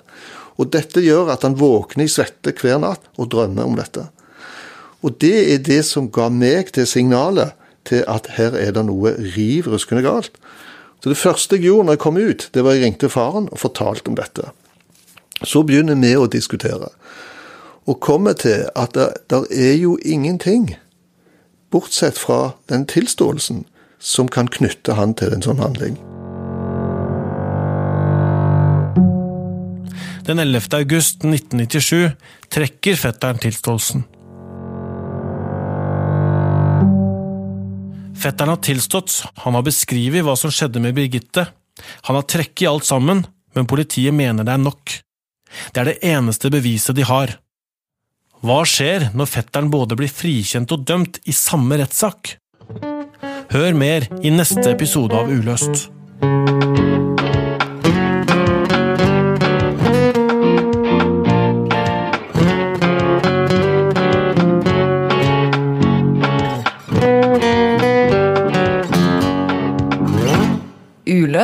Og 0.58 0.70
dette 0.70 1.00
gjør 1.00 1.32
at 1.32 1.42
han 1.42 1.56
våkner 1.56 2.04
i 2.04 2.08
svette 2.08 2.52
hver 2.52 2.78
natt 2.78 3.00
og 3.16 3.30
drømmer 3.30 3.64
om 3.64 3.76
dette. 3.76 4.08
Og 5.02 5.16
det 5.18 5.54
er 5.54 5.58
det 5.58 5.84
som 5.84 6.10
ga 6.12 6.28
meg 6.28 6.72
det 6.76 6.86
signalet 6.88 7.56
til 7.90 8.04
at 8.08 8.30
her 8.36 8.56
er 8.58 8.74
det 8.76 8.86
noe 8.88 9.14
riv 9.36 9.68
ruskende 9.70 10.04
galt. 10.06 10.38
Så 11.00 11.12
det 11.12 11.18
første 11.18 11.56
jeg 11.56 11.68
gjorde 11.68 11.88
når 11.88 11.96
jeg 11.96 12.04
kom 12.04 12.20
ut, 12.20 12.48
det 12.54 12.64
var 12.64 12.76
jeg 12.76 12.84
ringte 12.84 13.12
faren 13.12 13.48
og 13.50 13.62
fortalte 13.62 14.12
om 14.12 14.18
dette. 14.18 14.50
Så 15.42 15.62
begynner 15.64 15.96
vi 15.96 16.12
å 16.16 16.28
diskutere, 16.28 16.90
og 17.88 18.02
kommer 18.04 18.36
til 18.36 18.68
at 18.76 18.92
det 18.94 19.08
der 19.32 19.48
er 19.48 19.74
jo 19.80 19.96
ingenting, 20.04 20.74
bortsett 21.72 22.18
fra 22.18 22.52
den 22.68 22.84
tilståelsen, 22.86 23.64
som 23.98 24.28
kan 24.28 24.48
knytte 24.48 24.96
han 24.96 25.14
til 25.16 25.32
en 25.32 25.44
sånn 25.44 25.60
handling. 25.60 25.96
Den 30.28 30.38
11. 30.38 30.68
august 30.76 31.24
1997 31.24 32.12
trekker 32.52 32.96
fetteren 32.96 33.40
tilståelsen. 33.40 34.04
Fetteren 38.20 38.52
har 38.52 38.60
tilstått, 38.60 39.22
han 39.44 39.56
har 39.56 39.64
beskrevet 39.64 40.24
hva 40.26 40.34
som 40.36 40.52
skjedde 40.52 40.82
med 40.84 40.96
Birgitte. 40.96 41.46
Han 42.08 42.18
har 42.18 42.26
trekk 42.28 42.62
i 42.62 42.68
alt 42.68 42.84
sammen, 42.84 43.22
men 43.56 43.68
politiet 43.70 44.14
mener 44.14 44.44
det 44.44 44.56
er 44.56 44.60
nok. 44.60 44.98
Det 45.72 45.80
er 45.80 45.88
det 45.88 46.00
eneste 46.12 46.52
beviset 46.52 46.98
de 46.98 47.06
har. 47.08 47.38
Hva 48.44 48.60
skjer 48.68 49.10
når 49.16 49.28
fetteren 49.28 49.72
både 49.72 49.96
blir 49.96 50.12
frikjent 50.12 50.72
og 50.76 50.84
dømt 50.88 51.20
i 51.28 51.36
samme 51.36 51.80
rettssak? 51.80 52.36
Hør 53.50 53.72
mer 53.76 54.06
i 54.20 54.32
neste 54.32 54.68
episode 54.70 55.16
av 55.16 55.32
Uløst. 55.32 55.88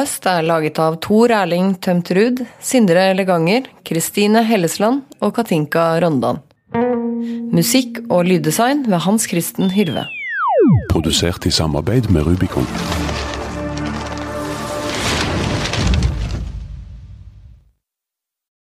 Uløst 0.06 0.26
er 0.30 0.44
laget 0.46 0.76
av 0.78 1.00
Tor 1.02 1.32
Erling 1.34 1.72
Tømterud, 1.82 2.44
Sindre 2.62 3.08
Leganger, 3.18 3.64
Kristine 3.82 4.44
Hellesland 4.46 5.00
og 5.18 5.32
Katinka 5.34 5.88
Rondan. 5.98 6.38
Musikk 7.50 7.98
og 8.06 8.22
lyddesign 8.28 8.84
ved 8.86 9.02
Hans 9.02 9.26
Kristen 9.26 9.74
Hyrve. 9.74 10.06
Produsert 10.94 11.50
i 11.50 11.50
samarbeid 11.50 12.06
med 12.14 12.22
Rubicon. 12.22 12.70